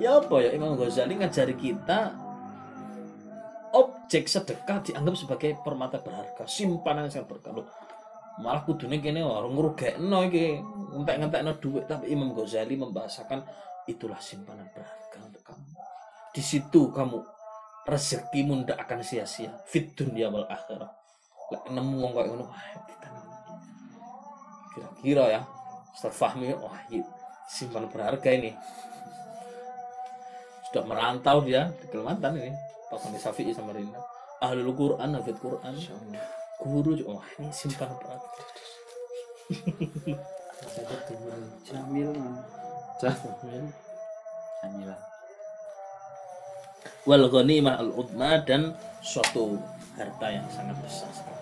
Ya 0.00 0.16
apa 0.16 0.40
ya 0.40 0.56
Imam 0.56 0.80
Ghazali 0.80 1.12
ngajari 1.12 1.60
kita 1.60 2.16
objek 3.76 4.32
sedekah 4.32 4.80
dianggap 4.80 5.12
sebagai 5.12 5.60
permata 5.60 6.00
berharga 6.00 6.48
simpanan 6.48 7.12
yang 7.12 7.28
berharga. 7.28 7.60
Loh, 7.60 7.68
malah 8.40 8.64
kudune 8.64 8.96
kene 9.04 9.20
orang 9.20 9.52
ngrugekno 9.52 10.24
iki 10.24 10.56
entek-entekno 10.96 11.52
duit 11.60 11.84
tapi 11.84 12.16
Imam 12.16 12.32
Ghazali 12.32 12.80
membahasakan 12.80 13.44
itulah 13.92 14.16
simpanan 14.24 14.72
berharga 14.72 15.18
untuk 15.20 15.44
kamu. 15.44 15.68
Di 16.32 16.40
situ 16.40 16.88
kamu 16.88 17.20
rezekimu 17.84 18.64
ndak 18.64 18.80
akan 18.80 19.04
sia-sia. 19.04 19.52
Fit 19.68 19.92
dunia 19.92 20.32
wal 20.32 20.48
akhirah 20.48 20.99
lek 21.50 21.62
nemu 21.70 21.94
wong 21.98 22.12
koyo 22.14 22.26
ngono 22.34 22.46
kira-kira 24.70 25.24
ya 25.34 25.40
Ustaz 25.90 26.14
Fahmi 26.14 26.54
wah 26.54 26.78
ini 26.88 27.02
simpan 27.50 27.90
berharga 27.90 28.30
ini 28.30 28.54
sudah 30.70 30.86
merantau 30.86 31.42
dia 31.42 31.74
di 31.82 31.86
Kalimantan 31.90 32.38
ini 32.38 32.54
Pak 32.90 33.18
Syafi'i 33.18 33.50
sama 33.50 33.74
Rina 33.74 33.98
Ahlul 34.40 34.72
Quran, 34.72 35.14
Hafid 35.18 35.36
Quran 35.42 35.74
Guru 36.60 36.94
juga, 36.94 37.18
wah 37.18 37.28
ini 37.42 37.50
simpan 37.50 37.90
berharga 37.98 38.42
Jamil. 41.66 42.14
Jamil. 43.02 43.64
Jamila. 44.60 44.96
wal 47.08 47.24
ghanimah 47.32 47.80
al 47.80 47.90
udma 47.96 48.44
dan 48.44 48.76
suatu 49.00 49.56
harta 49.96 50.26
yang 50.28 50.44
sangat 50.52 50.76
besar 50.84 51.08
sekali. 51.16 51.39